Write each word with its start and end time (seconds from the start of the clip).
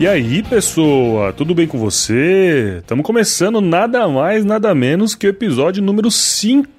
E 0.00 0.06
aí, 0.06 0.44
pessoa, 0.44 1.32
tudo 1.32 1.56
bem 1.56 1.66
com 1.66 1.76
você? 1.76 2.76
Estamos 2.78 3.04
começando 3.04 3.60
nada 3.60 4.06
mais, 4.06 4.44
nada 4.44 4.72
menos 4.72 5.16
que 5.16 5.26
o 5.26 5.30
episódio 5.30 5.82
número 5.82 6.08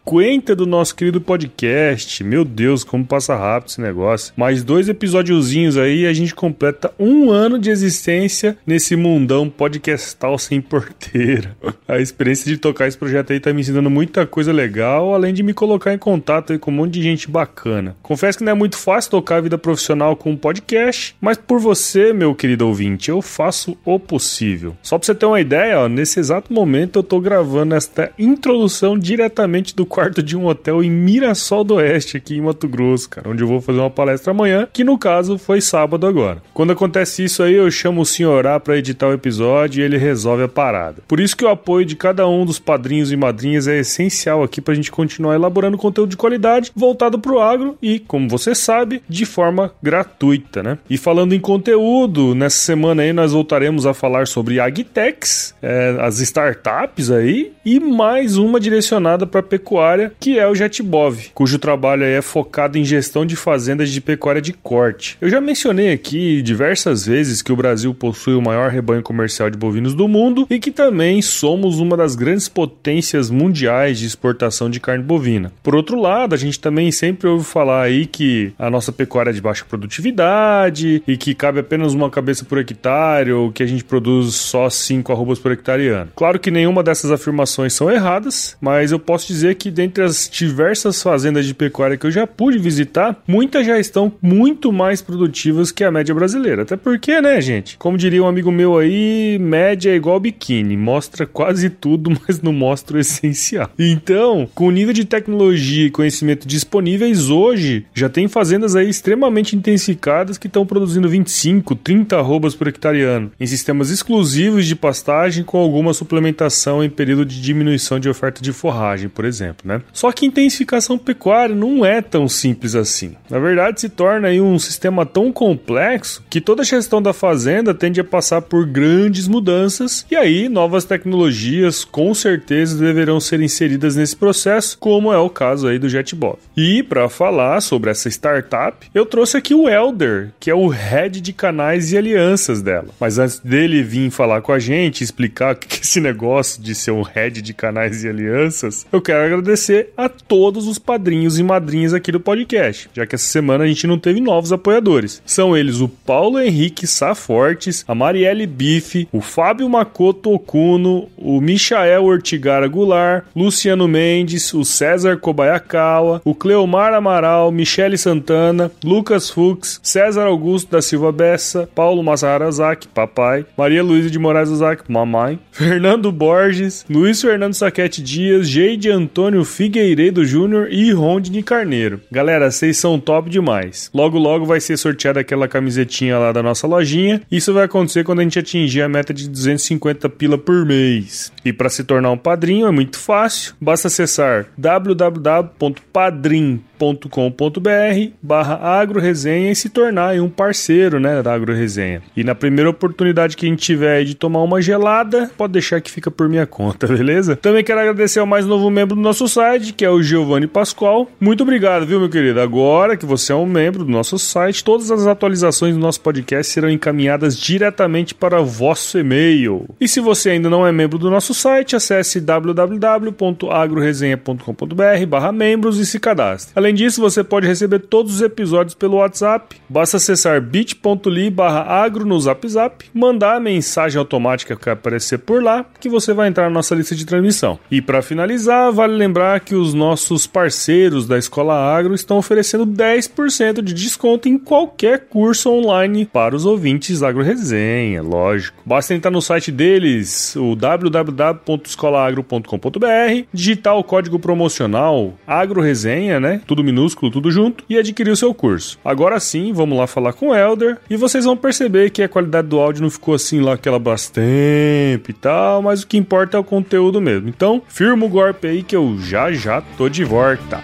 50 0.10 0.56
do 0.56 0.66
nosso 0.66 0.96
querido 0.96 1.22
podcast. 1.22 2.24
Meu 2.24 2.44
Deus, 2.44 2.84
como 2.84 3.06
passa 3.06 3.36
rápido 3.36 3.70
esse 3.70 3.80
negócio. 3.80 4.34
Mais 4.36 4.64
dois 4.64 4.90
episódiozinhos 4.90 5.78
aí 5.78 6.00
e 6.00 6.08
a 6.08 6.14
gente 6.14 6.34
completa 6.34 6.92
um 6.98 7.30
ano 7.30 7.60
de 7.60 7.70
existência 7.70 8.58
nesse 8.66 8.96
mundão 8.96 9.48
podcastal 9.48 10.40
sem 10.40 10.62
porteira. 10.62 11.56
A 11.88 12.00
experiência 12.00 12.52
de 12.52 12.58
tocar 12.58 12.88
esse 12.88 12.98
projeto 12.98 13.32
aí 13.32 13.40
tá 13.40 13.54
me 13.54 13.62
ensinando 13.62 13.88
muita 13.88 14.26
coisa 14.26 14.52
legal, 14.52 15.14
além 15.14 15.32
de 15.32 15.44
me 15.44 15.54
colocar 15.54 15.94
em 15.94 15.98
contato 16.00 16.54
aí 16.54 16.58
com 16.58 16.72
um 16.72 16.74
monte 16.74 16.94
de 16.94 17.04
gente 17.04 17.30
bacana. 17.30 17.96
Confesso 18.02 18.40
que 18.40 18.44
não 18.44 18.54
é 18.54 18.56
muito 18.56 18.78
fácil 18.78 19.12
tocar 19.12 19.36
a 19.36 19.42
vida 19.42 19.60
profissional 19.60 20.16
com 20.16 20.32
um 20.32 20.38
podcast, 20.38 21.16
mas 21.22 21.38
por 21.38 21.60
você, 21.60 22.14
meu 22.14 22.34
querido 22.34 22.66
ouvinte, 22.66 23.12
eu 23.12 23.22
faço 23.22 23.78
o 23.86 24.00
possível. 24.00 24.76
Só 24.82 24.98
pra 24.98 25.06
você 25.06 25.14
ter 25.14 25.28
uma 25.28 25.40
ideia, 25.40 25.82
ó, 25.82 25.88
nesse 25.88 26.20
exato 26.20 26.52
momento 26.52 26.98
eu 26.98 27.04
tô 27.04 27.20
gravando 27.20 27.76
esta 27.76 28.12
introdução 28.18 28.98
diretamente 28.98 29.76
do 29.76 29.86
quarto 29.86 29.99
de 30.24 30.38
um 30.38 30.46
hotel 30.46 30.84
em 30.84 30.90
Mirassol 30.90 31.64
do 31.64 31.76
Oeste, 31.76 32.18
aqui 32.18 32.38
em 32.38 32.42
Mato 32.42 32.68
Grosso, 32.68 33.10
cara, 33.10 33.30
onde 33.30 33.44
eu 33.44 33.48
vou 33.48 33.60
fazer 33.60 33.80
uma 33.80 33.90
palestra 33.90 34.32
amanhã, 34.32 34.68
que 34.72 34.84
no 34.84 34.98
caso 34.98 35.38
foi 35.38 35.62
sábado 35.62 36.08
agora. 36.08 36.42
Quando 36.54 36.72
acontece 36.72 37.24
isso 37.24 37.44
aí, 37.44 37.56
eu 37.56 37.70
chamo 37.70 38.02
o 38.02 38.06
senhor 38.06 38.48
A 38.48 38.60
pra 38.60 38.78
editar 38.78 39.08
o 39.08 39.14
episódio 39.14 39.82
e 39.82 39.84
ele 39.84 39.98
resolve 39.98 40.44
a 40.44 40.48
parada. 40.48 41.02
Por 41.08 41.20
isso 41.20 41.36
que 41.36 41.44
o 41.44 41.50
apoio 41.50 41.86
de 41.86 41.96
cada 41.96 42.28
um 42.28 42.46
dos 42.46 42.60
padrinhos 42.60 43.12
e 43.12 43.18
madrinhas 43.18 43.68
é 43.68 43.80
essencial 43.80 44.44
aqui 44.44 44.62
pra 44.62 44.74
gente 44.74 44.92
continuar 44.92 45.36
elaborando 45.36 45.78
conteúdo 45.78 46.10
de 46.10 46.18
qualidade 46.18 46.72
voltado 46.76 47.20
pro 47.20 47.40
agro 47.40 47.78
e, 47.82 48.00
como 48.00 48.30
você 48.30 48.54
sabe, 48.56 49.02
de 49.10 49.26
forma 49.26 49.72
gratuita, 49.82 50.62
né? 50.62 50.78
E 50.90 50.98
falando 50.98 51.34
em 51.34 51.40
conteúdo, 51.40 52.36
nessa 52.36 52.58
semana 52.58 53.02
aí 53.02 53.12
nós 53.12 53.34
voltaremos 53.34 53.86
a 53.86 53.94
falar 53.94 54.28
sobre 54.28 54.60
Agtex, 54.60 55.56
é, 55.62 55.98
as 56.00 56.20
startups 56.20 57.10
aí, 57.12 57.52
e 57.66 57.80
mais 57.80 58.38
uma 58.38 58.60
direcionada 58.60 59.26
para 59.26 59.42
pecuária, 59.42 59.89
que 60.20 60.38
é 60.38 60.48
o 60.48 60.56
Jetbov, 60.56 61.32
cujo 61.34 61.60
trabalho 61.60 62.04
é 62.04 62.22
focado 62.22 62.78
em 62.78 62.84
gestão 62.84 63.26
de 63.26 63.36
fazendas 63.36 63.90
de 63.90 64.02
pecuária 64.02 64.42
de 64.42 64.54
corte. 64.54 65.18
Eu 65.20 65.30
já 65.30 65.42
mencionei 65.42 65.92
aqui 65.92 66.42
diversas 66.42 67.06
vezes 67.06 67.42
que 67.42 67.52
o 67.52 67.56
Brasil 67.56 67.94
possui 67.94 68.34
o 68.36 68.42
maior 68.42 68.70
rebanho 68.70 69.02
comercial 69.02 69.50
de 69.50 69.58
bovinos 69.58 69.94
do 69.94 70.08
mundo 70.08 70.46
e 70.50 70.60
que 70.60 70.72
também 70.72 71.22
somos 71.22 71.80
uma 71.80 71.96
das 71.98 72.16
grandes 72.16 72.48
potências 72.48 73.30
mundiais 73.30 74.00
de 74.00 74.06
exportação 74.06 74.70
de 74.70 74.80
carne 74.80 75.04
bovina. 75.04 75.52
Por 75.64 75.76
outro 75.76 76.00
lado, 76.00 76.36
a 76.36 76.38
gente 76.38 76.60
também 76.60 76.92
sempre 76.92 77.28
ouve 77.28 77.46
falar 77.46 77.84
aí 77.84 78.06
que 78.06 78.54
a 78.58 78.70
nossa 78.70 78.92
pecuária 78.92 79.30
é 79.32 79.34
de 79.34 79.42
baixa 79.42 79.66
produtividade 79.66 81.04
e 81.08 81.18
que 81.18 81.34
cabe 81.34 81.60
apenas 81.60 81.94
uma 81.94 82.10
cabeça 82.10 82.46
por 82.46 82.58
hectare 82.58 83.32
ou 83.32 83.52
que 83.52 83.64
a 83.64 83.68
gente 83.68 83.84
produz 83.84 84.36
só 84.36 84.70
5 84.70 85.12
arrobas 85.12 85.40
por 85.40 85.52
hectare 85.52 85.88
ano. 85.88 86.12
Claro 86.16 86.40
que 86.40 86.52
nenhuma 86.52 86.84
dessas 86.84 87.12
afirmações 87.12 87.74
são 87.74 87.90
erradas, 87.90 88.58
mas 88.62 88.92
eu 88.92 89.00
posso 89.00 89.28
dizer 89.28 89.56
que 89.56 89.72
dentre 89.80 90.04
as 90.04 90.30
diversas 90.30 91.02
fazendas 91.02 91.46
de 91.46 91.54
pecuária 91.54 91.96
que 91.96 92.06
eu 92.06 92.12
já 92.12 92.28
pude 92.28 92.60
visitar, 92.60 93.24
muitas 93.26 93.66
já 93.66 93.80
estão 93.80 94.12
muito 94.22 94.74
mais 94.74 95.02
produtivas 95.02 95.72
que 95.72 95.86
a 95.86 95.92
média 95.92 96.14
brasileira. 96.14 96.64
Até 96.64 96.76
porque, 96.76 97.22
né, 97.22 97.40
gente? 97.40 97.78
Como 97.78 97.98
diria 97.98 98.22
um 98.22 98.28
amigo 98.28 98.52
meu 98.52 98.78
aí, 98.78 99.38
média 99.40 99.92
é 99.92 99.96
igual 99.96 100.20
biquíni, 100.20 100.76
mostra 100.76 101.26
quase 101.26 101.70
tudo, 101.70 102.12
mas 102.28 102.42
não 102.42 102.52
mostra 102.52 102.98
o 102.98 103.00
essencial. 103.00 103.70
Então, 103.80 104.50
com 104.54 104.68
o 104.68 104.72
nível 104.72 104.94
de 104.94 105.06
tecnologia 105.06 105.86
e 105.86 105.90
conhecimento 105.90 106.46
disponíveis 106.46 107.30
hoje, 107.30 107.86
já 107.94 108.10
tem 108.10 108.28
fazendas 108.28 108.76
aí 108.76 108.90
extremamente 108.90 109.56
intensificadas 109.56 110.38
que 110.38 110.48
estão 110.48 110.66
produzindo 110.66 111.08
25, 111.08 111.74
30 111.76 112.18
arrobas 112.18 112.54
por 112.54 112.68
hectareano, 112.68 113.32
em 113.40 113.46
sistemas 113.46 113.90
exclusivos 113.90 114.66
de 114.66 114.76
pastagem 114.76 115.46
com 115.46 115.58
alguma 115.58 115.94
suplementação 115.94 116.84
em 116.84 116.90
período 116.90 117.24
de 117.26 117.42
diminuição 117.42 117.98
de 117.98 118.10
oferta 118.10 118.42
de 118.42 118.52
forragem, 118.52 119.08
por 119.08 119.24
exemplo, 119.24 119.59
né? 119.64 119.82
Só 119.94 120.12
que 120.12 120.26
intensificação 120.26 120.98
pecuária 120.98 121.56
não 121.56 121.86
é 121.86 122.02
tão 122.02 122.28
simples 122.28 122.76
assim. 122.76 123.16
Na 123.30 123.40
verdade, 123.40 123.82
se 123.82 123.90
torna 123.90 124.30
um 124.30 124.58
sistema 124.58 125.06
tão 125.06 125.32
complexo 125.32 126.24
que 126.30 126.42
toda 126.42 126.62
a 126.62 126.66
gestão 126.66 127.02
da 127.02 127.14
fazenda 127.14 127.74
tende 127.74 128.00
a 128.00 128.04
passar 128.04 128.42
por 128.42 128.66
grandes 128.66 129.28
mudanças 129.28 130.06
e 130.10 130.16
aí 130.16 130.50
novas 130.50 130.86
tecnologias 130.86 131.84
com 131.84 132.14
certeza 132.14 132.78
deverão 132.78 133.20
ser 133.20 133.42
inseridas 133.42 133.96
nesse 133.96 134.16
processo, 134.16 134.78
como 134.78 135.12
é 135.12 135.18
o 135.18 135.30
caso 135.30 135.68
aí 135.68 135.78
do 135.78 135.90
JetBov. 135.90 136.38
E 136.56 136.84
para 136.84 137.10
falar 137.10 137.62
sobre 137.62 137.90
essa 137.90 138.10
startup, 138.10 138.88
eu 138.94 139.06
trouxe 139.06 139.38
aqui 139.38 139.54
o 139.54 139.68
Elder, 139.68 140.32
que 140.40 140.50
é 140.50 140.56
o 140.56 140.68
head 140.68 141.22
de 141.22 141.34
canais 141.34 141.92
e 141.92 141.98
alianças 141.98 142.62
dela. 142.62 142.90
Mas 143.00 143.18
antes 143.18 143.40
dele 143.40 143.84
vir 143.84 144.10
falar 144.12 144.42
com 144.42 144.52
a 144.52 144.60
gente, 144.60 145.04
explicar 145.04 145.54
o 145.56 145.58
que 145.58 145.78
é 145.78 145.82
esse 145.82 146.00
negócio 146.00 146.62
de 146.62 146.76
ser 146.76 146.92
um 146.92 147.02
head 147.02 147.42
de 147.42 147.54
canais 147.54 148.04
e 148.04 148.10
alianças, 148.10 148.86
eu 148.92 149.02
quero 149.02 149.26
agradecer 149.26 149.49
a 149.98 150.10
todos 150.10 150.68
os 150.68 150.78
padrinhos 150.78 151.40
e 151.40 151.44
madrinhas 151.44 151.94
aqui 151.94 152.12
do 152.12 152.20
podcast, 152.20 152.90
já 152.94 153.06
que 153.06 153.16
essa 153.16 153.26
semana 153.26 153.64
a 153.64 153.68
gente 153.68 153.88
não 153.88 153.98
teve 153.98 154.20
novos 154.20 154.52
apoiadores. 154.52 155.22
São 155.26 155.56
eles 155.56 155.82
o 155.82 155.88
Paulo 155.88 156.40
Henrique 156.40 156.86
Safortes, 156.86 157.84
a 157.88 157.96
Marielle 157.96 158.46
Bife, 158.46 159.08
o 159.12 159.22
Fábio 159.22 159.70
Makoto 159.70 160.34
Okuno, 160.34 161.08
o 161.18 161.42
Michael 161.42 162.04
Ortigara 162.04 162.68
Goulart, 162.68 163.26
Luciano 163.36 163.88
Mendes, 163.88 164.54
o 164.54 164.64
César 164.64 165.18
Kobayakawa, 165.18 166.22
o 166.24 166.36
Cleomar 166.36 166.94
Amaral, 166.94 167.52
Michele 167.52 167.98
Santana, 167.98 168.72
Lucas 168.84 169.30
Fux, 169.30 169.80
César 169.84 170.26
Augusto 170.26 170.72
da 170.72 170.82
Silva 170.82 171.12
Bessa, 171.12 171.70
Paulo 171.74 172.04
Massara 172.04 172.48
Ozaki, 172.48 172.88
papai, 172.88 173.46
Maria 173.58 173.84
Luísa 173.84 174.10
de 174.10 174.20
Moraes 174.20 174.50
Ozaki, 174.50 174.92
mamãe, 174.92 175.40
Fernando 175.52 176.12
Borges, 176.12 176.86
Luiz 176.90 177.22
Fernando 177.22 177.54
Saquete 177.54 178.02
Dias, 178.02 178.48
Jeide 178.48 178.90
Antônio 178.90 179.39
Figueiredo 179.46 180.26
Júnior 180.26 180.68
e 180.72 180.92
Rondine 180.92 181.44
Carneiro. 181.44 182.02
Galera, 182.12 182.52
vocês 182.52 182.78
são 182.78 183.00
top 183.00 183.30
demais. 183.30 183.90
Logo, 183.94 184.18
logo 184.18 184.46
vai 184.46 184.60
ser 184.60 184.78
sorteada 184.78 185.20
aquela 185.20 185.48
camisetinha 185.48 186.18
lá 186.18 186.32
da 186.32 186.44
nossa 186.44 186.68
lojinha. 186.68 187.22
Isso 187.32 187.54
vai 187.54 187.66
acontecer 187.66 188.04
quando 188.04 188.20
a 188.20 188.24
gente 188.24 188.40
atingir 188.40 188.82
a 188.82 188.90
meta 188.90 189.14
de 189.14 189.30
250 189.30 190.10
pila 190.10 190.38
por 190.38 190.66
mês. 190.66 191.32
E 191.44 191.54
para 191.54 191.70
se 191.70 191.84
tornar 191.84 192.12
um 192.12 192.18
padrinho 192.18 192.68
é 192.68 192.72
muito 192.72 192.98
fácil, 192.98 193.54
basta 193.60 193.88
acessar 193.88 194.48
www.padrim.com 194.58 196.70
com.br 197.10 198.12
barra 198.22 198.56
agroresenha 198.56 199.52
e 199.52 199.56
se 199.56 199.70
tornar 199.70 200.16
um 200.16 200.30
parceiro 200.30 201.00
né, 201.00 201.22
da 201.22 201.34
agroresenha. 201.34 202.02
E 202.16 202.24
na 202.24 202.34
primeira 202.34 202.70
oportunidade 202.70 203.36
que 203.36 203.46
a 203.46 203.50
gente 203.50 203.62
tiver 203.62 204.06
de 204.06 204.16
tomar 204.16 204.42
uma 204.42 204.62
gelada, 204.62 205.30
pode 205.38 205.54
deixar 205.54 205.82
que 205.82 205.92
fica 205.92 206.10
por 206.10 206.30
minha 206.30 206.48
conta, 206.48 206.88
beleza? 206.88 207.36
Também 207.36 207.64
quero 207.64 207.82
agradecer 207.82 208.20
ao 208.20 208.26
mais 208.26 208.46
novo 208.46 208.70
membro 208.70 208.96
do 208.96 209.02
nosso 209.02 209.28
site, 209.30 209.72
que 209.72 209.86
é 209.86 209.90
o 209.90 210.02
Giovanni 210.02 210.48
Pascoal. 210.48 211.08
Muito 211.20 211.44
obrigado, 211.44 211.86
viu, 211.86 212.00
meu 212.00 212.10
querido? 212.10 212.42
Agora 212.42 212.98
que 212.98 213.06
você 213.06 213.32
é 213.32 213.36
um 213.36 213.46
membro 213.46 213.86
do 213.86 213.92
nosso 213.92 214.18
site, 214.18 214.64
todas 214.64 214.90
as 214.92 215.06
atualizações 215.08 215.76
do 215.76 215.80
nosso 215.80 216.02
podcast 216.02 216.52
serão 216.52 216.70
encaminhadas 216.70 217.38
diretamente 217.38 218.16
para 218.16 218.42
vosso 218.42 218.98
e-mail. 218.98 219.68
E 219.80 219.88
se 219.88 220.00
você 220.00 220.32
ainda 220.32 220.50
não 220.50 220.66
é 220.66 220.72
membro 220.72 220.98
do 220.98 221.12
nosso 221.12 221.32
site, 221.34 221.76
acesse 221.76 222.20
www.agroresenha.com.br 222.20 225.06
barra 225.08 225.32
membros 225.32 225.78
e 225.78 225.86
se 225.86 226.00
cadastre. 226.00 226.52
Além 226.56 226.74
disso, 226.74 227.00
você 227.00 227.24
pode 227.24 227.46
receber 227.48 227.78
todos 227.80 228.16
os 228.16 228.22
episódios 228.22 228.74
pelo 228.74 228.98
WhatsApp. 228.98 229.56
Basta 229.70 229.98
acessar 229.98 230.42
bit.ly 230.42 231.30
barra 231.30 231.62
agro 231.62 232.06
no 232.06 232.20
Zap 232.20 232.48
Zap, 232.48 232.86
mandar 232.94 233.36
a 233.36 233.40
mensagem 233.40 234.00
automática 234.00 234.56
que 234.56 234.70
aparecer 234.70 235.20
por 235.20 235.44
lá, 235.44 235.66
que 235.80 235.90
você 235.90 236.14
vai 236.14 236.28
entrar 236.28 236.46
na 236.46 236.50
nossa 236.50 236.74
lista 236.74 236.96
de 236.96 237.06
transmissão. 237.06 237.60
E 237.70 237.82
para 237.82 238.02
finalizar, 238.02 238.72
vale 238.72 238.96
lembrar 238.96 239.19
lembrar 239.20 239.42
que 239.42 239.54
os 239.54 239.74
nossos 239.74 240.26
parceiros 240.26 241.06
da 241.06 241.18
Escola 241.18 241.54
Agro 241.54 241.94
estão 241.94 242.18
oferecendo 242.18 242.66
10% 242.66 243.62
de 243.62 243.74
desconto 243.74 244.30
em 244.30 244.38
qualquer 244.38 245.08
curso 245.10 245.50
online 245.50 246.06
para 246.06 246.34
os 246.34 246.46
ouvintes 246.46 247.04
Agro 247.04 247.22
Resenha, 247.22 248.02
lógico. 248.02 248.64
Basta 248.66 248.94
entrar 248.94 249.12
no 249.12 249.22
site 249.22 249.52
deles, 249.52 250.38
o 250.38 250.56
www.escolaagro.com.br, 250.56 253.26
digitar 253.34 253.78
o 253.78 253.84
código 253.84 254.18
promocional 254.18 255.16
Agro 255.28 255.60
Resenha, 255.60 256.18
né? 256.18 256.40
Tudo 256.48 256.64
minúsculo, 256.64 257.12
tudo 257.12 257.30
junto, 257.30 257.66
e 257.70 257.78
adquirir 257.78 258.12
o 258.12 258.16
seu 258.16 258.34
curso. 258.34 258.80
Agora 258.86 259.20
sim, 259.20 259.52
vamos 259.52 259.78
lá 259.78 259.86
falar 259.86 260.14
com 260.14 260.30
o 260.30 260.36
Elder 260.36 260.78
e 260.90 260.96
vocês 260.96 261.26
vão 261.26 261.36
perceber 261.36 261.90
que 261.90 262.02
a 262.02 262.08
qualidade 262.08 262.48
do 262.48 262.58
áudio 262.58 262.84
não 262.84 262.90
ficou 262.90 263.16
assim 263.16 263.42
lá 263.42 263.56
aquela 263.56 263.80
bastante 263.80 265.10
e 265.10 265.14
tal, 265.14 265.62
mas 265.62 265.84
o 265.84 265.88
que 265.88 265.98
importa 265.98 266.38
é 266.38 266.40
o 266.40 266.44
conteúdo 266.44 267.02
mesmo. 267.02 267.28
Então, 267.28 267.62
firma 267.68 268.06
o 268.06 268.10
golpe 268.10 268.48
aí 268.48 268.64
que 268.64 268.76
eu 268.76 268.98
já 269.10 269.32
já 269.32 269.60
tô 269.76 269.90
de 269.90 270.04
volta. 270.04 270.64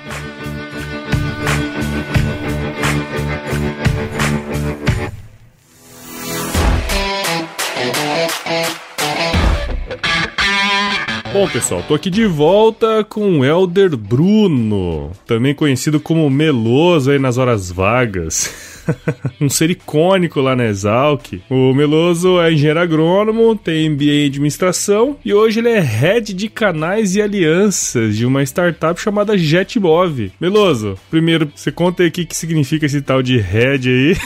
Bom, 11.34 11.48
pessoal, 11.48 11.84
tô 11.88 11.96
aqui 11.96 12.12
de 12.12 12.28
volta 12.28 13.04
com 13.04 13.40
o 13.40 13.44
Elder 13.44 13.98
Bruno, 13.98 15.12
também 15.26 15.56
conhecido 15.56 16.00
como 16.00 16.30
Meloso 16.30 17.10
aí 17.10 17.18
nas 17.18 17.40
horas 17.40 17.72
vagas. 17.72 18.74
um 19.40 19.50
ser 19.50 19.70
icônico 19.70 20.42
lá 20.42 20.56
na 20.56 20.66
Exalc. 20.66 21.42
O 21.50 21.74
Meloso 21.74 22.40
é 22.40 22.52
engenheiro 22.52 22.80
agrônomo, 22.80 23.56
tem 23.56 23.90
MBA 23.90 24.04
em 24.04 24.26
administração 24.28 25.18
e 25.24 25.34
hoje 25.34 25.60
ele 25.60 25.70
é 25.70 25.80
head 25.80 26.34
de 26.34 26.50
canais 26.50 27.16
e 27.16 27.22
alianças 27.22 28.16
de 28.16 28.26
uma 28.26 28.44
startup 28.44 29.00
chamada 29.00 29.38
JetBov. 29.38 30.32
Meloso, 30.40 30.98
primeiro, 31.10 31.52
você 31.56 31.72
conta 31.72 32.04
aí 32.04 32.10
o 32.10 32.12
que, 32.12 32.26
que 32.26 32.36
significa 32.36 32.86
esse 32.86 33.02
tal 33.02 33.22
de 33.22 33.38
head 33.38 33.90
aí 33.90 34.18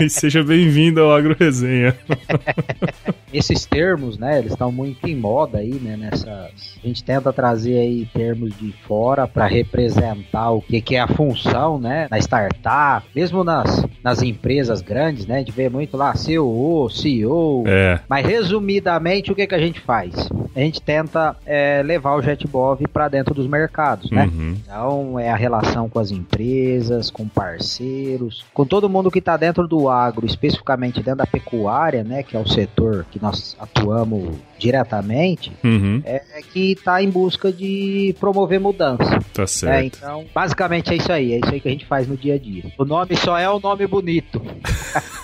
e 0.06 0.08
seja 0.08 0.42
bem-vindo 0.42 1.00
ao 1.00 1.14
Agro 1.14 1.36
Resenha. 1.38 1.96
Esses 3.36 3.66
termos, 3.66 4.16
né, 4.18 4.38
eles 4.38 4.52
estão 4.52 4.70
muito 4.70 5.06
em 5.08 5.16
moda 5.16 5.58
aí, 5.58 5.74
né, 5.74 5.96
nessas... 5.96 6.28
A 6.28 6.86
gente 6.86 7.02
tenta 7.02 7.32
trazer 7.32 7.78
aí 7.78 8.06
termos 8.14 8.56
de 8.56 8.72
fora 8.86 9.26
para 9.26 9.46
representar 9.46 10.50
o 10.50 10.60
que, 10.60 10.80
que 10.80 10.96
é 10.96 11.00
a 11.00 11.08
função, 11.08 11.78
né, 11.78 12.06
na 12.10 12.18
startup, 12.18 13.06
mesmo 13.14 13.42
nas 13.42 13.74
nas, 14.02 14.22
empresas 14.22 14.80
grandes, 14.80 15.26
né? 15.26 15.36
A 15.36 15.38
gente 15.38 15.52
vê 15.52 15.68
muito 15.68 15.96
lá 15.96 16.14
CEO, 16.14 16.88
CEO. 16.90 17.64
É. 17.66 18.00
Mas 18.08 18.26
resumidamente, 18.26 19.32
o 19.32 19.34
que, 19.34 19.46
que 19.46 19.54
a 19.54 19.58
gente 19.58 19.80
faz? 19.80 20.28
A 20.54 20.60
gente 20.60 20.80
tenta 20.80 21.36
é, 21.44 21.82
levar 21.82 22.14
o 22.14 22.22
JetBov 22.22 22.86
para 22.88 23.08
dentro 23.08 23.34
dos 23.34 23.46
mercados, 23.46 24.10
né? 24.10 24.30
Uhum. 24.32 24.56
Então, 24.62 25.18
é 25.18 25.30
a 25.30 25.36
relação 25.36 25.88
com 25.88 25.98
as 25.98 26.10
empresas, 26.10 27.10
com 27.10 27.26
parceiros, 27.26 28.44
com 28.54 28.64
todo 28.64 28.88
mundo 28.88 29.10
que 29.10 29.18
está 29.18 29.36
dentro 29.36 29.66
do 29.66 29.88
agro, 29.88 30.26
especificamente 30.26 31.02
dentro 31.02 31.18
da 31.18 31.26
pecuária, 31.26 32.04
né? 32.04 32.22
Que 32.22 32.36
é 32.36 32.40
o 32.40 32.46
setor 32.46 33.04
que 33.10 33.20
nós 33.24 33.56
atuamos 33.58 34.36
diretamente, 34.58 35.50
uhum. 35.64 36.02
é, 36.04 36.22
é 36.34 36.42
que 36.42 36.72
está 36.72 37.02
em 37.02 37.08
busca 37.08 37.50
de 37.50 38.14
promover 38.20 38.60
mudança. 38.60 39.18
Tá 39.32 39.46
certo. 39.46 39.82
É, 39.82 39.86
então, 39.86 40.26
basicamente 40.34 40.92
é 40.92 40.96
isso 40.96 41.10
aí, 41.10 41.32
é 41.32 41.36
isso 41.38 41.52
aí 41.52 41.60
que 41.60 41.68
a 41.68 41.70
gente 41.70 41.86
faz 41.86 42.06
no 42.06 42.16
dia 42.16 42.34
a 42.34 42.38
dia. 42.38 42.64
O 42.78 42.84
nome 42.84 43.16
só 43.16 43.38
é 43.38 43.48
o 43.48 43.58
nome 43.58 43.86
bonito. 43.86 44.42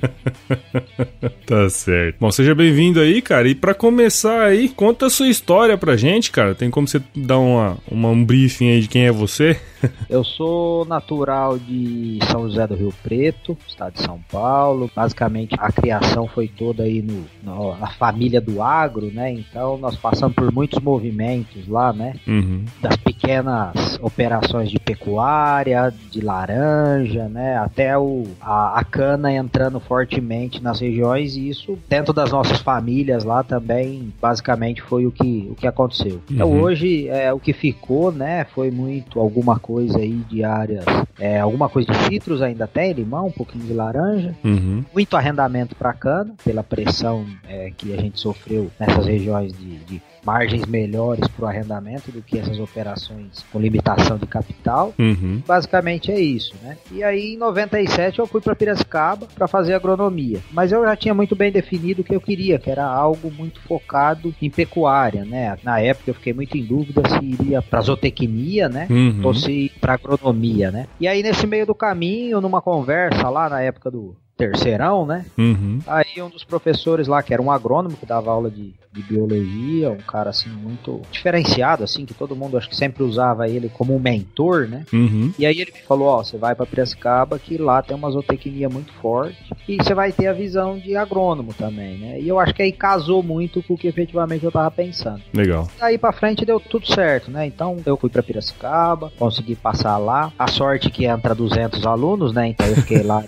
tá 1.46 1.68
certo. 1.68 2.16
Bom, 2.20 2.30
seja 2.30 2.54
bem-vindo 2.54 3.00
aí, 3.00 3.20
cara. 3.20 3.48
E 3.48 3.54
para 3.54 3.74
começar 3.74 4.42
aí, 4.42 4.68
conta 4.68 5.06
a 5.06 5.10
sua 5.10 5.28
história 5.28 5.76
pra 5.76 5.96
gente, 5.96 6.30
cara. 6.30 6.54
Tem 6.54 6.70
como 6.70 6.86
você 6.88 7.00
dar 7.14 7.38
uma, 7.38 7.78
uma, 7.90 8.08
um 8.08 8.24
briefing 8.24 8.70
aí 8.70 8.80
de 8.80 8.88
quem 8.88 9.06
é 9.06 9.12
você? 9.12 9.58
Eu 10.08 10.22
sou 10.24 10.84
natural 10.84 11.58
de 11.58 12.18
São 12.30 12.48
José 12.48 12.66
do 12.66 12.74
Rio 12.74 12.92
Preto, 13.02 13.56
estado 13.66 13.94
de 13.94 14.02
São 14.02 14.20
Paulo. 14.30 14.90
Basicamente, 14.94 15.54
a 15.58 15.72
criação 15.72 16.26
foi 16.26 16.48
toda 16.48 16.82
aí 16.82 17.02
no, 17.02 17.24
no 17.42 17.76
na 17.78 17.88
família 17.88 18.40
do 18.40 18.62
agro, 18.62 19.10
né? 19.12 19.32
Então, 19.32 19.78
nós 19.78 19.96
passamos 19.96 20.34
por 20.34 20.52
muitos 20.52 20.78
movimentos 20.80 21.66
lá, 21.68 21.92
né? 21.92 22.14
Uhum. 22.26 22.64
Das 22.80 22.96
pequenas 22.96 23.98
operações 24.02 24.70
de 24.70 24.78
pecuária, 24.78 25.92
de 26.10 26.20
laranja, 26.20 27.28
né? 27.28 27.56
Até 27.56 27.96
o, 27.96 28.24
a, 28.40 28.78
a 28.78 28.84
cana 28.84 29.32
entrando 29.32 29.80
fortemente 29.90 30.62
nas 30.62 30.78
regiões 30.78 31.34
e 31.34 31.48
isso 31.48 31.76
dentro 31.88 32.12
das 32.12 32.30
nossas 32.30 32.60
famílias 32.60 33.24
lá 33.24 33.42
também 33.42 34.14
basicamente 34.22 34.80
foi 34.80 35.04
o 35.04 35.10
que, 35.10 35.48
o 35.50 35.56
que 35.56 35.66
aconteceu. 35.66 36.20
Então, 36.30 36.46
uhum. 36.46 36.54
Então 36.54 36.62
hoje 36.62 37.08
é, 37.08 37.32
o 37.32 37.40
que 37.40 37.52
ficou, 37.52 38.12
né, 38.12 38.44
foi 38.44 38.70
muito 38.70 39.18
alguma 39.18 39.58
coisa 39.58 39.98
aí 39.98 40.12
de 40.30 40.44
áreas, 40.44 40.84
é, 41.18 41.40
alguma 41.40 41.68
coisa 41.68 41.90
de 41.90 41.98
citros 42.04 42.40
ainda 42.40 42.68
tem, 42.68 42.92
limão, 42.92 43.26
um 43.26 43.32
pouquinho 43.32 43.64
de 43.64 43.72
laranja, 43.72 44.32
uhum. 44.44 44.84
muito 44.94 45.16
arrendamento 45.16 45.74
para 45.74 45.92
cana 45.92 46.36
pela 46.44 46.62
pressão 46.62 47.26
é, 47.48 47.72
que 47.76 47.92
a 47.92 47.96
gente 47.96 48.20
sofreu 48.20 48.70
nessas 48.78 49.06
regiões 49.06 49.52
de, 49.52 49.76
de 49.78 50.02
margens 50.24 50.66
melhores 50.66 51.26
para 51.28 51.44
o 51.44 51.48
arrendamento 51.48 52.10
do 52.10 52.22
que 52.22 52.38
essas 52.38 52.58
operações 52.58 53.44
com 53.52 53.60
limitação 53.60 54.16
de 54.18 54.26
capital. 54.26 54.94
Uhum. 54.98 55.42
Basicamente 55.46 56.10
é 56.10 56.20
isso, 56.20 56.54
né? 56.62 56.76
E 56.90 57.02
aí 57.02 57.34
em 57.34 57.36
97 57.36 58.18
eu 58.18 58.26
fui 58.26 58.40
para 58.40 58.54
Piracicaba 58.54 59.26
para 59.34 59.48
fazer 59.48 59.74
agronomia, 59.74 60.40
mas 60.52 60.72
eu 60.72 60.84
já 60.84 60.96
tinha 60.96 61.14
muito 61.14 61.34
bem 61.34 61.50
definido 61.50 62.02
o 62.02 62.04
que 62.04 62.14
eu 62.14 62.20
queria, 62.20 62.58
que 62.58 62.70
era 62.70 62.84
algo 62.84 63.30
muito 63.30 63.60
focado 63.62 64.34
em 64.40 64.50
pecuária, 64.50 65.24
né? 65.24 65.56
Na 65.62 65.80
época 65.80 66.10
eu 66.10 66.14
fiquei 66.14 66.32
muito 66.32 66.56
em 66.56 66.64
dúvida 66.64 67.02
se 67.08 67.24
iria 67.24 67.62
para 67.62 67.80
zootecnia, 67.80 68.68
né? 68.68 68.86
Uhum. 68.90 69.20
Ou 69.24 69.34
se 69.34 69.70
para 69.80 69.94
agronomia, 69.94 70.70
né? 70.70 70.86
E 70.98 71.08
aí 71.08 71.22
nesse 71.22 71.46
meio 71.46 71.66
do 71.66 71.74
caminho, 71.74 72.40
numa 72.40 72.60
conversa 72.60 73.28
lá 73.28 73.48
na 73.48 73.60
época 73.60 73.90
do 73.90 74.16
terceirão, 74.40 75.04
né? 75.04 75.26
Uhum. 75.36 75.80
Aí 75.86 76.22
um 76.22 76.30
dos 76.30 76.44
professores 76.44 77.06
lá, 77.06 77.22
que 77.22 77.34
era 77.34 77.42
um 77.42 77.50
agrônomo 77.50 77.96
que 77.96 78.06
dava 78.06 78.30
aula 78.30 78.50
de 78.50 78.74
de 78.92 79.02
biologia, 79.02 79.90
um 79.90 79.98
cara 79.98 80.30
assim 80.30 80.50
muito 80.50 81.00
diferenciado, 81.12 81.84
assim, 81.84 82.04
que 82.04 82.12
todo 82.12 82.34
mundo 82.34 82.58
acho 82.58 82.68
que 82.68 82.76
sempre 82.76 83.04
usava 83.04 83.48
ele 83.48 83.68
como 83.68 83.94
um 83.94 84.00
mentor, 84.00 84.66
né? 84.66 84.84
Uhum. 84.92 85.32
E 85.38 85.46
aí 85.46 85.60
ele 85.60 85.72
me 85.72 85.80
falou, 85.80 86.08
ó, 86.08 86.24
você 86.24 86.36
vai 86.36 86.54
para 86.54 86.66
Piracicaba 86.66 87.38
que 87.38 87.56
lá 87.56 87.82
tem 87.82 87.96
uma 87.96 88.10
zootecnia 88.10 88.68
muito 88.68 88.92
forte 88.94 89.38
e 89.68 89.76
você 89.76 89.94
vai 89.94 90.10
ter 90.10 90.26
a 90.26 90.32
visão 90.32 90.78
de 90.78 90.96
agrônomo 90.96 91.54
também, 91.54 91.98
né? 91.98 92.20
E 92.20 92.28
eu 92.28 92.40
acho 92.40 92.52
que 92.52 92.62
aí 92.62 92.72
casou 92.72 93.22
muito 93.22 93.62
com 93.62 93.74
o 93.74 93.78
que 93.78 93.86
efetivamente 93.86 94.44
eu 94.44 94.50
tava 94.50 94.70
pensando. 94.70 95.22
Legal. 95.32 95.68
Aí 95.80 95.96
para 95.96 96.12
frente 96.12 96.44
deu 96.44 96.58
tudo 96.58 96.86
certo, 96.92 97.30
né? 97.30 97.46
Então 97.46 97.76
eu 97.86 97.96
fui 97.96 98.10
para 98.10 98.22
Piracicaba, 98.22 99.12
consegui 99.18 99.54
passar 99.54 99.98
lá. 99.98 100.32
A 100.36 100.48
sorte 100.48 100.90
que 100.90 101.04
entra 101.04 101.34
200 101.34 101.86
alunos, 101.86 102.32
né? 102.32 102.48
Então 102.48 102.66
eu 102.66 102.76
fiquei 102.76 103.02
lá 103.02 103.22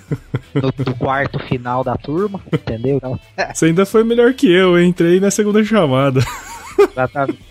no, 0.55 0.73
no 0.85 0.95
quarto 0.97 1.39
final 1.39 1.85
da 1.85 1.97
turma, 1.97 2.41
entendeu? 2.53 2.97
Então... 2.97 3.19
Você 3.55 3.67
ainda 3.67 3.87
foi 3.87 4.03
melhor 4.03 4.35
que 4.35 4.47
eu, 4.47 4.77
eu 4.77 4.85
entrei 4.85 5.21
na 5.21 5.31
segunda 5.31 5.52
segunda 5.53 5.65
chamada. 5.65 6.21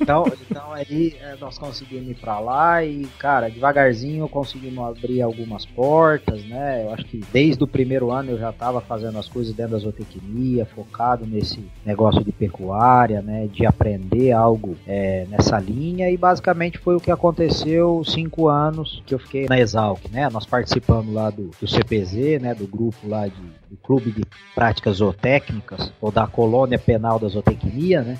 Então, 0.01 0.25
então 0.49 0.73
aí 0.73 1.15
é, 1.21 1.35
nós 1.39 1.57
conseguimos 1.57 2.09
ir 2.09 2.15
pra 2.15 2.39
lá 2.39 2.83
e, 2.83 3.07
cara, 3.17 3.49
devagarzinho 3.49 4.27
conseguimos 4.27 4.83
abrir 4.83 5.21
algumas 5.21 5.65
portas, 5.65 6.43
né? 6.45 6.83
Eu 6.83 6.93
acho 6.93 7.05
que 7.05 7.21
desde 7.31 7.63
o 7.63 7.67
primeiro 7.67 8.11
ano 8.11 8.31
eu 8.31 8.39
já 8.39 8.51
tava 8.51 8.81
fazendo 8.81 9.17
as 9.19 9.29
coisas 9.29 9.53
dentro 9.53 9.73
da 9.73 9.77
zootecnia, 9.77 10.65
focado 10.65 11.25
nesse 11.25 11.63
negócio 11.85 12.23
de 12.23 12.31
pecuária, 12.31 13.21
né? 13.21 13.47
De 13.47 13.65
aprender 13.65 14.31
algo 14.31 14.75
é, 14.87 15.25
nessa 15.29 15.59
linha 15.59 16.09
e 16.09 16.17
basicamente 16.17 16.79
foi 16.79 16.95
o 16.95 16.99
que 16.99 17.11
aconteceu 17.11 18.03
cinco 18.03 18.47
anos 18.47 19.01
que 19.05 19.13
eu 19.13 19.19
fiquei 19.19 19.45
na 19.47 19.59
Exalc, 19.59 20.01
né? 20.11 20.29
Nós 20.31 20.45
participamos 20.45 21.13
lá 21.13 21.29
do, 21.29 21.51
do 21.59 21.67
CPZ, 21.67 22.41
né? 22.41 22.55
Do 22.55 22.67
grupo 22.67 23.07
lá 23.07 23.27
de 23.27 23.60
do 23.71 23.77
Clube 23.77 24.11
de 24.11 24.21
Práticas 24.53 24.97
Zootécnicas, 24.97 25.93
ou 26.01 26.11
da 26.11 26.27
Colônia 26.27 26.77
Penal 26.77 27.17
da 27.17 27.29
Zootecnia, 27.29 28.01
né? 28.01 28.17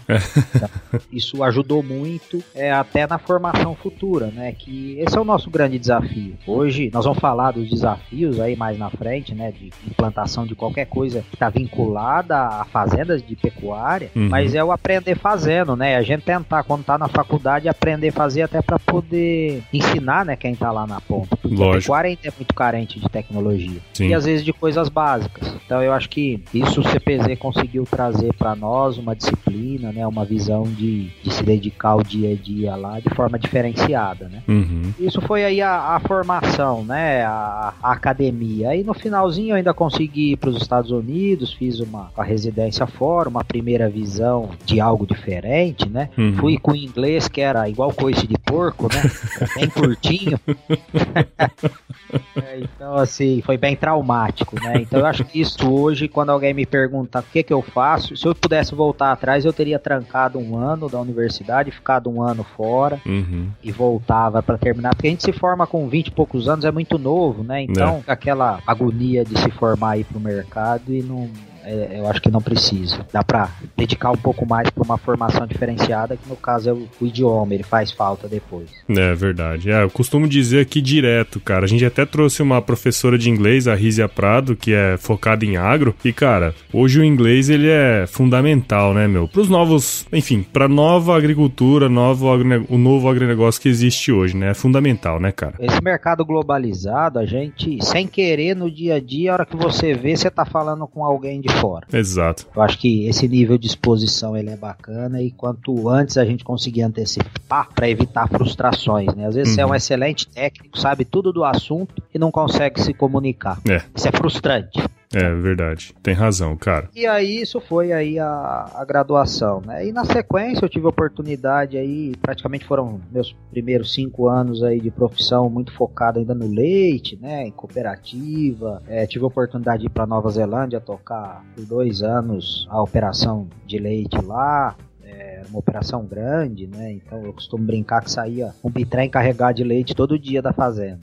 Isso 1.12 1.44
ajudou 1.44 1.84
muito 1.84 2.42
é, 2.56 2.72
até 2.72 3.06
na 3.06 3.18
formação 3.18 3.76
futura, 3.76 4.28
né? 4.28 4.54
Que 4.54 4.98
esse 5.00 5.18
é 5.18 5.20
o 5.20 5.26
nosso 5.26 5.50
grande 5.50 5.78
desafio. 5.78 6.38
Hoje 6.48 6.90
nós 6.94 7.04
vamos 7.04 7.20
falar 7.20 7.52
dos 7.52 7.70
desafios 7.70 8.40
aí 8.40 8.56
mais 8.56 8.80
na 8.80 8.90
frente, 8.90 9.36
né? 9.36 9.52
De 9.52 9.72
implantação 9.86 10.48
de 10.48 10.56
qualquer 10.56 10.86
coisa 10.86 11.22
que 11.30 11.36
está 11.36 11.50
vinculada 11.50 12.38
a 12.38 12.64
fazendas 12.64 13.22
de 13.22 13.36
pecuária, 13.36 14.10
uhum. 14.16 14.30
mas 14.30 14.56
é 14.56 14.64
o 14.64 14.72
aprender 14.72 15.16
fazendo, 15.16 15.76
né? 15.76 15.98
A 15.98 16.02
gente 16.02 16.24
tentar, 16.24 16.64
quando 16.64 16.82
está 16.82 16.98
na 16.98 17.10
faculdade, 17.10 17.68
aprender 17.68 18.08
a 18.08 18.14
fazer 18.14 18.44
até 18.44 18.62
para 18.62 18.80
poder 18.80 19.64
ensinar, 19.74 20.24
né? 20.26 20.38
Quem 20.38 20.54
está 20.54 20.72
lá 20.72 20.88
na 20.88 21.02
ponta. 21.02 21.36
Porque 21.36 21.58
Lógico. 21.58 21.76
a 21.76 21.82
pecuária 21.82 22.08
ainda 22.08 22.22
é 22.24 22.32
muito 22.38 22.56
carente 22.56 23.00
de 23.02 23.10
tecnologia. 23.10 23.82
Sim. 23.94 24.08
E 24.08 24.14
às 24.14 24.24
vezes 24.24 24.46
de 24.46 24.54
coisas 24.54 24.88
básicas. 24.88 25.41
Então 25.66 25.82
eu 25.82 25.94
acho 25.94 26.10
que 26.10 26.44
isso 26.54 26.82
o 26.82 26.84
CPZ 26.84 27.38
conseguiu 27.40 27.86
trazer 27.90 28.34
para 28.34 28.56
nós 28.56 28.98
uma 28.98 29.16
disciplina, 29.16 29.92
né, 29.92 30.06
uma 30.06 30.26
visão 30.26 30.64
de, 30.64 31.10
de 31.24 31.34
se 31.34 31.44
dedicar 31.44 31.90
ao 31.90 32.04
dia 32.04 32.34
a 32.34 32.36
dia 32.36 32.76
lá 32.76 33.00
de 33.00 33.10
forma 33.16 33.40
diferenciada, 33.40 34.28
né? 34.28 34.44
Uhum. 34.48 34.94
Isso 35.00 35.22
foi 35.22 35.44
aí 35.44 35.62
a, 35.62 35.96
a 35.96 36.00
formação, 36.00 36.84
né, 36.84 37.24
a, 37.24 37.74
a, 37.82 37.92
academia. 37.92 38.70
Aí 38.70 38.84
no 38.84 38.94
finalzinho 38.94 39.52
eu 39.52 39.56
ainda 39.56 39.74
consegui 39.74 40.34
ir 40.34 40.38
para 40.38 40.50
os 40.50 40.62
Estados 40.62 40.92
Unidos, 40.92 41.54
fiz 41.54 41.80
uma, 41.80 42.12
uma 42.16 42.24
residência 42.24 42.86
fora, 42.86 43.30
uma 43.30 43.44
primeira 43.44 43.90
visão 43.90 44.50
de 44.66 44.80
algo 44.80 45.06
diferente, 45.06 45.90
né? 45.90 46.10
Uhum. 46.18 46.36
Fui 46.38 46.58
com 46.58 46.76
inglês 46.76 47.28
que 47.28 47.42
era 47.42 47.68
igual 47.70 47.94
coice 47.94 48.28
de 48.28 48.38
porco, 48.38 48.88
né? 48.94 49.02
Bem 49.56 49.70
curtinho. 49.70 50.40
é, 52.44 52.60
então, 52.60 52.96
assim, 52.96 53.42
foi 53.42 53.58
bem 53.58 53.76
traumático, 53.76 54.56
né? 54.62 54.82
Então 54.82 55.00
eu 55.00 55.06
acho 55.06 55.24
que 55.24 55.31
isso 55.34 55.70
hoje, 55.72 56.08
quando 56.08 56.30
alguém 56.30 56.54
me 56.54 56.66
pergunta 56.66 57.20
o 57.20 57.24
que 57.24 57.44
que 57.44 57.54
eu 57.54 57.62
faço, 57.62 58.16
se 58.16 58.26
eu 58.26 58.36
pudesse 58.36 58.74
voltar 58.76 59.12
atrás, 59.12 59.46
eu 59.46 59.54
teria 59.54 59.80
trancado 59.80 60.40
um 60.40 60.58
ano 60.58 60.90
da 60.90 61.00
universidade, 61.00 61.72
ficado 61.72 62.10
um 62.10 62.22
ano 62.22 62.44
fora 62.56 63.00
uhum. 63.06 63.50
e 63.64 63.72
voltava 63.72 64.42
para 64.42 64.58
terminar, 64.58 64.96
porque 64.96 65.08
a 65.08 65.12
gente 65.12 65.24
se 65.24 65.34
forma 65.34 65.66
com 65.66 65.88
20 65.88 66.08
e 66.08 66.12
poucos 66.12 66.48
anos, 66.48 66.66
é 66.66 66.72
muito 66.72 66.98
novo, 66.98 67.44
né? 67.44 67.62
Então, 67.64 68.04
é. 68.08 68.12
aquela 68.12 68.60
agonia 68.66 69.24
de 69.24 69.40
se 69.40 69.52
formar 69.52 69.92
aí 69.92 70.04
pro 70.04 70.20
mercado 70.20 70.94
e 70.94 71.02
não 71.02 71.30
é, 71.64 72.00
eu 72.00 72.08
acho 72.08 72.22
que 72.22 72.32
não 72.32 72.42
precisa. 72.42 73.06
Dá 73.12 73.24
para 73.24 73.50
dedicar 73.78 74.12
um 74.12 74.18
pouco 74.18 74.48
mais 74.48 74.70
para 74.70 74.84
uma 74.84 74.98
formação 74.98 75.46
diferenciada, 75.46 76.18
que 76.18 76.28
no 76.28 76.36
caso 76.36 76.70
é 76.70 76.74
o, 76.74 76.88
o, 77.00 77.06
idioma, 77.06 77.54
ele 77.54 77.64
faz 77.64 77.92
falta 77.92 78.28
depois. 78.28 78.70
É 78.90 79.14
verdade. 79.14 79.72
É, 79.72 79.84
eu 79.84 79.90
costumo 79.90 80.28
dizer 80.28 80.62
aqui 80.62 80.82
direto, 80.82 81.40
cara. 81.40 81.66
A 81.66 81.68
gente 81.68 81.86
até 81.86 82.06
trouxe 82.06 82.42
uma 82.42 82.62
professora 82.62 83.18
de 83.18 83.30
inglês, 83.30 83.68
a 83.68 83.76
Rizia 83.76 84.08
Prado, 84.08 84.56
que 84.56 84.74
é 84.74 84.98
focada 84.98 85.46
em 85.46 85.58
agro. 85.58 85.96
E, 86.04 86.12
cara, 86.12 86.54
hoje 86.74 87.00
o 87.00 87.06
inglês 87.06 87.50
ele 87.50 87.70
é 87.70 88.06
fundamental, 88.08 88.94
né, 88.94 89.08
meu? 89.08 89.28
Para 89.28 89.42
os 89.42 89.50
novos, 89.50 90.06
enfim, 90.12 90.44
para 90.44 90.68
nova 90.68 91.16
agricultura, 91.16 91.90
novo 91.90 92.28
o 92.70 92.78
novo 92.78 93.10
agronegócio 93.10 93.62
que 93.62 93.70
existe 93.70 94.12
hoje, 94.12 94.36
né? 94.36 94.52
É 94.52 94.54
fundamental, 94.54 95.20
né, 95.20 95.32
cara? 95.32 95.56
Esse 95.60 95.82
mercado 95.84 96.26
globalizado, 96.26 97.20
a 97.20 97.26
gente, 97.26 97.84
sem 97.84 98.08
querer, 98.08 98.56
no 98.56 98.70
dia 98.70 98.96
a 98.96 99.00
dia, 99.00 99.32
a 99.32 99.34
hora 99.34 99.46
que 99.46 99.56
você 99.56 99.94
vê, 99.94 100.16
você 100.16 100.30
tá 100.30 100.46
falando 100.46 100.88
com 100.88 101.04
alguém 101.04 101.42
de 101.42 101.51
fora. 101.52 101.86
Exato. 101.92 102.48
Eu 102.56 102.62
acho 102.62 102.78
que 102.78 103.08
esse 103.08 103.28
nível 103.28 103.58
de 103.58 103.68
exposição 103.68 104.36
ele 104.36 104.50
é 104.50 104.58
bacana 104.58 105.22
e 105.22 105.32
quanto 105.32 105.90
antes 105.90 106.18
a 106.18 106.26
gente 106.26 106.44
conseguir 106.44 106.82
antecipar 106.82 107.70
para 107.74 107.90
evitar 107.90 108.28
frustrações, 108.28 109.14
né? 109.16 109.28
Às 109.28 109.36
vezes 109.36 109.50
uhum. 109.50 109.56
você 109.56 109.62
é 109.62 109.66
um 109.66 109.70
uhum. 109.70 109.76
excelente 109.76 110.28
técnico, 110.28 110.78
sabe 110.78 111.06
tudo 111.06 111.32
do 111.32 111.44
assunto 111.44 112.02
e 112.14 112.20
não 112.20 112.32
consegue 112.32 112.82
se 112.82 112.94
comunicar. 112.94 113.60
É. 113.70 113.82
Isso 113.96 114.08
é 114.08 114.12
frustrante. 114.12 114.82
É 115.14 115.34
verdade, 115.34 115.94
tem 116.02 116.14
razão, 116.14 116.56
cara. 116.56 116.90
E 116.96 117.06
aí 117.06 117.42
isso 117.42 117.60
foi 117.60 117.92
aí 117.92 118.18
a, 118.18 118.72
a 118.76 118.86
graduação, 118.86 119.62
né? 119.62 119.86
E 119.86 119.92
na 119.92 120.06
sequência 120.06 120.64
eu 120.64 120.70
tive 120.70 120.88
oportunidade 120.88 121.78
aí, 121.78 122.14
praticamente 122.22 122.66
foram 122.66 123.02
meus 123.12 123.36
primeiros 123.52 123.94
cinco 123.94 124.30
anos 124.30 124.64
aí 124.64 124.80
de 124.80 124.90
profissão 124.90 125.50
muito 125.50 125.74
focado 125.74 126.20
ainda 126.20 126.34
no 126.34 126.48
leite, 126.48 127.18
né? 127.22 127.46
Em 127.46 127.52
cooperativa. 127.52 128.82
É, 128.88 129.06
tive 129.06 129.26
a 129.26 129.28
oportunidade 129.28 129.82
de 129.82 129.88
ir 129.88 129.90
para 129.90 130.06
Nova 130.08 130.30
Zelândia 130.30 130.80
tocar 130.80 131.44
por 131.56 131.66
dois 131.66 132.02
anos 132.02 132.68
a 132.70 132.82
operação 132.82 133.48
de 133.66 133.78
leite 133.78 134.18
lá 134.24 134.76
era 135.18 135.48
uma 135.48 135.60
operação 135.60 136.06
grande, 136.06 136.68
né? 136.68 136.94
Então 136.94 137.24
eu 137.24 137.34
costumo 137.34 137.64
brincar 137.64 138.04
que 138.04 138.12
saía 138.12 138.54
um 138.64 138.70
bitrem 138.70 139.10
carregado 139.10 139.56
de 139.58 139.64
leite 139.64 139.96
todo 139.96 140.18
dia 140.18 140.42
da 140.42 140.54
fazenda. 140.54 141.00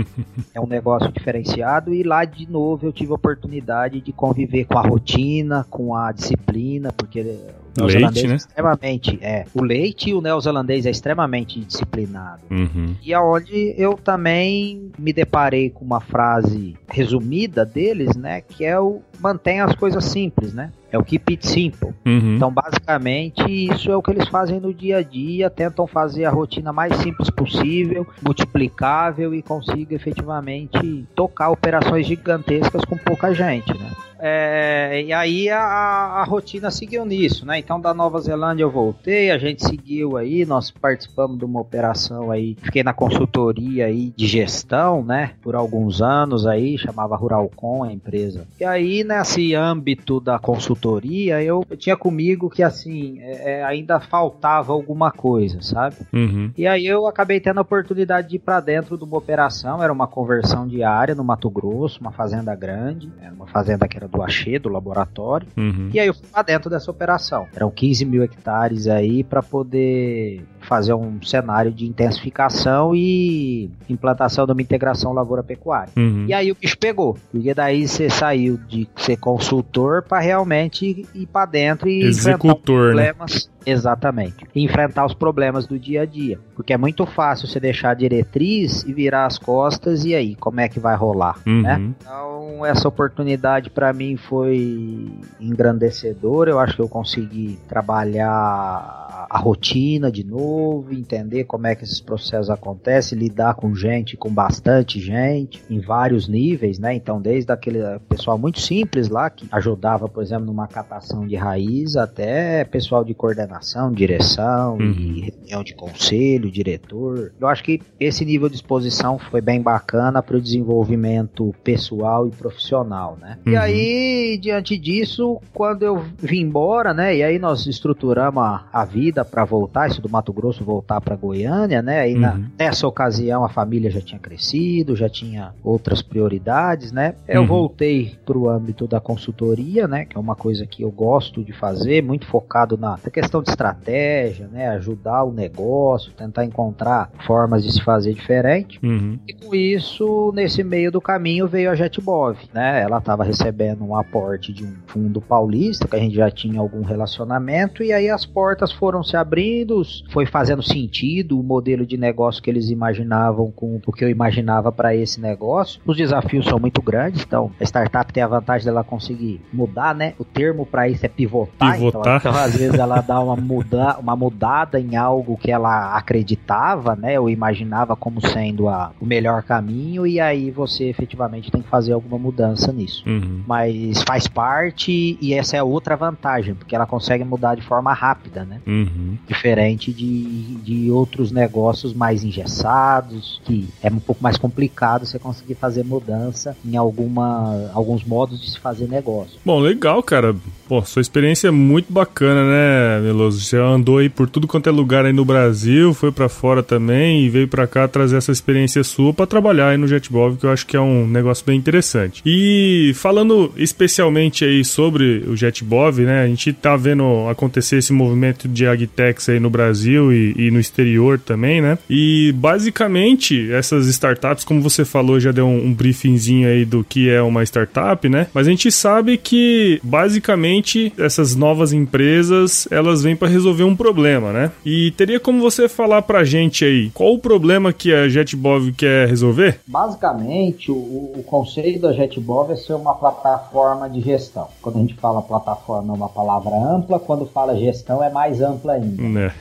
é 0.54 0.60
um 0.60 0.66
negócio 0.66 1.10
diferenciado 1.12 1.92
e 1.92 2.02
lá 2.02 2.24
de 2.24 2.50
novo 2.50 2.86
eu 2.86 2.92
tive 2.92 3.12
a 3.12 3.16
oportunidade 3.16 4.00
de 4.00 4.12
conviver 4.12 4.64
com 4.64 4.78
a 4.78 4.82
rotina, 4.82 5.66
com 5.68 5.94
a 5.94 6.12
disciplina, 6.12 6.92
porque 6.92 7.38
o 7.78 7.84
leite, 7.84 8.26
né? 8.26 8.32
É 8.32 8.36
extremamente, 8.36 9.18
é. 9.22 9.44
O 9.54 9.62
leite 9.62 10.10
e 10.10 10.14
o 10.14 10.20
neozelandês 10.20 10.86
é 10.86 10.90
extremamente 10.90 11.60
disciplinado. 11.60 12.42
Uhum. 12.50 12.94
E 13.02 13.14
aonde 13.14 13.74
eu 13.76 13.94
também 13.94 14.90
me 14.98 15.12
deparei 15.12 15.70
com 15.70 15.84
uma 15.84 16.00
frase 16.00 16.76
resumida 16.88 17.64
deles, 17.64 18.16
né? 18.16 18.40
Que 18.40 18.64
é 18.64 18.78
o 18.78 19.00
mantém 19.20 19.60
as 19.60 19.74
coisas 19.74 20.04
simples, 20.04 20.52
né? 20.52 20.72
É 20.90 20.98
o 20.98 21.04
keep 21.04 21.32
it 21.32 21.46
simple. 21.46 21.90
Uhum. 22.04 22.36
Então, 22.36 22.50
basicamente, 22.50 23.44
isso 23.48 23.92
é 23.92 23.96
o 23.96 24.02
que 24.02 24.10
eles 24.10 24.26
fazem 24.28 24.58
no 24.58 24.74
dia 24.74 24.98
a 24.98 25.02
dia, 25.02 25.48
tentam 25.48 25.86
fazer 25.86 26.24
a 26.24 26.30
rotina 26.30 26.72
mais 26.72 26.96
simples 26.96 27.30
possível, 27.30 28.06
multiplicável 28.20 29.32
e 29.34 29.42
consiga 29.42 29.94
efetivamente 29.94 31.06
tocar 31.14 31.50
operações 31.50 32.06
gigantescas 32.06 32.84
com 32.84 32.96
pouca 32.96 33.32
gente, 33.32 33.72
né? 33.78 33.90
É, 34.20 35.02
e 35.02 35.12
aí 35.12 35.48
a, 35.48 35.60
a, 35.60 36.24
rotina 36.24 36.70
seguiu 36.70 37.04
nisso, 37.04 37.46
né? 37.46 37.58
Então 37.58 37.80
da 37.80 37.94
Nova 37.94 38.20
Zelândia 38.20 38.64
eu 38.64 38.70
voltei, 38.70 39.30
a 39.30 39.38
gente 39.38 39.64
seguiu 39.66 40.16
aí, 40.16 40.44
nós 40.44 40.70
participamos 40.70 41.38
de 41.38 41.44
uma 41.44 41.60
operação 41.60 42.30
aí, 42.30 42.56
fiquei 42.62 42.82
na 42.82 42.92
consultoria 42.92 43.86
aí 43.86 44.12
de 44.14 44.26
gestão, 44.26 45.02
né? 45.02 45.32
Por 45.42 45.56
alguns 45.56 46.02
anos 46.02 46.46
aí, 46.46 46.76
chamava 46.76 47.16
Ruralcom 47.16 47.82
a 47.82 47.92
empresa. 47.92 48.46
E 48.60 48.64
aí 48.64 49.02
nesse 49.02 49.54
âmbito 49.54 50.20
da 50.20 50.38
consultoria 50.38 51.42
eu, 51.42 51.64
eu 51.68 51.76
tinha 51.76 51.96
comigo 51.96 52.50
que 52.50 52.62
assim 52.62 53.18
é, 53.20 53.60
é 53.60 53.64
ainda 53.64 54.00
faltava 54.00 54.72
alguma 54.72 55.10
coisa, 55.10 55.62
sabe? 55.62 55.96
Uhum. 56.12 56.52
E 56.56 56.66
aí 56.66 56.86
eu 56.86 57.06
acabei 57.06 57.40
tendo 57.40 57.58
a 57.58 57.62
oportunidade 57.62 58.28
de 58.28 58.36
ir 58.36 58.40
para 58.40 58.60
dentro 58.60 58.98
de 58.98 59.04
uma 59.04 59.16
operação, 59.16 59.82
era 59.82 59.92
uma 59.92 60.06
conversão 60.06 60.66
diária 60.66 61.14
no 61.14 61.24
Mato 61.24 61.48
Grosso, 61.48 62.00
uma 62.00 62.12
fazenda 62.12 62.54
grande, 62.54 63.10
era 63.22 63.32
uma 63.32 63.46
fazenda 63.46 63.88
que 63.88 63.96
era 63.96 64.09
do 64.10 64.22
Axê, 64.22 64.58
do 64.58 64.68
laboratório. 64.68 65.46
Uhum. 65.56 65.90
E 65.92 66.00
aí 66.00 66.06
eu 66.06 66.14
fui 66.14 66.26
lá 66.34 66.42
dentro 66.42 66.68
dessa 66.68 66.90
operação. 66.90 67.46
Eram 67.54 67.70
15 67.70 68.04
mil 68.04 68.22
hectares 68.22 68.86
aí 68.86 69.24
para 69.24 69.42
poder 69.42 70.42
fazer 70.60 70.94
um 70.94 71.22
cenário 71.22 71.72
de 71.72 71.86
intensificação 71.86 72.94
e 72.94 73.70
implantação 73.88 74.46
de 74.46 74.52
uma 74.52 74.62
integração 74.62 75.12
lavoura-pecuária. 75.12 75.92
Uhum. 75.96 76.26
E 76.28 76.34
aí 76.34 76.52
o 76.52 76.54
bicho 76.54 76.78
pegou, 76.78 77.16
porque 77.30 77.54
daí 77.54 77.88
você 77.88 78.10
saiu 78.10 78.58
de 78.68 78.88
ser 78.96 79.16
consultor 79.16 80.02
para 80.02 80.20
realmente 80.20 81.06
ir 81.14 81.26
para 81.26 81.46
dentro 81.46 81.88
e 81.88 82.02
executor, 82.02 82.94
né? 82.94 83.12
problemas. 83.12 83.46
Né? 83.46 83.72
Exatamente. 83.72 84.46
E 84.54 84.62
enfrentar 84.62 85.06
os 85.06 85.14
problemas 85.14 85.66
do 85.66 85.78
dia 85.78 86.02
a 86.02 86.06
dia. 86.06 86.38
Porque 86.60 86.74
é 86.74 86.76
muito 86.76 87.06
fácil 87.06 87.48
você 87.48 87.58
deixar 87.58 87.92
a 87.92 87.94
diretriz 87.94 88.82
e 88.82 88.92
virar 88.92 89.24
as 89.24 89.38
costas 89.38 90.04
e 90.04 90.14
aí, 90.14 90.34
como 90.34 90.60
é 90.60 90.68
que 90.68 90.78
vai 90.78 90.94
rolar, 90.94 91.38
uhum. 91.46 91.62
né? 91.62 91.80
Então, 91.98 92.66
essa 92.66 92.86
oportunidade 92.86 93.70
para 93.70 93.90
mim 93.94 94.18
foi 94.18 95.10
engrandecedora. 95.40 96.50
Eu 96.50 96.58
acho 96.58 96.76
que 96.76 96.82
eu 96.82 96.88
consegui 96.88 97.58
trabalhar 97.66 98.99
a 99.10 99.38
rotina 99.38 100.10
de 100.10 100.24
novo, 100.24 100.92
entender 100.92 101.44
como 101.44 101.66
é 101.66 101.74
que 101.74 101.84
esses 101.84 102.00
processos 102.00 102.48
acontecem, 102.48 103.18
lidar 103.18 103.54
com 103.54 103.74
gente, 103.74 104.16
com 104.16 104.32
bastante 104.32 105.00
gente, 105.00 105.60
em 105.68 105.80
vários 105.80 106.28
níveis, 106.28 106.78
né? 106.78 106.94
Então, 106.94 107.20
desde 107.20 107.52
aquele 107.52 107.80
pessoal 108.08 108.38
muito 108.38 108.60
simples 108.60 109.08
lá, 109.08 109.28
que 109.28 109.46
ajudava, 109.50 110.08
por 110.08 110.22
exemplo, 110.22 110.46
numa 110.46 110.68
catação 110.68 111.26
de 111.26 111.34
raiz, 111.36 111.96
até 111.96 112.64
pessoal 112.64 113.04
de 113.04 113.14
coordenação, 113.14 113.90
direção, 113.90 114.76
uhum. 114.76 114.92
e 114.92 115.20
reunião 115.32 115.64
de 115.64 115.74
conselho, 115.74 116.50
diretor. 116.50 117.32
Eu 117.40 117.48
acho 117.48 117.64
que 117.64 117.80
esse 117.98 118.24
nível 118.24 118.48
de 118.48 118.56
exposição 118.56 119.18
foi 119.18 119.40
bem 119.40 119.60
bacana 119.60 120.22
para 120.22 120.36
o 120.36 120.40
desenvolvimento 120.40 121.54
pessoal 121.64 122.26
e 122.28 122.30
profissional, 122.30 123.18
né? 123.20 123.38
Uhum. 123.44 123.52
E 123.52 123.56
aí, 123.56 124.38
diante 124.40 124.78
disso, 124.78 125.40
quando 125.52 125.82
eu 125.82 126.04
vim 126.18 126.42
embora, 126.42 126.94
né? 126.94 127.16
E 127.16 127.22
aí 127.22 127.38
nós 127.38 127.66
estruturamos 127.66 128.42
a, 128.42 128.66
a 128.72 128.84
vida 128.84 128.99
para 129.24 129.44
voltar, 129.44 129.88
isso 129.88 130.02
do 130.02 130.08
Mato 130.08 130.32
Grosso 130.32 130.64
voltar 130.64 131.00
para 131.00 131.16
Goiânia, 131.16 131.80
né? 131.80 132.00
Aí 132.00 132.14
uhum. 132.14 132.20
na, 132.20 132.40
nessa 132.58 132.86
ocasião 132.86 133.44
a 133.44 133.48
família 133.48 133.90
já 133.90 134.00
tinha 134.00 134.18
crescido, 134.18 134.94
já 134.96 135.08
tinha 135.08 135.52
outras 135.62 136.02
prioridades, 136.02 136.92
né? 136.92 137.14
Eu 137.26 137.42
uhum. 137.42 137.46
voltei 137.46 138.14
para 138.24 138.36
o 138.36 138.48
âmbito 138.48 138.86
da 138.86 139.00
consultoria, 139.00 139.86
né? 139.86 140.04
Que 140.04 140.16
é 140.16 140.20
uma 140.20 140.34
coisa 140.34 140.66
que 140.66 140.82
eu 140.82 140.90
gosto 140.90 141.42
de 141.42 141.52
fazer, 141.52 142.02
muito 142.02 142.26
focado 142.26 142.76
na 142.76 142.98
questão 143.12 143.42
de 143.42 143.50
estratégia, 143.50 144.48
né? 144.48 144.68
Ajudar 144.70 145.24
o 145.24 145.32
negócio, 145.32 146.12
tentar 146.12 146.44
encontrar 146.44 147.10
formas 147.26 147.62
de 147.62 147.72
se 147.72 147.82
fazer 147.82 148.12
diferente. 148.12 148.78
Uhum. 148.82 149.18
E 149.26 149.32
com 149.32 149.54
isso, 149.54 150.32
nesse 150.34 150.62
meio 150.62 150.90
do 150.90 151.00
caminho 151.00 151.46
veio 151.46 151.70
a 151.70 151.74
Jetbov, 151.74 152.36
né? 152.52 152.82
Ela 152.82 152.98
estava 152.98 153.24
recebendo 153.24 153.84
um 153.84 153.94
aporte 153.94 154.52
de 154.52 154.64
um 154.64 154.74
fundo 154.86 155.20
paulista 155.20 155.86
que 155.86 155.96
a 155.96 155.98
gente 155.98 156.14
já 156.14 156.30
tinha 156.30 156.60
algum 156.60 156.82
relacionamento 156.82 157.82
e 157.82 157.92
aí 157.92 158.08
as 158.08 158.26
portas 158.26 158.72
foram 158.72 158.89
foram 158.90 159.04
se 159.04 159.16
abrindo, 159.16 159.80
foi 160.10 160.26
fazendo 160.26 160.64
sentido 160.64 161.38
o 161.38 161.44
modelo 161.44 161.86
de 161.86 161.96
negócio 161.96 162.42
que 162.42 162.50
eles 162.50 162.70
imaginavam 162.70 163.48
com 163.52 163.80
o 163.86 163.92
que 163.92 164.04
eu 164.04 164.10
imaginava 164.10 164.72
para 164.72 164.96
esse 164.96 165.20
negócio. 165.20 165.80
Os 165.86 165.96
desafios 165.96 166.44
são 166.46 166.58
muito 166.58 166.82
grandes, 166.82 167.22
então 167.22 167.52
a 167.60 167.62
startup 167.62 168.12
tem 168.12 168.20
a 168.20 168.26
vantagem 168.26 168.64
dela 168.64 168.82
conseguir 168.82 169.40
mudar, 169.52 169.94
né? 169.94 170.14
O 170.18 170.24
termo 170.24 170.66
para 170.66 170.88
isso 170.88 171.06
é 171.06 171.08
pivotar, 171.08 171.74
pivotar. 171.74 172.00
Então, 172.00 172.16
então 172.16 172.32
às 172.32 172.56
vezes 172.56 172.76
ela 172.76 173.00
dá 173.00 173.20
uma, 173.20 173.36
muda, 173.36 173.96
uma 174.00 174.16
mudada 174.16 174.80
em 174.80 174.96
algo 174.96 175.36
que 175.36 175.52
ela 175.52 175.96
acreditava, 175.96 176.96
né? 176.96 177.20
Ou 177.20 177.30
imaginava 177.30 177.94
como 177.94 178.20
sendo 178.26 178.68
a, 178.68 178.90
o 179.00 179.06
melhor 179.06 179.44
caminho 179.44 180.04
e 180.04 180.18
aí 180.18 180.50
você 180.50 180.86
efetivamente 180.88 181.48
tem 181.48 181.62
que 181.62 181.68
fazer 181.68 181.92
alguma 181.92 182.18
mudança 182.18 182.72
nisso. 182.72 183.04
Uhum. 183.06 183.44
Mas 183.46 184.02
faz 184.02 184.26
parte 184.26 185.16
e 185.20 185.32
essa 185.32 185.56
é 185.56 185.62
outra 185.62 185.96
vantagem, 185.96 186.56
porque 186.56 186.74
ela 186.74 186.86
consegue 186.86 187.22
mudar 187.22 187.54
de 187.54 187.62
forma 187.62 187.92
rápida, 187.92 188.44
né? 188.44 188.60
Uhum. 188.66 188.79
Diferente 189.26 189.92
de, 189.92 190.56
de 190.56 190.90
outros 190.90 191.30
negócios 191.32 191.92
mais 191.92 192.24
engessados, 192.24 193.40
que 193.44 193.68
é 193.82 193.88
um 193.88 194.00
pouco 194.00 194.22
mais 194.22 194.36
complicado 194.36 195.06
você 195.06 195.18
conseguir 195.18 195.54
fazer 195.54 195.84
mudança 195.84 196.56
em 196.64 196.76
alguma, 196.76 197.70
alguns 197.72 198.04
modos 198.04 198.40
de 198.40 198.50
se 198.50 198.58
fazer 198.58 198.88
negócio. 198.88 199.38
Bom, 199.44 199.58
legal, 199.58 200.02
cara. 200.02 200.34
Pô, 200.70 200.84
sua 200.84 201.02
experiência 201.02 201.48
é 201.48 201.50
muito 201.50 201.92
bacana, 201.92 202.44
né, 202.44 203.00
Meloso? 203.00 203.40
Você 203.40 203.56
andou 203.56 203.98
aí 203.98 204.08
por 204.08 204.30
tudo 204.30 204.46
quanto 204.46 204.68
é 204.68 204.70
lugar 204.70 205.04
aí 205.04 205.12
no 205.12 205.24
Brasil, 205.24 205.92
foi 205.92 206.12
para 206.12 206.28
fora 206.28 206.62
também 206.62 207.24
e 207.24 207.28
veio 207.28 207.48
para 207.48 207.66
cá 207.66 207.88
trazer 207.88 208.18
essa 208.18 208.30
experiência 208.30 208.84
sua 208.84 209.12
para 209.12 209.26
trabalhar 209.26 209.70
aí 209.70 209.76
no 209.76 209.88
JetBov, 209.88 210.36
que 210.36 210.46
eu 210.46 210.52
acho 210.52 210.64
que 210.64 210.76
é 210.76 210.80
um 210.80 211.08
negócio 211.08 211.44
bem 211.44 211.58
interessante. 211.58 212.22
E 212.24 212.92
falando 212.94 213.52
especialmente 213.56 214.44
aí 214.44 214.64
sobre 214.64 215.24
o 215.26 215.34
JetBov, 215.34 216.02
né, 216.02 216.22
a 216.22 216.28
gente 216.28 216.52
tá 216.52 216.76
vendo 216.76 217.28
acontecer 217.28 217.78
esse 217.78 217.92
movimento 217.92 218.46
de 218.46 218.64
agtechs 218.64 219.28
aí 219.28 219.40
no 219.40 219.50
Brasil 219.50 220.12
e, 220.12 220.34
e 220.36 220.50
no 220.52 220.60
exterior 220.60 221.18
também, 221.18 221.60
né? 221.60 221.78
E 221.90 222.32
basicamente 222.36 223.50
essas 223.50 223.88
startups, 223.88 224.44
como 224.44 224.62
você 224.62 224.84
falou, 224.84 225.18
já 225.18 225.32
deu 225.32 225.48
um, 225.48 225.66
um 225.66 225.74
briefingzinho 225.74 226.48
aí 226.48 226.64
do 226.64 226.84
que 226.84 227.10
é 227.10 227.20
uma 227.20 227.42
startup, 227.42 228.08
né? 228.08 228.28
Mas 228.32 228.46
a 228.46 228.50
gente 228.50 228.70
sabe 228.70 229.16
que 229.16 229.80
basicamente 229.82 230.59
essas 230.98 231.34
novas 231.34 231.72
empresas 231.72 232.68
elas 232.70 233.02
vêm 233.02 233.16
para 233.16 233.28
resolver 233.28 233.64
um 233.64 233.76
problema, 233.76 234.32
né? 234.32 234.52
E 234.64 234.90
teria 234.92 235.20
como 235.20 235.40
você 235.40 235.68
falar 235.68 236.02
pra 236.02 236.24
gente 236.24 236.64
aí 236.64 236.90
qual 236.90 237.14
o 237.14 237.18
problema 237.18 237.72
que 237.72 237.92
a 237.92 238.08
JetBov 238.08 238.72
quer 238.72 239.08
resolver? 239.08 239.60
Basicamente, 239.66 240.70
o, 240.70 240.74
o 240.74 241.22
conceito 241.26 241.80
da 241.80 241.92
JetBov 241.92 242.52
é 242.52 242.56
ser 242.56 242.74
uma 242.74 242.94
plataforma 242.94 243.88
de 243.88 244.00
gestão. 244.00 244.48
Quando 244.60 244.76
a 244.76 244.80
gente 244.80 244.94
fala 244.94 245.22
plataforma 245.22 245.92
é 245.92 245.96
uma 245.96 246.08
palavra 246.08 246.54
ampla, 246.54 246.98
quando 246.98 247.26
fala 247.26 247.56
gestão 247.56 248.02
é 248.02 248.10
mais 248.10 248.40
ampla 248.40 248.74
ainda. 248.74 249.20
É. 249.20 249.32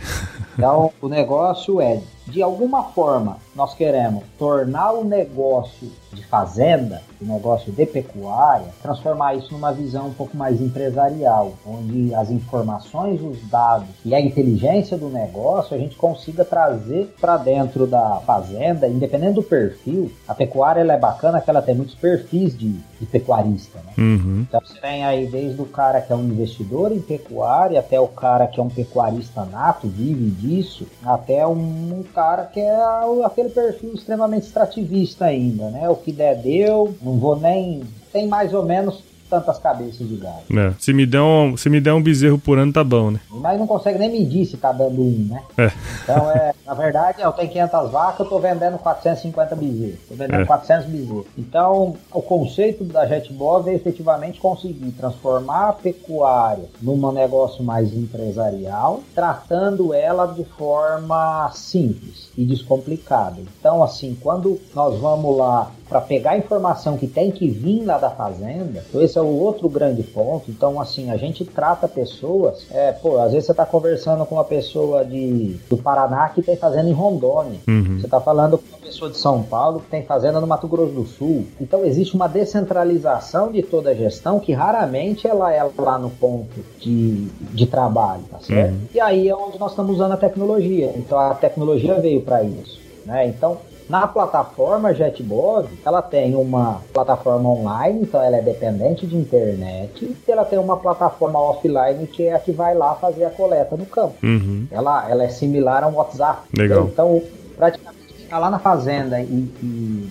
Então, 0.53 0.91
o 1.01 1.07
negócio 1.07 1.79
é, 1.79 2.01
de 2.29 2.41
alguma 2.41 2.83
forma, 2.83 3.37
nós 3.55 3.73
queremos 3.73 4.23
tornar 4.37 4.93
o 4.93 5.03
negócio 5.03 5.91
de 6.13 6.25
fazenda, 6.25 7.01
o 7.21 7.25
negócio 7.25 7.71
de 7.71 7.85
pecuária, 7.85 8.67
transformar 8.81 9.35
isso 9.35 9.51
numa 9.51 9.71
visão 9.71 10.07
um 10.07 10.13
pouco 10.13 10.35
mais 10.35 10.61
empresarial, 10.61 11.53
onde 11.65 12.13
as 12.15 12.29
informações, 12.29 13.21
os 13.21 13.41
dados 13.49 13.89
e 14.03 14.15
a 14.15 14.21
inteligência 14.21 14.97
do 14.97 15.09
negócio 15.09 15.75
a 15.75 15.79
gente 15.79 15.95
consiga 15.95 16.43
trazer 16.43 17.13
para 17.19 17.37
dentro 17.37 17.85
da 17.85 18.21
fazenda, 18.25 18.87
independente 18.87 19.33
do 19.33 19.43
perfil. 19.43 20.11
A 20.27 20.33
pecuária 20.33 20.81
ela 20.81 20.93
é 20.93 20.97
bacana 20.97 21.41
que 21.41 21.49
ela 21.49 21.61
tem 21.61 21.75
muitos 21.75 21.95
perfis 21.95 22.57
de, 22.57 22.71
de 22.71 23.05
pecuarista. 23.05 23.79
Né? 23.79 23.93
Uhum. 23.97 24.45
Então 24.47 24.61
você 24.61 24.79
tem 24.79 25.03
aí 25.03 25.27
desde 25.27 25.61
o 25.61 25.65
cara 25.65 26.01
que 26.01 26.11
é 26.11 26.15
um 26.15 26.23
investidor 26.23 26.91
em 26.91 27.01
pecuária 27.01 27.79
até 27.79 27.99
o 27.99 28.07
cara 28.07 28.47
que 28.47 28.59
é 28.59 28.63
um 28.63 28.69
pecuarista 28.69 29.45
nato, 29.45 29.87
vive 29.87 30.29
disso, 30.29 30.87
até 31.03 31.45
um, 31.45 31.51
um 31.51 32.03
cara 32.19 32.43
que 32.43 32.59
é 32.59 32.77
aquele 33.23 33.47
perfil 33.49 33.93
extremamente 33.93 34.45
extrativista 34.45 35.23
ainda, 35.23 35.69
né? 35.69 35.87
O 35.87 35.95
que 35.95 36.11
der 36.11 36.35
deu, 36.35 36.93
não 37.01 37.17
vou 37.17 37.39
nem 37.39 37.81
tem 38.11 38.27
mais 38.27 38.53
ou 38.53 38.61
menos 38.63 39.01
tantas 39.29 39.59
cabeças 39.59 40.07
de 40.07 40.15
gado. 40.15 40.43
É. 40.57 40.73
Se, 40.79 40.91
me 40.93 41.05
der 41.05 41.21
um, 41.21 41.55
se 41.55 41.69
me 41.69 41.79
der 41.79 41.93
um 41.93 42.01
bezerro 42.01 42.39
por 42.39 42.57
ano, 42.57 42.73
tá 42.73 42.83
bom, 42.83 43.11
né? 43.11 43.19
Mas 43.29 43.59
não 43.59 43.67
consegue 43.67 43.99
nem 43.99 44.11
medir 44.11 44.45
se 44.45 44.57
tá 44.57 44.71
dando 44.71 45.01
um, 45.01 45.27
né? 45.29 45.43
É. 45.57 45.71
Então, 46.03 46.31
é, 46.31 46.53
na 46.65 46.73
verdade, 46.73 47.21
eu 47.21 47.31
tenho 47.31 47.49
500 47.49 47.91
vacas, 47.91 48.19
eu 48.19 48.25
tô 48.25 48.39
vendendo 48.39 48.77
450 48.79 49.55
bezerros. 49.55 49.99
Tô 50.07 50.15
vendendo 50.15 50.41
É. 50.41 50.45
400 50.45 50.85
bezerros. 50.87 51.25
Então, 51.37 51.95
o 52.11 52.21
conceito 52.21 52.83
da 52.83 53.05
JetBov 53.05 53.69
é 53.69 53.73
efetivamente 53.75 54.39
conseguir 54.39 54.91
transformar 54.91 55.69
a 55.69 55.73
pecuária 55.73 56.65
num 56.81 57.11
negócio 57.11 57.63
mais 57.63 57.93
empresarial, 57.93 59.01
tratando 59.13 59.93
ela 59.93 60.25
de 60.25 60.43
forma 60.43 61.51
simples 61.53 62.29
e 62.37 62.45
descomplicada. 62.45 63.37
Então, 63.59 63.83
assim, 63.83 64.17
quando 64.21 64.59
nós 64.73 64.99
vamos 64.99 65.37
lá 65.37 65.71
para 65.89 65.99
pegar 65.99 66.31
a 66.31 66.37
informação 66.37 66.95
que 66.97 67.07
tem 67.07 67.31
que 67.31 67.49
vir 67.49 67.83
lá 67.83 67.97
da 67.97 68.11
fazenda, 68.11 68.83
então 68.87 69.01
esse 69.01 69.17
é 69.17 69.21
o 69.21 69.25
outro 69.25 69.67
grande 69.67 70.03
ponto. 70.03 70.51
Então, 70.51 70.79
assim, 70.79 71.09
a 71.09 71.17
gente 71.17 71.43
trata 71.43 71.87
pessoas, 71.87 72.67
é, 72.71 72.91
pô, 72.91 73.17
às 73.17 73.31
vezes 73.31 73.47
você 73.47 73.51
está 73.51 73.65
conversando 73.65 74.23
com 74.25 74.35
uma 74.35 74.43
pessoa 74.43 75.03
de, 75.03 75.57
do 75.67 75.77
Paraná 75.77 76.29
que 76.29 76.43
tem 76.43 76.55
fazenda 76.55 76.87
em 76.87 76.93
Rondônia. 76.93 77.59
Uhum. 77.67 77.97
Você 77.99 78.05
está 78.05 78.21
falando 78.21 78.59
com 78.59 78.67
uma 78.69 78.77
pessoa 78.77 79.09
de 79.09 79.17
São 79.17 79.41
Paulo 79.41 79.79
que 79.79 79.89
tem 79.89 80.03
fazenda 80.03 80.39
no 80.39 80.45
Mato 80.45 80.67
Grosso 80.67 80.93
do 80.93 81.05
Sul. 81.05 81.45
Então 81.59 81.83
existe 81.83 82.15
uma 82.15 82.27
descentralização 82.27 83.51
de 83.51 83.63
toda 83.63 83.89
a 83.89 83.95
gestão 83.95 84.39
que 84.39 84.53
raramente 84.53 85.27
ela 85.27 85.51
é 85.51 85.67
lá 85.77 85.97
no 85.97 86.11
ponto 86.11 86.63
de, 86.79 87.25
de 87.53 87.65
trabalho, 87.65 88.23
tá 88.29 88.39
certo? 88.39 88.73
Uhum. 88.73 88.81
E 88.93 88.99
aí 88.99 89.27
é 89.27 89.35
onde 89.35 89.59
nós 89.59 89.71
estamos 89.71 89.95
usando 89.95 90.11
a 90.11 90.17
tecnologia. 90.17 90.93
Então 90.95 91.17
a 91.17 91.33
tecnologia 91.33 91.95
veio 91.99 92.21
para 92.21 92.43
isso, 92.43 92.79
né? 93.05 93.27
Então 93.27 93.57
na 93.89 94.07
plataforma 94.07 94.93
JetBov, 94.93 95.67
ela 95.83 96.01
tem 96.01 96.35
uma 96.35 96.81
plataforma 96.93 97.49
online, 97.49 98.03
então 98.03 98.21
ela 98.21 98.37
é 98.37 98.41
dependente 98.41 99.07
de 99.07 99.17
internet, 99.17 100.15
e 100.27 100.31
ela 100.31 100.45
tem 100.45 100.59
uma 100.59 100.77
plataforma 100.77 101.39
offline 101.39 102.05
que 102.05 102.27
é 102.27 102.35
a 102.35 102.39
que 102.39 102.51
vai 102.51 102.75
lá 102.75 102.93
fazer 102.95 103.25
a 103.25 103.31
coleta 103.31 103.75
no 103.75 103.87
campo. 103.87 104.15
Uhum. 104.23 104.67
Ela, 104.71 105.09
ela 105.09 105.23
é 105.23 105.29
similar 105.29 105.83
a 105.83 105.87
um 105.87 105.95
WhatsApp. 105.95 106.43
Legal. 106.55 106.85
Então, 106.85 107.21
praticamente, 107.57 108.27
tá 108.29 108.37
lá 108.37 108.51
na 108.51 108.59
fazenda 108.59 109.19
e, 109.19 109.51
e, 109.63 110.09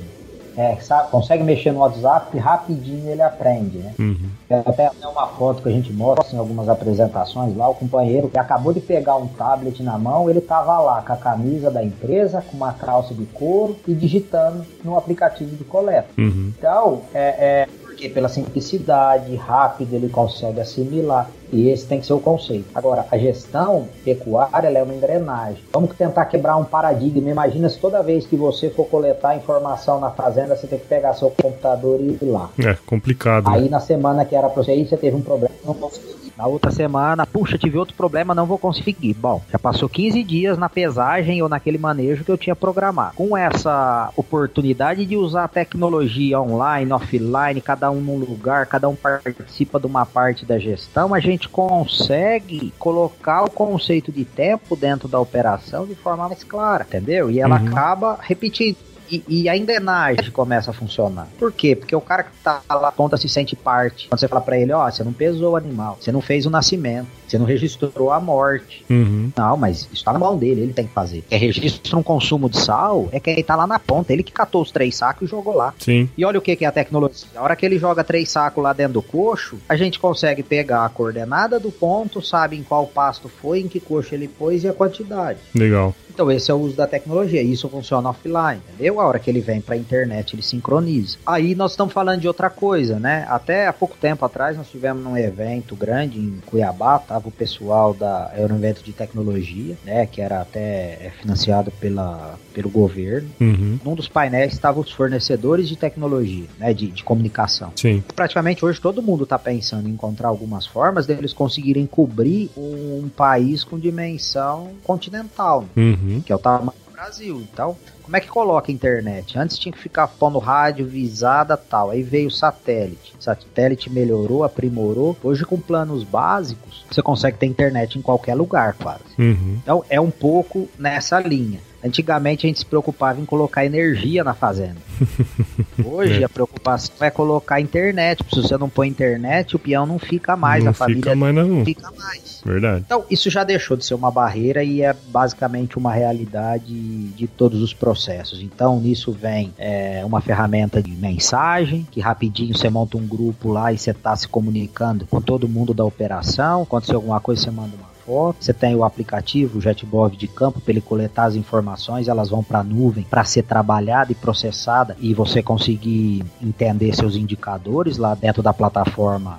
é, 0.58 0.76
sabe, 0.80 1.08
consegue 1.12 1.44
mexer 1.44 1.70
no 1.70 1.78
WhatsApp, 1.78 2.36
rapidinho 2.36 3.08
ele 3.08 3.22
aprende, 3.22 3.78
né? 3.78 3.94
Uhum. 3.96 4.28
Até 4.66 4.90
uma 5.06 5.28
foto 5.28 5.62
que 5.62 5.68
a 5.68 5.72
gente 5.72 5.92
mostra 5.92 6.34
em 6.34 6.38
algumas 6.38 6.68
apresentações 6.68 7.56
lá, 7.56 7.68
o 7.68 7.76
companheiro 7.76 8.28
que 8.28 8.36
acabou 8.36 8.72
de 8.72 8.80
pegar 8.80 9.14
um 9.18 9.28
tablet 9.28 9.80
na 9.84 9.96
mão, 9.96 10.28
ele 10.28 10.40
tava 10.40 10.76
lá 10.80 11.00
com 11.00 11.12
a 11.12 11.16
camisa 11.16 11.70
da 11.70 11.84
empresa, 11.84 12.42
com 12.42 12.56
uma 12.56 12.72
calça 12.72 13.14
de 13.14 13.24
couro 13.26 13.76
e 13.86 13.94
digitando 13.94 14.66
no 14.82 14.98
aplicativo 14.98 15.54
de 15.54 15.62
coleta. 15.62 16.08
Uhum. 16.18 16.52
Então, 16.58 17.02
é, 17.14 17.28
é 17.28 17.68
porque 17.98 18.08
pela 18.08 18.28
simplicidade, 18.28 19.34
rápido, 19.34 19.94
ele 19.94 20.08
consegue 20.08 20.60
assimilar. 20.60 21.28
E 21.52 21.68
esse 21.68 21.84
tem 21.84 21.98
que 21.98 22.06
ser 22.06 22.12
o 22.12 22.20
conceito. 22.20 22.66
Agora, 22.72 23.04
a 23.10 23.18
gestão 23.18 23.88
pecuária 24.04 24.68
ela 24.68 24.78
é 24.78 24.82
uma 24.82 24.94
engrenagem. 24.94 25.64
Vamos 25.72 25.96
tentar 25.96 26.26
quebrar 26.26 26.56
um 26.56 26.64
paradigma. 26.64 27.28
Imagina 27.28 27.68
se 27.68 27.78
toda 27.78 28.02
vez 28.02 28.24
que 28.24 28.36
você 28.36 28.70
for 28.70 28.84
coletar 28.84 29.36
informação 29.36 29.98
na 29.98 30.10
fazenda, 30.10 30.54
você 30.54 30.68
tem 30.68 30.78
que 30.78 30.86
pegar 30.86 31.14
seu 31.14 31.30
computador 31.30 31.98
e 32.00 32.16
ir 32.22 32.24
lá. 32.24 32.50
É 32.58 32.76
complicado. 32.86 33.50
né? 33.50 33.56
Aí 33.56 33.68
na 33.68 33.80
semana 33.80 34.24
que 34.24 34.36
era 34.36 34.48
pra 34.48 34.62
você 34.62 34.76
ir, 34.76 34.86
você 34.86 34.96
teve 34.96 35.16
um 35.16 35.22
problema, 35.22 35.54
não 35.64 35.74
conseguiu. 35.74 36.27
Na 36.38 36.46
outra 36.46 36.70
semana, 36.70 37.26
puxa, 37.26 37.58
tive 37.58 37.76
outro 37.76 37.96
problema, 37.96 38.32
não 38.32 38.46
vou 38.46 38.58
conseguir. 38.58 39.12
Bom, 39.14 39.42
já 39.50 39.58
passou 39.58 39.88
15 39.88 40.22
dias 40.22 40.56
na 40.56 40.68
pesagem 40.68 41.42
ou 41.42 41.48
naquele 41.48 41.78
manejo 41.78 42.22
que 42.22 42.30
eu 42.30 42.38
tinha 42.38 42.54
programado. 42.54 43.16
Com 43.16 43.36
essa 43.36 44.12
oportunidade 44.16 45.04
de 45.04 45.16
usar 45.16 45.42
a 45.42 45.48
tecnologia 45.48 46.40
online, 46.40 46.92
offline, 46.92 47.60
cada 47.60 47.90
um 47.90 48.00
num 48.00 48.18
lugar, 48.18 48.66
cada 48.66 48.88
um 48.88 48.94
participa 48.94 49.80
de 49.80 49.86
uma 49.88 50.06
parte 50.06 50.46
da 50.46 50.60
gestão, 50.60 51.12
a 51.12 51.18
gente 51.18 51.48
consegue 51.48 52.72
colocar 52.78 53.42
o 53.42 53.50
conceito 53.50 54.12
de 54.12 54.24
tempo 54.24 54.76
dentro 54.76 55.08
da 55.08 55.18
operação 55.18 55.86
de 55.86 55.96
forma 55.96 56.28
mais 56.28 56.44
clara, 56.44 56.86
entendeu? 56.86 57.28
E 57.32 57.40
ela 57.40 57.58
Uhum. 57.60 57.66
acaba 57.66 58.16
repetindo. 58.20 58.76
E, 59.10 59.22
e 59.28 59.48
a 59.48 59.56
engrenagem 59.56 60.30
começa 60.30 60.70
a 60.70 60.74
funcionar. 60.74 61.28
Por 61.38 61.52
quê? 61.52 61.74
Porque 61.74 61.94
o 61.94 62.00
cara 62.00 62.24
que 62.24 62.30
tá 62.42 62.62
lá 62.70 62.92
ponta 62.92 63.16
se 63.16 63.28
sente 63.28 63.56
parte. 63.56 64.08
Quando 64.08 64.20
você 64.20 64.28
fala 64.28 64.40
pra 64.40 64.58
ele, 64.58 64.72
ó, 64.72 64.90
você 64.90 65.02
não 65.02 65.12
pesou 65.12 65.52
o 65.52 65.56
animal, 65.56 65.98
você 66.00 66.12
não 66.12 66.20
fez 66.20 66.46
o 66.46 66.50
nascimento, 66.50 67.08
você 67.26 67.38
não 67.38 67.46
registrou 67.46 68.10
a 68.12 68.20
morte. 68.20 68.84
Uhum. 68.88 69.30
Não, 69.36 69.56
mas 69.56 69.88
isso 69.92 70.04
tá 70.04 70.12
na 70.12 70.18
mão 70.18 70.36
dele, 70.36 70.62
ele 70.62 70.72
tem 70.72 70.86
que 70.86 70.92
fazer. 70.92 71.24
É 71.30 71.36
registro 71.36 71.98
um 71.98 72.02
consumo 72.02 72.48
de 72.48 72.58
sal, 72.58 73.08
é 73.12 73.20
quem 73.20 73.42
tá 73.42 73.56
lá 73.56 73.66
na 73.66 73.78
ponta, 73.78 74.12
ele 74.12 74.22
que 74.22 74.32
catou 74.32 74.62
os 74.62 74.70
três 74.70 74.96
sacos 74.96 75.28
e 75.28 75.30
jogou 75.30 75.54
lá. 75.54 75.74
Sim. 75.78 76.08
E 76.16 76.24
olha 76.24 76.38
o 76.38 76.42
que, 76.42 76.56
que 76.56 76.64
é 76.64 76.68
a 76.68 76.72
tecnologia. 76.72 77.28
A 77.34 77.42
hora 77.42 77.56
que 77.56 77.64
ele 77.64 77.78
joga 77.78 78.04
três 78.04 78.30
sacos 78.30 78.62
lá 78.62 78.72
dentro 78.72 78.94
do 78.94 79.02
coxo, 79.02 79.58
a 79.68 79.76
gente 79.76 79.98
consegue 79.98 80.42
pegar 80.42 80.84
a 80.84 80.88
coordenada 80.88 81.58
do 81.58 81.70
ponto, 81.70 82.22
sabe 82.22 82.56
em 82.56 82.62
qual 82.62 82.86
pasto 82.86 83.28
foi, 83.28 83.60
em 83.60 83.68
que 83.68 83.80
coxo 83.80 84.14
ele 84.14 84.28
pôs 84.28 84.64
e 84.64 84.68
a 84.68 84.72
quantidade. 84.72 85.38
Legal. 85.54 85.94
Então 86.18 86.32
esse 86.32 86.50
é 86.50 86.54
o 86.54 86.56
uso 86.58 86.74
da 86.74 86.84
tecnologia, 86.84 87.40
isso 87.40 87.68
funciona 87.68 88.08
offline, 88.10 88.60
entendeu? 88.74 89.00
A 89.00 89.06
hora 89.06 89.20
que 89.20 89.30
ele 89.30 89.40
vem 89.40 89.60
para 89.60 89.76
a 89.76 89.78
internet 89.78 90.34
ele 90.34 90.42
sincroniza. 90.42 91.16
Aí 91.24 91.54
nós 91.54 91.70
estamos 91.70 91.94
falando 91.94 92.20
de 92.20 92.26
outra 92.26 92.50
coisa, 92.50 92.98
né? 92.98 93.24
Até 93.28 93.68
há 93.68 93.72
pouco 93.72 93.96
tempo 93.96 94.24
atrás 94.24 94.56
nós 94.56 94.68
tivemos 94.68 95.06
um 95.06 95.16
evento 95.16 95.76
grande 95.76 96.18
em 96.18 96.40
Cuiabá, 96.44 96.98
tava 96.98 97.28
o 97.28 97.30
pessoal 97.30 97.94
da 97.94 98.32
era 98.34 98.52
um 98.52 98.56
evento 98.56 98.82
de 98.82 98.92
tecnologia, 98.92 99.76
né? 99.84 100.06
Que 100.06 100.20
era 100.20 100.40
até 100.40 100.60
é, 100.60 101.12
financiado 101.20 101.70
pela, 101.70 102.36
pelo 102.52 102.68
governo. 102.68 103.30
Uhum. 103.40 103.78
Num 103.84 103.94
dos 103.94 104.08
painéis 104.08 104.54
estavam 104.54 104.82
os 104.82 104.90
fornecedores 104.90 105.68
de 105.68 105.76
tecnologia, 105.76 106.46
né? 106.58 106.74
De, 106.74 106.88
de 106.88 107.04
comunicação. 107.04 107.70
Sim. 107.76 108.02
Praticamente 108.16 108.64
hoje 108.64 108.80
todo 108.80 109.00
mundo 109.00 109.22
está 109.22 109.38
pensando 109.38 109.88
em 109.88 109.92
encontrar 109.92 110.26
algumas 110.26 110.66
formas 110.66 111.06
deles 111.06 111.32
conseguirem 111.32 111.86
cobrir 111.86 112.50
um 112.56 113.08
país 113.08 113.62
com 113.62 113.78
dimensão 113.78 114.70
continental. 114.82 115.64
Né? 115.76 116.07
Uhum. 116.08 116.20
que 116.20 116.32
é 116.32 116.36
o 116.36 116.38
tamanho 116.38 116.72
do 116.86 116.92
Brasil. 116.92 117.46
Então, 117.52 117.76
como 118.02 118.16
é 118.16 118.20
que 118.20 118.28
coloca 118.28 118.72
a 118.72 118.74
internet? 118.74 119.38
Antes 119.38 119.58
tinha 119.58 119.72
que 119.72 119.78
ficar 119.78 120.08
pondo 120.08 120.38
rádio, 120.38 120.86
visada 120.86 121.56
tal. 121.56 121.90
Aí 121.90 122.02
veio 122.02 122.28
o 122.28 122.30
satélite. 122.30 123.14
O 123.18 123.22
satélite 123.22 123.90
melhorou, 123.90 124.44
aprimorou. 124.44 125.16
Hoje, 125.22 125.44
com 125.44 125.60
planos 125.60 126.04
básicos, 126.04 126.86
você 126.90 127.02
consegue 127.02 127.36
ter 127.36 127.46
internet 127.46 127.98
em 127.98 128.02
qualquer 128.02 128.34
lugar, 128.34 128.74
quase. 128.74 129.04
Uhum. 129.18 129.58
Então, 129.62 129.84
é 129.90 130.00
um 130.00 130.10
pouco 130.10 130.68
nessa 130.78 131.20
linha. 131.20 131.60
Antigamente 131.84 132.46
a 132.46 132.48
gente 132.48 132.58
se 132.58 132.66
preocupava 132.66 133.20
em 133.20 133.24
colocar 133.24 133.64
energia 133.64 134.24
na 134.24 134.34
fazenda. 134.34 134.76
Hoje 135.84 136.22
É. 136.22 136.24
a 136.24 136.28
preocupação 136.28 136.94
é 137.00 137.10
colocar 137.10 137.60
internet. 137.60 138.24
Se 138.32 138.42
você 138.42 138.56
não 138.56 138.68
põe 138.68 138.88
internet, 138.88 139.54
o 139.54 139.58
peão 139.58 139.86
não 139.86 139.98
fica 139.98 140.36
mais, 140.36 140.64
não 140.64 140.70
a 140.70 140.74
família 140.74 141.02
fica 141.02 141.14
mais 141.14 141.34
não. 141.34 141.48
não 141.48 141.64
fica 141.64 141.90
mais. 141.92 142.42
Verdade. 142.44 142.82
Então, 142.86 143.04
isso 143.10 143.30
já 143.30 143.44
deixou 143.44 143.76
de 143.76 143.84
ser 143.84 143.94
uma 143.94 144.10
barreira 144.10 144.62
e 144.64 144.82
é 144.82 144.92
basicamente 145.08 145.76
uma 145.78 145.92
realidade 145.92 146.64
de 146.64 147.26
todos 147.26 147.62
os 147.62 147.72
processos. 147.74 148.40
Então, 148.42 148.80
nisso 148.80 149.12
vem 149.12 149.52
é, 149.58 150.02
uma 150.04 150.20
ferramenta 150.20 150.82
de 150.82 150.90
mensagem, 150.92 151.86
que 151.90 152.00
rapidinho 152.00 152.56
você 152.56 152.68
monta 152.70 152.96
um 152.96 153.06
grupo 153.06 153.52
lá 153.52 153.72
e 153.72 153.78
você 153.78 153.90
está 153.90 154.14
se 154.16 154.26
comunicando 154.26 155.06
com 155.06 155.20
todo 155.20 155.48
mundo 155.48 155.72
da 155.74 155.84
operação. 155.84 156.62
Aconteceu 156.62 156.96
alguma 156.96 157.20
coisa, 157.20 157.42
você 157.42 157.50
manda 157.50 157.74
uma 157.76 157.87
foto. 158.08 158.38
Você 158.40 158.54
tem 158.54 158.74
o 158.74 158.82
aplicativo, 158.82 159.58
o 159.58 159.60
JetBov 159.60 160.16
de 160.16 160.26
campo, 160.26 160.60
para 160.60 160.72
ele 160.72 160.80
coletar 160.80 161.24
as 161.24 161.34
informações, 161.34 162.08
elas 162.08 162.30
vão 162.30 162.42
para 162.42 162.60
a 162.60 162.64
nuvem 162.64 163.04
para 163.04 163.22
ser 163.22 163.42
trabalhada 163.42 164.10
e 164.10 164.14
processada 164.14 164.96
e 164.98 165.12
você 165.12 165.42
conseguir 165.42 166.24
entender 166.42 166.96
seus 166.96 167.14
indicadores 167.14 167.98
lá 167.98 168.14
dentro 168.14 168.42
da 168.42 168.54
plataforma 168.54 169.38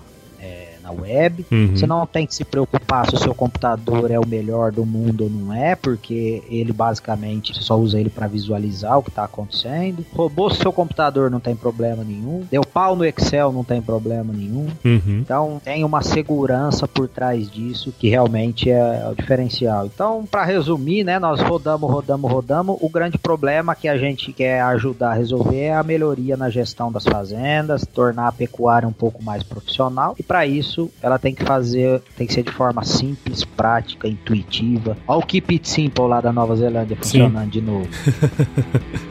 na 0.89 1.01
web. 1.01 1.45
Uhum. 1.51 1.75
Você 1.75 1.87
não 1.87 2.05
tem 2.05 2.25
que 2.25 2.35
se 2.35 2.43
preocupar 2.43 3.07
se 3.09 3.15
o 3.15 3.19
seu 3.19 3.33
computador 3.33 4.11
é 4.11 4.19
o 4.19 4.27
melhor 4.27 4.71
do 4.71 4.85
mundo 4.85 5.25
ou 5.25 5.29
não 5.29 5.53
é, 5.53 5.75
porque 5.75 6.43
ele 6.49 6.73
basicamente 6.73 7.53
você 7.53 7.61
só 7.61 7.77
usa 7.77 7.99
ele 7.99 8.09
para 8.09 8.27
visualizar 8.27 8.97
o 8.97 9.03
que 9.03 9.09
está 9.09 9.23
acontecendo. 9.23 10.05
Robô 10.13 10.49
seu 10.49 10.73
computador 10.73 11.29
não 11.29 11.39
tem 11.39 11.55
problema 11.55 12.03
nenhum. 12.03 12.45
Deu 12.49 12.63
pau 12.65 12.95
no 12.95 13.05
Excel 13.05 13.51
não 13.51 13.63
tem 13.63 13.81
problema 13.81 14.33
nenhum. 14.33 14.67
Uhum. 14.83 15.19
Então 15.21 15.61
tem 15.63 15.83
uma 15.83 16.01
segurança 16.01 16.87
por 16.87 17.07
trás 17.07 17.49
disso 17.49 17.93
que 17.97 18.09
realmente 18.09 18.69
é 18.69 19.07
o 19.09 19.15
diferencial. 19.15 19.85
Então, 19.85 20.25
para 20.29 20.43
resumir, 20.45 21.03
né, 21.03 21.19
nós 21.19 21.41
rodamos, 21.41 21.89
rodamos, 21.89 22.31
rodamos. 22.31 22.77
O 22.81 22.89
grande 22.89 23.17
problema 23.17 23.75
que 23.75 23.87
a 23.87 23.97
gente 23.97 24.33
quer 24.33 24.61
ajudar 24.61 25.11
a 25.11 25.13
resolver 25.13 25.59
é 25.59 25.73
a 25.73 25.83
melhoria 25.83 26.35
na 26.35 26.49
gestão 26.49 26.91
das 26.91 27.03
fazendas, 27.03 27.85
tornar 27.85 28.27
a 28.27 28.31
pecuária 28.31 28.87
um 28.87 28.93
pouco 28.93 29.23
mais 29.23 29.43
profissional. 29.43 30.15
E 30.17 30.23
para 30.23 30.45
isso, 30.45 30.78
ela 31.01 31.17
tem 31.19 31.33
que 31.33 31.43
fazer, 31.43 32.01
tem 32.15 32.27
que 32.27 32.33
ser 32.33 32.43
de 32.43 32.51
forma 32.51 32.83
simples, 32.83 33.43
prática, 33.43 34.07
intuitiva. 34.07 34.95
Olha 35.07 35.19
o 35.19 35.25
Keep 35.25 35.53
It 35.55 35.67
Simple 35.69 36.05
lá 36.07 36.21
da 36.21 36.31
Nova 36.31 36.55
Zelândia 36.55 36.95
funcionando 36.95 37.49
de 37.49 37.61
novo. 37.61 37.87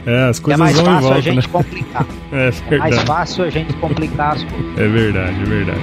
É, 0.07 0.29
as 0.31 0.39
é 0.39 0.43
coisas 0.43 0.59
mais 0.59 0.77
vão 0.77 0.85
fácil 0.87 0.97
a 0.97 1.01
voltam, 1.01 1.23
gente 1.23 1.47
né? 1.47 1.53
complicar. 1.53 2.07
É 2.33 2.37
É 2.37 2.79
mais 2.79 2.91
verdade. 2.91 3.07
fácil 3.07 3.45
a 3.45 3.51
gente 3.51 3.73
complicar 3.75 4.35
as 4.37 4.45
coisas. 4.51 4.79
É 4.79 4.89
verdade, 4.89 5.41
é 5.43 5.45
verdade. 5.45 5.81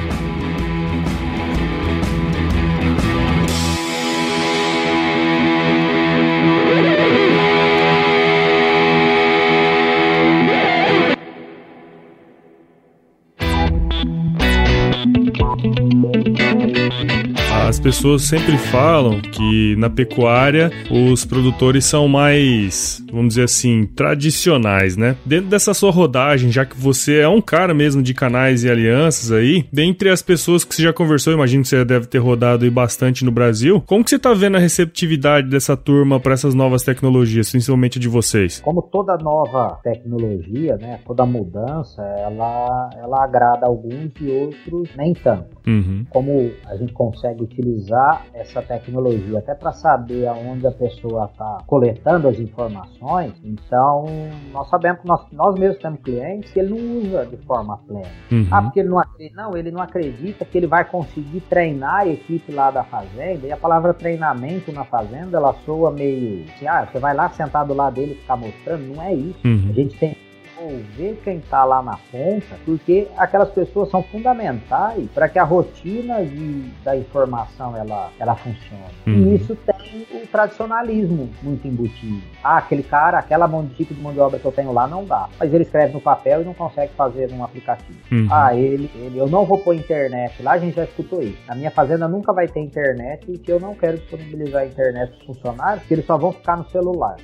Pessoas 17.85 18.23
sempre 18.23 18.57
falam 18.57 19.21
que 19.21 19.75
na 19.75 19.91
pecuária 19.91 20.71
os 20.89 21.23
produtores 21.23 21.85
são 21.85 22.07
mais, 22.07 22.99
vamos 23.15 23.29
dizer 23.29 23.43
assim, 23.43 23.85
tradicionais, 23.85 24.97
né? 24.97 25.15
Dentro 25.25 25.47
dessa 25.47 25.73
sua 25.73 25.91
rodagem, 25.91 26.51
já 26.51 26.65
que 26.65 26.77
você 26.77 27.19
é 27.19 27.27
um 27.27 27.41
cara 27.41 27.73
mesmo 27.73 28.03
de 28.03 28.13
canais 28.13 28.63
e 28.63 28.69
alianças 28.69 29.31
aí, 29.31 29.65
dentre 29.71 30.09
as 30.09 30.21
pessoas 30.21 30.63
que 30.63 30.75
você 30.75 30.83
já 30.83 30.93
conversou, 30.93 31.33
imagino 31.33 31.63
que 31.63 31.69
você 31.69 31.83
deve 31.85 32.07
ter 32.07 32.19
rodado 32.19 32.65
aí 32.65 32.69
bastante 32.69 33.23
no 33.23 33.31
Brasil, 33.31 33.81
como 33.85 34.03
que 34.03 34.09
você 34.09 34.19
tá 34.19 34.33
vendo 34.33 34.57
a 34.57 34.59
receptividade 34.59 35.49
dessa 35.49 35.77
turma 35.77 36.19
para 36.19 36.33
essas 36.33 36.53
novas 36.53 36.83
tecnologias, 36.83 37.49
principalmente 37.49 37.99
de 37.99 38.07
vocês? 38.07 38.59
Como 38.59 38.81
toda 38.81 39.17
nova 39.17 39.79
tecnologia, 39.83 40.75
né, 40.77 40.99
toda 41.05 41.25
mudança, 41.25 42.01
ela, 42.01 42.89
ela 42.97 43.23
agrada 43.23 43.65
alguns 43.65 44.11
e 44.19 44.29
outros 44.29 44.89
nem 44.97 45.13
tanto. 45.13 45.55
Uhum. 45.67 46.05
Como 46.09 46.51
a 46.67 46.75
gente 46.75 46.93
consegue 46.93 47.43
utilizar 47.43 48.25
essa 48.33 48.61
tecnologia 48.61 49.39
até 49.39 49.55
para 49.55 49.71
saber 49.71 50.27
aonde 50.27 50.67
a 50.67 50.71
pessoa 50.71 51.29
está 51.31 51.59
coletando 51.65 52.27
as 52.27 52.39
informações, 52.39 53.04
então 53.43 54.05
nós 54.51 54.67
sabemos 54.69 55.01
que 55.01 55.07
nós, 55.07 55.21
nós 55.31 55.59
mesmos 55.59 55.77
temos 55.79 55.99
clientes 56.01 56.51
que 56.51 56.59
ele 56.59 56.73
não 56.73 56.97
usa 57.01 57.25
de 57.25 57.37
forma 57.37 57.77
plena. 57.87 58.07
Uhum. 58.31 58.47
Ah, 58.49 58.61
porque 58.63 58.79
ele 58.79 58.89
não 58.89 58.99
acredita, 58.99 59.41
não, 59.41 59.57
ele 59.57 59.71
não 59.71 59.81
acredita 59.81 60.45
que 60.45 60.57
ele 60.57 60.67
vai 60.67 60.85
conseguir 60.85 61.41
treinar 61.41 62.01
a 62.01 62.07
equipe 62.07 62.51
lá 62.51 62.71
da 62.71 62.83
fazenda. 62.83 63.45
E 63.45 63.51
a 63.51 63.57
palavra 63.57 63.93
treinamento 63.93 64.71
na 64.71 64.83
fazenda, 64.85 65.37
ela 65.37 65.53
soa 65.65 65.91
meio 65.91 66.45
assim, 66.55 66.67
ah, 66.67 66.87
você 66.91 66.99
vai 66.99 67.13
lá 67.13 67.29
sentar 67.29 67.65
do 67.65 67.73
lado 67.73 67.95
dele 67.95 68.13
e 68.13 68.21
ficar 68.21 68.37
mostrando. 68.37 68.95
Não 68.95 69.03
é 69.03 69.13
isso. 69.13 69.39
Uhum. 69.45 69.67
A 69.69 69.73
gente 69.73 69.97
tem 69.97 70.13
que 70.13 70.63
envolver 70.63 71.19
quem 71.23 71.37
está 71.37 71.63
lá 71.63 71.83
na 71.83 71.97
ponta, 72.11 72.55
porque 72.65 73.07
aquelas 73.17 73.49
pessoas 73.49 73.89
são 73.89 74.01
fundamentais 74.01 75.07
para 75.13 75.29
que 75.29 75.37
a 75.37 75.43
rotina 75.43 76.25
de, 76.25 76.61
da 76.83 76.97
informação 76.97 77.75
ela, 77.75 78.09
ela 78.19 78.35
funcione. 78.35 78.81
Uhum. 79.05 79.13
E 79.13 79.35
isso 79.35 79.55
tem 79.55 79.74
o 80.11 80.27
tradicionalismo 80.27 81.29
muito 81.41 81.67
embutido. 81.67 82.21
Ah, 82.43 82.57
aquele 82.57 82.83
cara, 82.83 83.19
aquela 83.19 83.47
mão 83.47 83.65
de 83.65 83.73
tipo 83.75 83.93
de 83.93 84.01
mão 84.01 84.13
de 84.13 84.19
obra 84.19 84.39
que 84.39 84.45
eu 84.45 84.51
tenho 84.51 84.71
lá 84.71 84.87
não 84.87 85.05
dá. 85.05 85.27
Mas 85.39 85.53
ele 85.53 85.63
escreve 85.63 85.93
no 85.93 86.01
papel 86.01 86.41
e 86.41 86.45
não 86.45 86.53
consegue 86.53 86.93
fazer 86.93 87.29
num 87.29 87.43
aplicativo. 87.43 87.97
Uhum. 88.11 88.27
Ah, 88.31 88.55
ele, 88.55 88.89
ele, 88.95 89.17
eu 89.17 89.27
não 89.27 89.45
vou 89.45 89.57
pôr 89.57 89.75
internet 89.75 90.41
lá, 90.41 90.53
a 90.53 90.57
gente 90.57 90.75
já 90.75 90.83
escutou 90.83 91.21
isso. 91.21 91.37
Na 91.47 91.55
minha 91.55 91.71
fazenda 91.71 92.07
nunca 92.07 92.33
vai 92.33 92.47
ter 92.47 92.59
internet 92.59 93.31
e 93.31 93.37
que 93.37 93.51
eu 93.51 93.59
não 93.59 93.75
quero 93.75 93.97
disponibilizar 93.97 94.63
a 94.63 94.65
internet 94.65 95.11
para 95.11 95.19
os 95.19 95.25
funcionários, 95.25 95.79
porque 95.79 95.93
eles 95.93 96.05
só 96.05 96.17
vão 96.17 96.31
ficar 96.31 96.57
no 96.57 96.69
celular. 96.69 97.15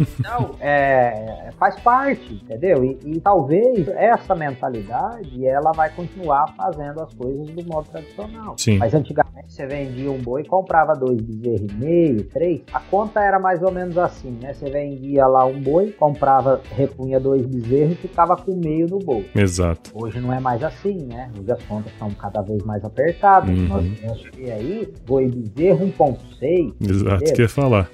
Então, 0.18 0.56
é, 0.60 1.50
faz 1.58 1.78
parte, 1.80 2.34
entendeu? 2.34 2.84
E, 2.84 2.98
e 3.04 3.20
talvez 3.20 3.86
essa 3.88 4.34
mentalidade 4.34 5.46
ela 5.46 5.72
vai 5.72 5.90
continuar 5.90 6.54
fazendo 6.56 7.02
as 7.02 7.12
coisas 7.14 7.50
do 7.50 7.66
modo 7.66 7.88
tradicional. 7.90 8.54
Sim. 8.56 8.78
Mas 8.78 8.94
antigamente 8.94 9.52
você 9.52 9.66
vendia 9.66 10.10
um 10.10 10.18
boi 10.18 10.42
e 10.42 10.46
comprava 10.46 10.94
dois 10.94 11.20
bezerros 11.20 11.70
e 11.70 11.74
meio, 11.74 12.09
três. 12.18 12.62
A 12.72 12.80
conta 12.80 13.20
era 13.20 13.38
mais 13.38 13.62
ou 13.62 13.70
menos 13.70 13.96
assim, 13.98 14.36
né? 14.42 14.52
Você 14.52 14.70
vendia 14.70 15.26
lá 15.26 15.44
um 15.44 15.60
boi, 15.60 15.92
comprava, 15.92 16.60
repunha 16.76 17.18
dois 17.20 17.44
bezerros 17.46 17.92
e 17.92 17.96
ficava 17.96 18.36
com 18.36 18.54
meio 18.54 18.86
no 18.88 18.98
boi. 18.98 19.28
Exato. 19.34 19.90
Hoje 19.94 20.20
não 20.20 20.32
é 20.32 20.40
mais 20.40 20.62
assim, 20.62 21.06
né? 21.06 21.30
Hoje 21.38 21.50
as 21.50 21.62
contas 21.64 21.92
estão 21.92 22.10
cada 22.10 22.42
vez 22.42 22.62
mais 22.64 22.84
apertadas. 22.84 23.50
Uhum. 23.50 23.68
Nós 23.68 23.98
temos 23.98 24.28
que 24.30 24.50
aí, 24.50 24.92
boi 25.06 25.28
bezerro 25.28 25.86
1.6, 25.86 26.74
Exato, 26.80 27.14
entendeu? 27.16 27.34
quer 27.34 27.48
falar. 27.48 27.90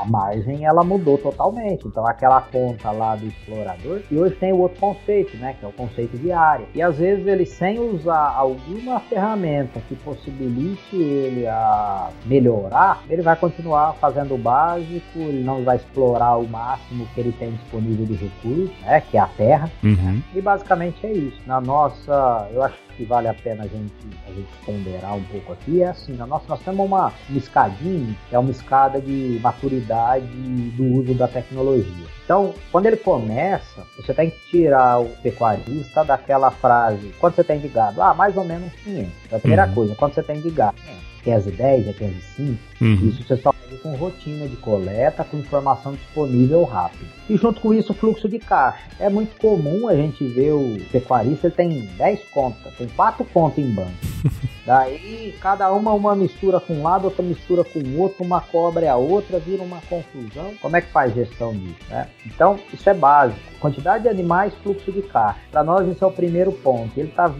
a 0.00 0.04
margem 0.08 0.64
ela 0.64 0.84
mudou 0.84 1.18
totalmente. 1.18 1.86
Então 1.86 2.06
aquela 2.06 2.40
conta 2.40 2.90
lá 2.90 3.16
do 3.16 3.26
explorador 3.26 4.00
e 4.10 4.16
hoje 4.16 4.34
tem 4.36 4.52
o 4.52 4.58
outro 4.58 4.80
conceito, 4.80 5.36
né, 5.36 5.54
que 5.58 5.64
é 5.64 5.68
o 5.68 5.72
conceito 5.72 6.16
de 6.18 6.32
área. 6.32 6.66
E 6.74 6.82
às 6.82 6.96
vezes 6.96 7.26
ele 7.26 7.46
sem 7.46 7.78
usar 7.78 8.34
alguma 8.36 9.00
ferramenta 9.00 9.80
que 9.88 9.94
possibilite 9.96 10.96
ele 10.96 11.46
a 11.46 12.10
melhorar, 12.26 13.02
ele 13.08 13.22
vai 13.22 13.27
continuar 13.36 13.94
fazendo 13.94 14.34
o 14.34 14.38
básico, 14.38 15.18
ele 15.18 15.42
não 15.42 15.62
vai 15.64 15.76
explorar 15.76 16.36
o 16.36 16.46
máximo 16.48 17.06
que 17.14 17.20
ele 17.20 17.32
tem 17.32 17.50
disponível 17.52 18.06
de 18.06 18.14
recurso, 18.14 18.72
né, 18.82 19.00
que 19.00 19.16
é 19.16 19.20
a 19.20 19.26
terra. 19.26 19.70
Uhum. 19.82 20.22
E 20.34 20.40
basicamente 20.40 21.06
é 21.06 21.12
isso. 21.12 21.40
Na 21.46 21.60
nossa, 21.60 22.48
eu 22.52 22.62
acho 22.62 22.76
que 22.96 23.04
vale 23.04 23.28
a 23.28 23.34
pena 23.34 23.62
a 23.62 23.66
gente, 23.66 23.92
a 24.28 24.32
gente 24.32 24.48
ponderar 24.66 25.14
um 25.16 25.22
pouco 25.24 25.52
aqui, 25.52 25.82
é 25.82 25.88
assim, 25.88 26.14
na 26.16 26.26
nossa, 26.26 26.44
nós 26.48 26.60
temos 26.60 26.84
uma, 26.84 27.12
uma 27.28 27.38
escadinha, 27.38 28.14
que 28.28 28.34
é 28.34 28.38
uma 28.38 28.50
escada 28.50 29.00
de 29.00 29.38
maturidade 29.40 30.26
do 30.26 30.84
uso 31.00 31.14
da 31.14 31.28
tecnologia. 31.28 32.06
Então, 32.24 32.52
quando 32.72 32.86
ele 32.86 32.96
começa, 32.96 33.82
você 33.96 34.12
tem 34.12 34.30
que 34.30 34.38
tirar 34.50 35.00
o 35.00 35.08
pecuarista 35.22 36.04
daquela 36.04 36.50
frase, 36.50 37.14
quanto 37.20 37.36
você 37.36 37.44
tem 37.44 37.58
de 37.60 37.68
gado? 37.68 38.02
Ah, 38.02 38.12
mais 38.14 38.36
ou 38.36 38.44
menos 38.44 38.72
500. 38.84 39.10
É 39.32 39.36
a 39.36 39.38
primeira 39.38 39.66
Uhum. 39.66 39.74
coisa, 39.74 39.94
quanto 39.94 40.14
você 40.14 40.22
tem 40.22 40.40
de 40.40 40.50
gado? 40.50 40.76
500. 40.76 41.07
15 41.22 41.50
10, 41.50 41.88
é 41.88 41.92
15 41.92 42.14
5. 42.36 42.58
Uhum. 42.80 43.08
Isso 43.08 43.22
você 43.24 43.36
só 43.36 43.52
faz 43.52 43.80
com 43.80 43.94
rotina 43.94 44.48
de 44.48 44.56
coleta, 44.56 45.24
com 45.24 45.38
informação 45.38 45.92
disponível 45.92 46.64
rápido. 46.64 47.06
E 47.28 47.36
junto 47.36 47.60
com 47.60 47.74
isso, 47.74 47.92
o 47.92 47.94
fluxo 47.94 48.28
de 48.28 48.38
caixa. 48.38 48.84
É 48.98 49.08
muito 49.08 49.38
comum 49.38 49.88
a 49.88 49.94
gente 49.94 50.24
ver 50.26 50.52
o 50.52 50.76
pecuarista, 50.90 51.46
ele 51.46 51.54
tem 51.54 51.80
10 51.96 52.24
contas, 52.30 52.74
tem 52.74 52.88
4 52.88 53.24
contas 53.26 53.58
em 53.58 53.70
banco. 53.70 53.90
Daí, 54.64 55.34
cada 55.40 55.72
uma 55.72 55.92
uma 55.94 56.14
mistura 56.14 56.60
com 56.60 56.74
um 56.74 56.82
lado, 56.82 57.06
outra 57.06 57.22
mistura 57.22 57.64
com 57.64 57.78
o 57.78 58.00
outro, 58.00 58.22
uma 58.22 58.40
cobra 58.40 58.84
é 58.84 58.88
a 58.88 58.96
outra, 58.96 59.38
vira 59.38 59.62
uma 59.62 59.80
confusão. 59.88 60.52
Como 60.60 60.76
é 60.76 60.82
que 60.82 60.92
faz 60.92 61.14
gestão 61.14 61.54
disso, 61.54 61.76
né? 61.88 62.06
Então, 62.26 62.58
isso 62.72 62.88
é 62.88 62.92
básico. 62.92 63.40
Quantidade 63.60 64.04
de 64.04 64.08
animais, 64.08 64.52
fluxo 64.62 64.92
de 64.92 65.02
caixa. 65.02 65.38
Para 65.50 65.64
nós, 65.64 65.88
isso 65.88 66.04
é 66.04 66.06
o 66.06 66.12
primeiro 66.12 66.52
ponto. 66.52 66.90
Ele 66.96 67.08
está 67.08 67.32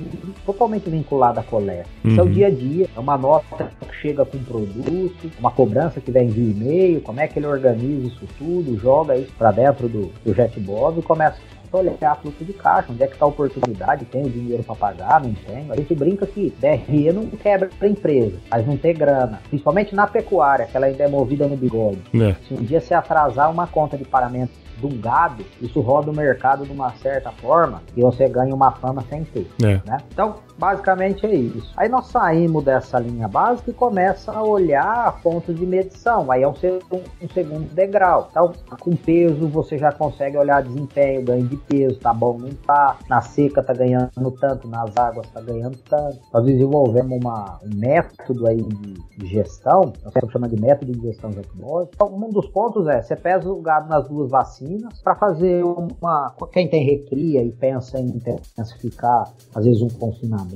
totalmente 0.44 0.90
vinculado 0.90 1.40
à 1.40 1.42
coleta. 1.42 1.88
Uhum. 2.04 2.10
Isso 2.10 2.20
é 2.20 2.22
o 2.22 2.26
uhum. 2.26 2.32
dia 2.32 2.46
a 2.46 2.50
dia. 2.50 2.88
É 2.96 3.00
uma 3.00 3.16
nota 3.16 3.70
que 3.80 3.96
chega 3.96 4.24
com 4.24 4.36
um 4.36 4.44
produto, 4.44 5.30
uma 5.38 5.50
cobrança 5.50 6.00
que 6.00 6.10
vem 6.10 6.28
via 6.28 6.50
e-mail, 6.50 7.00
como 7.00 7.20
é 7.20 7.28
que 7.28 7.38
ele 7.38 7.46
organiza 7.46 8.08
isso 8.08 8.26
tudo, 8.38 8.78
joga 8.78 9.16
isso 9.16 9.32
para 9.38 9.50
dentro 9.52 9.88
do, 9.88 10.12
do 10.24 10.34
JetBob 10.34 10.98
e 10.98 11.02
começa 11.02 11.38
olhar 11.76 12.16
fluxo 12.20 12.44
de 12.44 12.52
caixa, 12.52 12.92
onde 12.92 13.02
é 13.02 13.06
que 13.06 13.14
está 13.14 13.24
a 13.24 13.28
oportunidade, 13.28 14.04
tem 14.06 14.24
o 14.24 14.30
dinheiro 14.30 14.62
para 14.62 14.74
pagar, 14.74 15.20
não 15.20 15.34
tem. 15.34 15.70
A 15.70 15.76
gente 15.76 15.94
brinca 15.94 16.26
que 16.26 16.52
DRE 16.58 17.12
não 17.12 17.26
quebra 17.26 17.68
a 17.80 17.86
empresa, 17.86 18.38
mas 18.50 18.66
não 18.66 18.76
ter 18.76 18.94
grana, 18.94 19.40
principalmente 19.48 19.94
na 19.94 20.06
pecuária, 20.06 20.66
que 20.66 20.76
ela 20.76 20.86
ainda 20.86 21.04
é 21.04 21.08
movida 21.08 21.46
no 21.46 21.56
bigode. 21.56 22.02
É. 22.14 22.34
Se 22.46 22.54
um 22.54 22.62
dia 22.62 22.80
você 22.80 22.94
atrasar 22.94 23.50
uma 23.50 23.66
conta 23.66 23.96
de 23.96 24.04
pagamento 24.04 24.52
de 24.78 24.86
um 24.86 25.00
gado, 25.00 25.44
isso 25.60 25.80
roda 25.80 26.10
o 26.10 26.16
mercado 26.16 26.64
de 26.64 26.72
uma 26.72 26.90
certa 26.98 27.32
forma 27.32 27.82
e 27.96 28.00
você 28.00 28.28
ganha 28.28 28.54
uma 28.54 28.70
fama 28.72 29.04
sem 29.08 29.24
ter. 29.24 29.46
É. 29.62 29.80
Né? 29.84 29.98
Então, 30.12 30.36
basicamente 30.58 31.24
é 31.24 31.34
isso. 31.34 31.72
Aí 31.76 31.88
nós 31.88 32.08
saímos 32.08 32.64
dessa 32.64 32.98
linha 32.98 33.28
básica 33.28 33.70
e 33.70 33.74
começa 33.74 34.32
a 34.32 34.42
olhar 34.42 35.20
pontos 35.22 35.54
de 35.54 35.64
medição. 35.64 36.30
Aí 36.30 36.42
é 36.42 36.48
um, 36.48 36.52
um 36.52 37.28
segundo 37.32 37.72
degrau. 37.72 38.28
Então, 38.30 38.52
com 38.80 38.96
peso 38.96 39.48
você 39.48 39.78
já 39.78 39.92
consegue 39.92 40.36
olhar 40.36 40.62
desempenho, 40.62 41.24
ganho 41.24 41.46
de 41.46 41.56
peso, 41.56 41.98
tá 42.00 42.12
bom, 42.12 42.38
não 42.38 42.50
tá. 42.50 42.98
Na 43.08 43.20
seca 43.20 43.62
tá 43.62 43.72
ganhando 43.72 44.30
tanto, 44.40 44.68
nas 44.68 44.96
águas 44.96 45.28
tá 45.30 45.40
ganhando 45.40 45.78
tanto. 45.88 46.18
Nós 46.32 46.44
desenvolvemos 46.44 47.18
uma, 47.20 47.58
um 47.62 47.78
método 47.78 48.46
aí 48.46 48.60
de, 48.60 49.26
gestão, 49.28 49.92
nós 50.02 50.12
chamamos 50.32 50.56
de 50.56 50.60
método 50.60 50.92
de 50.92 51.00
gestão 51.00 51.30
de 51.30 51.40
Então, 51.40 52.08
um 52.08 52.30
dos 52.30 52.48
pontos 52.48 52.86
é, 52.88 53.02
você 53.02 53.14
pesa 53.14 53.50
o 53.50 53.60
gado 53.60 53.88
nas 53.88 54.08
duas 54.08 54.30
vacinas 54.30 55.00
para 55.02 55.14
fazer 55.14 55.62
uma. 55.64 56.34
Quem 56.52 56.68
tem 56.68 56.84
recria 56.84 57.42
e 57.42 57.52
pensa 57.52 58.00
em 58.00 58.06
intensificar, 58.06 59.30
às 59.54 59.64
vezes, 59.64 59.82
um 59.82 59.88
confinamento 59.88 60.47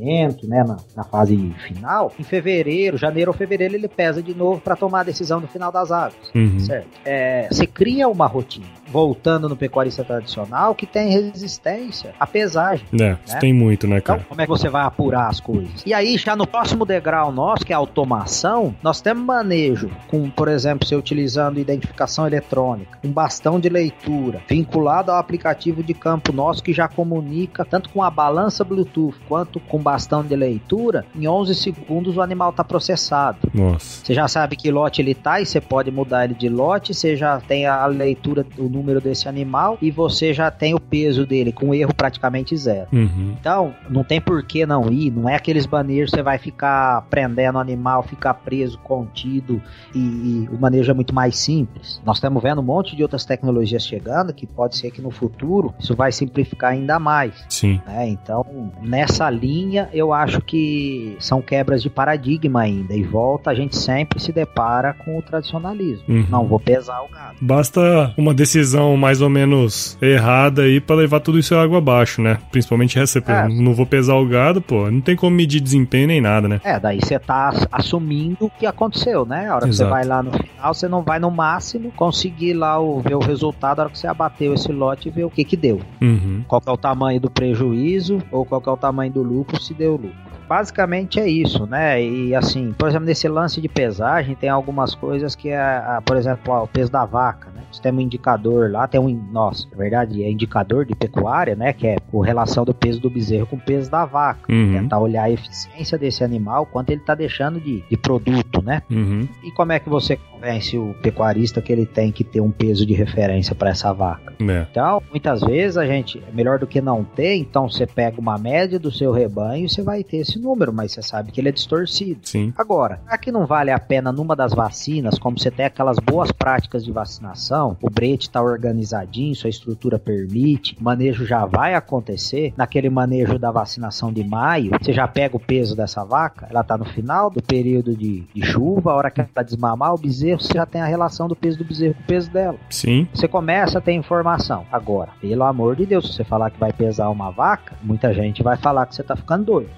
né, 0.47 0.65
na, 0.65 0.77
na 0.97 1.05
fase 1.05 1.37
final, 1.67 2.13
em 2.19 2.23
fevereiro, 2.23 2.97
janeiro 2.97 3.31
ou 3.31 3.37
fevereiro, 3.37 3.75
ele 3.75 3.89
pesa 3.89 4.23
de 4.23 4.35
novo 4.35 4.61
para 4.61 4.77
tomar 4.77 5.01
a 5.01 5.05
decisão 5.05 5.41
no 5.41 5.49
final 5.49 5.71
das 5.73 5.91
águas. 5.91 6.31
Uhum. 6.35 6.59
Certo? 6.61 6.89
É, 7.05 7.49
você 7.51 7.67
cria 7.67 8.09
uma 8.09 8.27
rotina 8.27 8.67
voltando 8.93 9.49
no 9.49 9.57
pecuarista 9.57 10.05
tradicional, 10.05 10.75
que 10.75 10.87
tem 10.87 11.11
resistência 11.11 12.15
à 12.21 12.27
pesagem. 12.27 12.87
É, 12.93 12.97
né? 12.97 13.19
tem 13.41 13.53
muito, 13.53 13.87
né, 13.87 14.01
cara? 14.01 14.19
Então, 14.19 14.29
como 14.29 14.41
é 14.41 14.45
que 14.45 14.51
você 14.51 14.69
vai 14.69 14.85
apurar 14.85 15.29
as 15.29 15.41
coisas? 15.41 15.83
E 15.87 15.95
aí, 15.95 16.19
já 16.19 16.37
no 16.37 16.47
próximo 16.47 16.85
degrau 16.85 17.33
nosso, 17.33 17.65
que 17.65 17.73
é 17.73 17.77
a 17.77 17.79
automação, 17.79 18.75
nós 18.83 19.01
temos 19.01 19.25
manejo 19.25 19.91
com, 20.09 20.29
por 20.29 20.49
exemplo, 20.49 20.87
você 20.87 20.95
utilizando 20.95 21.59
identificação 21.59 22.27
eletrônica, 22.27 22.99
um 23.03 23.11
bastão 23.11 23.59
de 23.59 23.69
leitura, 23.69 24.43
vinculado 24.47 25.11
ao 25.11 25.19
aplicativo 25.19 25.83
de 25.83 25.95
campo 25.95 26.33
nosso 26.33 26.63
que 26.63 26.73
já 26.73 26.87
comunica 26.87 27.65
tanto 27.65 27.89
com 27.89 28.03
a 28.03 28.11
balança 28.11 28.63
Bluetooth 28.63 29.17
quanto 29.29 29.59
com 29.61 29.79
bastão 29.79 30.23
de 30.23 30.37
leitura, 30.37 31.07
em 31.15 31.27
11 31.27 31.55
segundos 31.55 32.17
o 32.17 32.21
animal 32.21 32.51
está 32.51 32.63
processado. 32.63 33.49
Nossa. 33.55 34.05
Você 34.05 34.13
já 34.13 34.29
sabe 34.29 34.57
que 34.57 34.71
lote 34.71 35.01
ele 35.01 35.15
tá 35.15 35.41
e 35.41 35.47
você 35.47 35.61
pode 35.61 35.91
mudar 35.91 36.25
ele 36.25 36.35
de 36.35 36.49
lote, 36.49 36.93
você 36.93 37.17
já 37.17 37.41
tem 37.41 37.67
a 37.67 37.87
leitura 37.87 38.45
do 38.45 38.69
número 38.83 39.01
desse 39.01 39.29
animal 39.29 39.79
e 39.81 39.91
você 39.91 40.35
já 40.35 40.51
tem 40.51 40.75
o 40.75 40.81
peso 40.81 41.25
dele 41.25 41.53
com 41.53 41.75
erro 41.75 41.95
praticamente 41.95 42.57
zero. 42.57 42.89
Uhum. 42.93 43.35
Então, 43.39 43.75
não 43.89 44.03
tem 44.03 44.21
por 44.21 44.43
que 44.43 44.67
não 44.67 44.91
ir, 44.91 45.11
não 45.11 45.29
é 45.29 45.37
aqueles 45.37 45.65
banejos 45.65 46.11
você 46.11 46.23
vai 46.23 46.37
ficar 46.39 47.03
prendendo 47.09 47.57
o 47.57 47.61
animal, 47.61 48.03
ficar 48.03 48.35
preso, 48.35 48.79
contido 48.79 49.63
e, 49.95 49.99
e, 49.99 50.49
o 50.51 50.61
manejo 50.61 50.91
é 50.91 50.95
muito 50.95 51.15
mais 51.15 51.37
simples. 51.39 52.01
Nós 52.05 52.17
estamos 52.17 52.43
vendo 52.43 52.61
um 52.61 52.65
monte 52.65 52.97
de 52.97 53.03
outras 53.03 53.25
tecnologias 53.25 53.87
chegando 53.87 54.35
que 54.35 54.47
pode 54.47 54.77
ser 54.77 54.91
que 54.91 55.01
no 55.01 55.11
futuro 55.11 55.73
isso 55.79 55.95
vai 55.95 56.11
simplificar 56.11 56.73
ainda 56.73 56.99
mais. 56.99 57.45
Sim. 57.49 57.81
Né? 57.87 58.09
Então, 58.09 58.73
nessa 58.83 59.31
linha, 59.31 59.89
eu 59.93 60.13
acho 60.13 60.41
que 60.41 61.17
são 61.21 61.41
quebras 61.41 61.83
de 61.83 61.89
paradigma 61.89 62.63
ainda 62.63 62.95
e 62.95 63.03
volta 63.03 63.51
a 63.51 63.55
gente 63.55 63.77
sempre 63.77 64.21
se 64.21 64.33
depara 64.33 64.93
com 64.93 65.19
o 65.19 65.23
tradicionalismo. 65.23 66.05
Uhum. 66.09 66.27
Não 66.29 66.47
vou 66.47 66.59
pesar 66.59 67.01
o 67.03 67.09
gado. 67.09 67.37
Basta 67.41 68.13
uma 68.17 68.35
decisão 68.35 68.72
decisão 68.73 68.97
mais 68.97 69.21
ou 69.21 69.29
menos 69.29 69.97
errada 70.01 70.63
aí 70.63 70.81
para 70.81 70.97
levar 70.97 71.21
tudo 71.21 71.39
isso 71.39 71.55
água 71.55 71.79
abaixo, 71.79 72.23
né? 72.23 72.39
Principalmente 72.51 72.99
essa, 72.99 73.19
é. 73.19 73.49
não 73.49 73.75
vou 73.75 73.87
pesar 73.87 74.17
o 74.17 74.27
gado, 74.27 74.61
pô, 74.61 74.91
não 74.91 75.01
tem 75.01 75.15
como 75.15 75.37
medir 75.37 75.61
desempenho 75.61 76.09
nem 76.09 76.21
nada, 76.21 76.49
né? 76.49 76.61
É, 76.65 76.81
daí 76.81 76.99
você 77.01 77.19
tá 77.19 77.53
assumindo 77.71 78.47
o 78.47 78.51
que 78.51 78.67
aconteceu, 78.67 79.25
né? 79.25 79.49
A 79.49 79.57
hora 79.57 79.69
Exato. 79.69 79.71
que 79.71 79.77
você 79.77 79.85
vai 79.85 80.05
lá 80.05 80.23
no 80.23 80.33
final, 80.33 80.75
você 80.75 80.89
não 80.89 81.03
vai 81.03 81.19
no 81.19 81.31
máximo 81.31 81.93
conseguir 81.93 82.55
lá 82.55 82.81
o, 82.81 83.01
ver 83.01 83.15
o 83.15 83.21
resultado 83.21 83.81
a 83.81 83.83
hora 83.83 83.91
que 83.91 83.99
você 83.99 84.07
abateu 84.07 84.55
esse 84.55 84.73
lote 84.73 85.09
e 85.09 85.11
ver 85.11 85.25
o 85.25 85.31
que 85.31 85.45
que 85.45 85.57
deu. 85.57 85.81
Uhum. 86.01 86.45
Qual 86.49 86.63
é 86.67 86.71
o 86.71 86.77
tamanho 86.77 87.21
do 87.21 87.31
prejuízo 87.31 88.23
ou 88.31 88.45
qual 88.45 88.63
é 88.67 88.71
o 88.71 88.77
tamanho 88.77 89.13
do 89.13 89.23
lucro 89.23 89.61
se 89.61 89.75
deu 89.75 89.93
lucro 89.93 90.33
basicamente 90.53 91.19
é 91.19 91.27
isso, 91.27 91.65
né? 91.65 92.03
E 92.03 92.35
assim, 92.35 92.75
por 92.77 92.87
exemplo, 92.87 93.07
nesse 93.07 93.27
lance 93.27 93.59
de 93.59 93.71
pesagem, 93.71 94.35
tem 94.35 94.51
algumas 94.51 94.95
coisas 94.95 95.35
que 95.35 95.49
é, 95.49 95.99
por 96.05 96.15
exemplo, 96.15 96.53
ó, 96.53 96.65
o 96.65 96.69
peso 96.69 96.93
da 96.93 97.07
vaca, 97.07 97.49
tem 97.81 97.93
um 97.93 98.01
indicador 98.01 98.71
lá, 98.71 98.87
tem 98.87 99.01
um, 99.01 99.09
nossa, 99.31 99.67
na 99.71 99.77
verdade, 99.77 100.23
é 100.23 100.31
indicador 100.31 100.85
de 100.85 100.95
pecuária, 100.95 101.55
né? 101.55 101.73
Que 101.73 101.87
é 101.87 101.97
a 101.97 102.25
relação 102.25 102.65
do 102.65 102.75
peso 102.75 103.01
do 103.01 103.09
bezerro 103.09 103.47
com 103.47 103.57
o 103.57 103.61
peso 103.61 103.91
da 103.91 104.05
vaca. 104.05 104.53
Uhum. 104.53 104.73
Tentar 104.73 104.99
olhar 104.99 105.25
a 105.25 105.31
eficiência 105.31 105.97
desse 105.97 106.25
animal, 106.25 106.67
quanto 106.67 106.91
ele 106.91 107.01
tá 107.01 107.15
deixando 107.15 107.61
de, 107.61 107.83
de 107.89 107.97
produto, 107.97 108.63
né? 108.63 108.83
Uhum. 108.91 109.29
E 109.43 109.51
como 109.53 109.73
é 109.73 109.79
que 109.79 109.89
você 109.89 110.19
convence 110.43 110.77
o 110.77 110.95
pecuarista 111.01 111.63
que 111.63 111.73
ele 111.73 111.87
tem 111.87 112.11
que 112.11 112.25
ter 112.25 112.41
um 112.41 112.51
peso 112.51 112.85
de 112.85 112.93
referência 112.93 113.55
para 113.55 113.71
essa 113.71 113.93
vaca? 113.93 114.35
É. 114.41 114.67
Então, 114.71 115.01
muitas 115.09 115.41
vezes 115.41 115.77
a 115.77 115.87
gente, 115.87 116.19
é 116.19 116.33
melhor 116.33 116.59
do 116.59 116.67
que 116.67 116.81
não 116.81 117.05
ter, 117.05 117.37
então 117.37 117.69
você 117.69 117.87
pega 117.87 118.21
uma 118.21 118.37
média 118.37 118.79
do 118.79 118.91
seu 118.91 119.13
rebanho 119.13 119.67
e 119.67 119.69
você 119.69 119.83
vai 119.83 120.03
ter 120.03 120.19
esse 120.19 120.39
número, 120.41 120.73
mas 120.73 120.93
você 120.93 121.03
sabe 121.03 121.31
que 121.31 121.41
ele 121.41 121.49
é 121.49 121.53
distorcido. 121.53 122.21
Sim. 122.25 122.53
Agora, 122.59 123.01
que 123.23 123.31
não 123.31 123.47
vale 123.47 123.71
a 123.71 123.79
pena 123.79 124.11
numa 124.11 124.35
das 124.35 124.53
vacinas, 124.53 125.17
como 125.17 125.39
você 125.39 125.49
tem 125.49 125.67
aquelas 125.67 125.99
boas 126.01 126.33
práticas 126.33 126.85
de 126.85 126.91
vacinação, 126.91 127.77
o 127.81 127.89
brete 127.89 128.27
está 128.27 128.43
organizadinho, 128.43 129.35
sua 129.37 129.49
estrutura 129.49 129.97
permite, 129.97 130.77
o 130.81 130.83
manejo 130.83 131.25
já 131.25 131.47
vai 131.47 131.75
acontecer, 131.75 132.53
naquele 132.57 132.91
manejo 132.91 133.39
da 133.39 133.53
vacinação 133.53 134.13
de 134.13 134.25
maio, 134.25 134.73
você 134.81 134.93
já 134.93 135.07
pega 135.07 135.37
o 135.37 135.41
peso 135.41 135.77
dessa 135.77 136.05
vaca, 136.05 136.49
ela 136.51 136.63
está 136.63 136.77
no 136.77 136.85
final 136.85 137.31
do 137.31 137.41
período 137.41 137.97
de, 137.97 138.25
de 138.35 138.45
chuva, 138.45 138.91
a 138.91 138.97
hora 138.97 139.11
que 139.11 139.21
ela 139.21 139.45
desmamar 139.45 139.95
o 139.95 139.99
bezerro, 139.99 140.32
você 140.37 140.55
já 140.55 140.67
tem 140.67 140.81
a 140.81 140.87
relação 140.87 141.29
do 141.29 141.37
peso 141.37 141.59
do 141.59 141.65
bezerro 141.65 141.95
com 141.95 142.03
o 142.03 142.07
peso 142.07 142.31
dela. 142.31 142.59
Sim. 142.71 143.07
Você 143.13 143.29
começa 143.29 143.79
a 143.79 143.81
ter 143.81 143.93
informação. 143.93 144.67
Agora, 144.71 145.11
pelo 145.21 145.43
amor 145.45 145.77
de 145.77 145.87
Deus, 145.87 146.09
se 146.09 146.15
você 146.15 146.25
falar 146.25 146.51
que 146.51 146.59
vai 146.59 146.73
pesar 146.73 147.09
uma 147.09 147.31
vaca, 147.31 147.77
muita 147.83 148.13
gente 148.13 148.43
vai 148.43 148.57
falar 148.57 148.87
que 148.87 148.95
você 148.95 149.03
está 149.03 149.17
ficando 149.17 149.45
doido. 149.45 149.71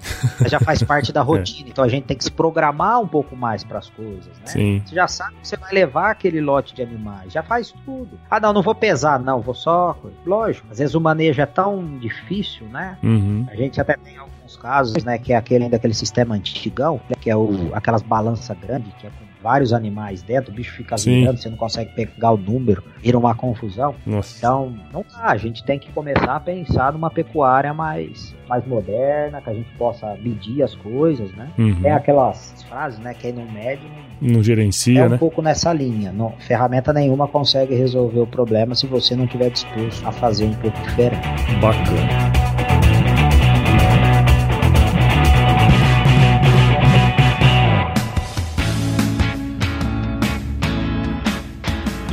já 0.47 0.59
faz 0.59 0.81
parte 0.83 1.11
da 1.11 1.21
é. 1.21 1.23
rotina. 1.25 1.69
Então 1.69 1.83
a 1.83 1.87
gente 1.87 2.05
tem 2.05 2.17
que 2.17 2.23
se 2.23 2.31
programar 2.31 2.99
um 2.99 3.07
pouco 3.07 3.35
mais 3.35 3.63
para 3.63 3.79
as 3.79 3.89
coisas, 3.89 4.27
né? 4.39 4.45
Sim. 4.45 4.81
Você 4.85 4.95
já 4.95 5.07
sabe 5.07 5.35
que 5.41 5.47
você 5.47 5.57
vai 5.57 5.71
levar 5.73 6.11
aquele 6.11 6.41
lote 6.41 6.73
de 6.73 6.81
animais, 6.81 7.33
já 7.33 7.43
faz 7.43 7.73
tudo. 7.85 8.19
Ah, 8.29 8.39
não, 8.39 8.53
não 8.53 8.61
vou 8.61 8.75
pesar, 8.75 9.19
não, 9.19 9.41
vou 9.41 9.53
só. 9.55 9.97
Lógico, 10.25 10.67
às 10.71 10.79
vezes 10.79 10.95
o 10.95 11.01
manejo 11.01 11.41
é 11.41 11.45
tão 11.45 11.97
difícil, 11.97 12.67
né? 12.67 12.97
Uhum. 13.03 13.45
A 13.49 13.55
gente 13.55 13.79
até 13.79 13.95
tem 13.95 14.17
alguns 14.17 14.55
casos, 14.57 15.03
né, 15.03 15.17
que 15.17 15.33
é 15.33 15.35
aquele 15.35 15.65
ainda 15.65 15.77
aquele 15.77 15.93
sistema 15.93 16.35
antigão, 16.35 16.99
né, 17.09 17.15
que 17.19 17.29
é 17.29 17.35
o, 17.35 17.69
aquelas 17.73 18.01
balanças 18.01 18.57
grandes, 18.57 18.93
que 18.99 19.07
é 19.07 19.09
com 19.09 19.25
vários 19.45 19.73
animais 19.73 20.23
dentro, 20.23 20.51
o 20.51 20.55
bicho 20.55 20.73
fica 20.73 20.95
virando, 20.95 21.39
você 21.39 21.47
não 21.49 21.55
consegue 21.55 21.91
pegar 21.91 22.31
o 22.31 22.37
número, 22.37 22.83
vira 22.99 23.15
uma 23.15 23.35
confusão. 23.35 23.93
Nossa. 24.03 24.39
Então, 24.39 24.73
não 24.91 25.05
dá, 25.07 25.27
a 25.27 25.37
gente 25.37 25.63
tem 25.63 25.77
que 25.77 25.91
começar 25.91 26.35
a 26.35 26.39
pensar 26.39 26.91
numa 26.91 27.11
pecuária 27.11 27.71
mais, 27.71 28.35
mais 28.49 28.65
moderna, 28.65 29.39
que 29.39 29.49
a 29.51 29.53
gente 29.53 29.69
possa 29.77 30.15
medir 30.15 30.63
as 30.63 30.73
coisas, 30.73 31.31
né? 31.33 31.51
Uhum. 31.59 31.79
Tem 31.79 31.91
aquelas 31.91 32.65
frases, 32.67 32.97
né, 32.97 33.13
que 33.13 33.27
aí 33.27 33.33
no 33.33 33.45
médio 33.51 33.87
não, 34.19 34.33
não 34.33 34.43
gerencia, 34.43 35.01
é 35.01 35.05
um 35.05 35.09
né? 35.09 35.17
pouco 35.19 35.43
nessa 35.43 35.71
linha. 35.71 36.11
Não, 36.11 36.31
ferramenta 36.39 36.91
nenhuma 36.91 37.27
consegue 37.27 37.75
resolver 37.75 38.21
o 38.21 38.27
problema 38.27 38.73
se 38.73 38.87
você 38.87 39.15
não 39.15 39.27
tiver 39.27 39.51
disposto 39.51 40.07
a 40.07 40.11
fazer 40.11 40.45
um 40.45 40.55
pouco 40.55 40.81
diferente. 40.81 41.21
Bacana. 41.61 42.64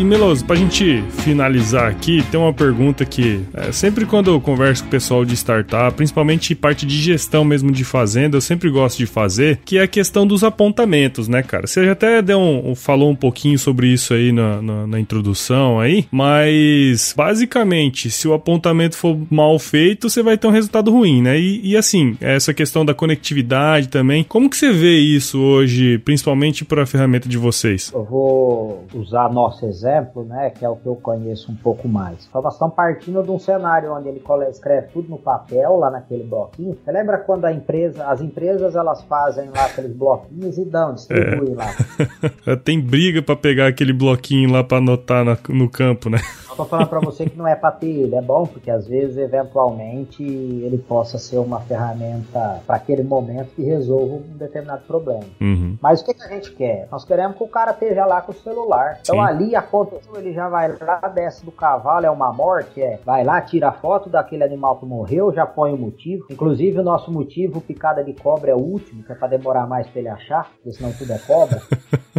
E 0.03 0.05
Meloso, 0.05 0.45
pra 0.45 0.57
gente 0.57 1.01
finalizar 1.11 1.89
aqui, 1.89 2.25
tem 2.29 2.41
uma 2.41 2.53
pergunta 2.53 3.05
que 3.05 3.41
é, 3.55 3.71
sempre 3.71 4.05
quando 4.05 4.33
eu 4.33 4.41
converso 4.41 4.83
com 4.83 4.89
o 4.89 4.91
pessoal 4.91 5.25
de 5.25 5.37
startup, 5.37 5.97
principalmente 5.97 6.57
parte 6.57 6.85
de 6.85 7.01
gestão 7.01 7.45
mesmo 7.45 7.71
de 7.71 7.85
fazenda, 7.85 8.37
eu 8.37 8.41
sempre 8.41 8.69
gosto 8.69 8.99
de 8.99 9.07
fazer, 9.07 9.61
que 9.65 9.79
é 9.79 9.83
a 9.83 9.87
questão 9.87 10.27
dos 10.27 10.43
apontamentos, 10.43 11.29
né, 11.29 11.41
cara? 11.41 11.69
Você 11.69 11.85
já 11.85 11.93
até 11.93 12.21
deu 12.21 12.41
um, 12.41 12.75
falou 12.75 13.11
um 13.11 13.15
pouquinho 13.15 13.57
sobre 13.61 13.87
isso 13.93 14.13
aí 14.13 14.33
na, 14.33 14.61
na, 14.61 14.87
na 14.89 14.99
introdução 14.99 15.79
aí, 15.79 16.05
mas 16.11 17.15
basicamente, 17.17 18.11
se 18.11 18.27
o 18.27 18.35
apontamento 18.35 18.97
for 18.97 19.17
mal 19.31 19.57
feito, 19.57 20.11
você 20.11 20.21
vai 20.21 20.37
ter 20.37 20.49
um 20.49 20.51
resultado 20.51 20.91
ruim, 20.91 21.23
né? 21.23 21.39
E, 21.39 21.61
e 21.71 21.77
assim, 21.77 22.17
essa 22.21 22.53
questão 22.53 22.85
da 22.85 22.93
conectividade 22.93 23.87
também, 23.87 24.25
como 24.25 24.51
que 24.51 24.57
você 24.57 24.73
vê 24.73 24.99
isso 24.99 25.41
hoje, 25.41 25.99
principalmente 25.99 26.65
para 26.65 26.83
a 26.83 26.87
ferramenta 26.87 27.29
de 27.29 27.39
vocês? 27.39 27.93
Eu 27.95 28.03
vou 28.03 28.85
usar 28.93 29.33
nosso 29.33 29.65
exemplo, 29.65 29.92
né, 30.25 30.51
que 30.51 30.65
é 30.65 30.69
o 30.69 30.77
que 30.77 30.87
eu 30.87 30.97
conheço 30.97 31.51
um 31.51 31.57
pouco 31.57 31.89
mais. 31.89 32.27
Então 32.29 32.41
nós 32.43 32.55
estamos 32.55 32.75
partindo 32.75 33.23
de 33.23 33.31
um 33.31 33.39
cenário 33.39 33.93
onde 33.93 34.09
ele 34.09 34.23
escreve 34.49 34.89
tudo 34.89 35.09
no 35.09 35.19
papel, 35.19 35.77
lá 35.77 35.91
naquele 35.91 36.25
bloquinho. 36.25 36.77
Você 36.83 36.91
lembra 36.91 37.19
quando 37.19 37.45
a 37.45 37.53
empresa, 37.53 38.07
as 38.07 38.21
empresas 38.21 38.75
elas 38.75 39.03
fazem 39.03 39.51
lá 39.51 39.67
aqueles 39.67 39.93
bloquinhos 39.93 40.59
e 40.59 40.65
dão, 40.65 40.95
distribuem 40.95 41.53
é. 41.53 41.57
lá. 41.57 42.57
Tem 42.65 42.81
briga 42.81 43.23
para 43.23 43.37
pegar 43.37 43.67
aquele 43.67 43.93
bloquinho 43.93 44.51
lá 44.53 44.63
para 44.63 44.79
anotar 44.79 45.25
na, 45.25 45.37
no 45.49 45.69
campo, 45.69 46.09
né? 46.09 46.19
Tô 46.57 46.65
falando 46.65 46.89
para 46.89 47.01
você 47.01 47.29
que 47.29 47.37
não 47.37 47.47
é 47.47 47.55
para 47.55 47.73
ter 47.73 47.89
ele, 47.89 48.15
é 48.15 48.23
bom 48.23 48.47
porque 48.47 48.71
às 48.71 48.87
vezes 48.87 49.17
eventualmente 49.17 50.23
ele 50.23 50.79
possa 50.79 51.19
ser 51.19 51.39
uma 51.39 51.61
ferramenta 51.61 52.61
para 52.67 52.77
aquele 52.77 53.03
momento 53.03 53.55
que 53.55 53.63
resolva 53.63 54.15
um 54.15 54.37
determinado 54.37 54.83
problema. 54.83 55.25
Uhum. 55.41 55.77
Mas 55.81 56.01
o 56.01 56.05
que, 56.05 56.15
que 56.15 56.23
a 56.23 56.29
gente 56.29 56.53
quer? 56.53 56.89
Nós 56.91 57.05
queremos 57.05 57.37
que 57.37 57.43
o 57.43 57.49
cara 57.49 57.73
esteja 57.73 58.05
lá 58.05 58.21
com 58.21 58.33
o 58.33 58.35
celular. 58.35 58.99
Então 59.01 59.17
Sim. 59.17 59.23
ali 59.23 59.57
aconteceu, 59.57 60.17
ele 60.17 60.33
já 60.33 60.49
vai 60.49 60.77
lá, 60.79 61.01
desce 61.09 61.45
do 61.45 61.53
cavalo, 61.53 62.07
é 62.07 62.11
uma 62.11 62.33
morte, 62.33 62.81
é, 62.81 62.99
vai 63.05 63.25
lá, 63.25 63.41
tira 63.41 63.69
a 63.69 63.73
foto 63.73 64.09
daquele 64.11 64.45
animal 64.45 64.77
que 64.77 64.87
morreu, 64.87 65.33
já 65.33 65.47
põe 65.47 65.73
o 65.73 65.79
motivo. 65.79 66.27
Inclusive 66.31 66.79
o 66.79 66.83
nosso 66.83 67.11
motivo, 67.11 67.61
picada 67.61 68.05
de 68.05 68.13
cobra, 68.13 68.51
é 68.51 68.55
o 68.55 68.59
último, 68.59 69.03
que 69.03 69.13
é 69.13 69.15
para 69.15 69.29
demorar 69.29 69.67
mais 69.67 69.89
para 69.89 70.01
ele 70.01 70.09
achar, 70.09 70.51
porque 70.55 70.73
senão 70.73 70.93
tudo 70.93 71.13
é 71.13 71.19
cobra. 71.19 71.61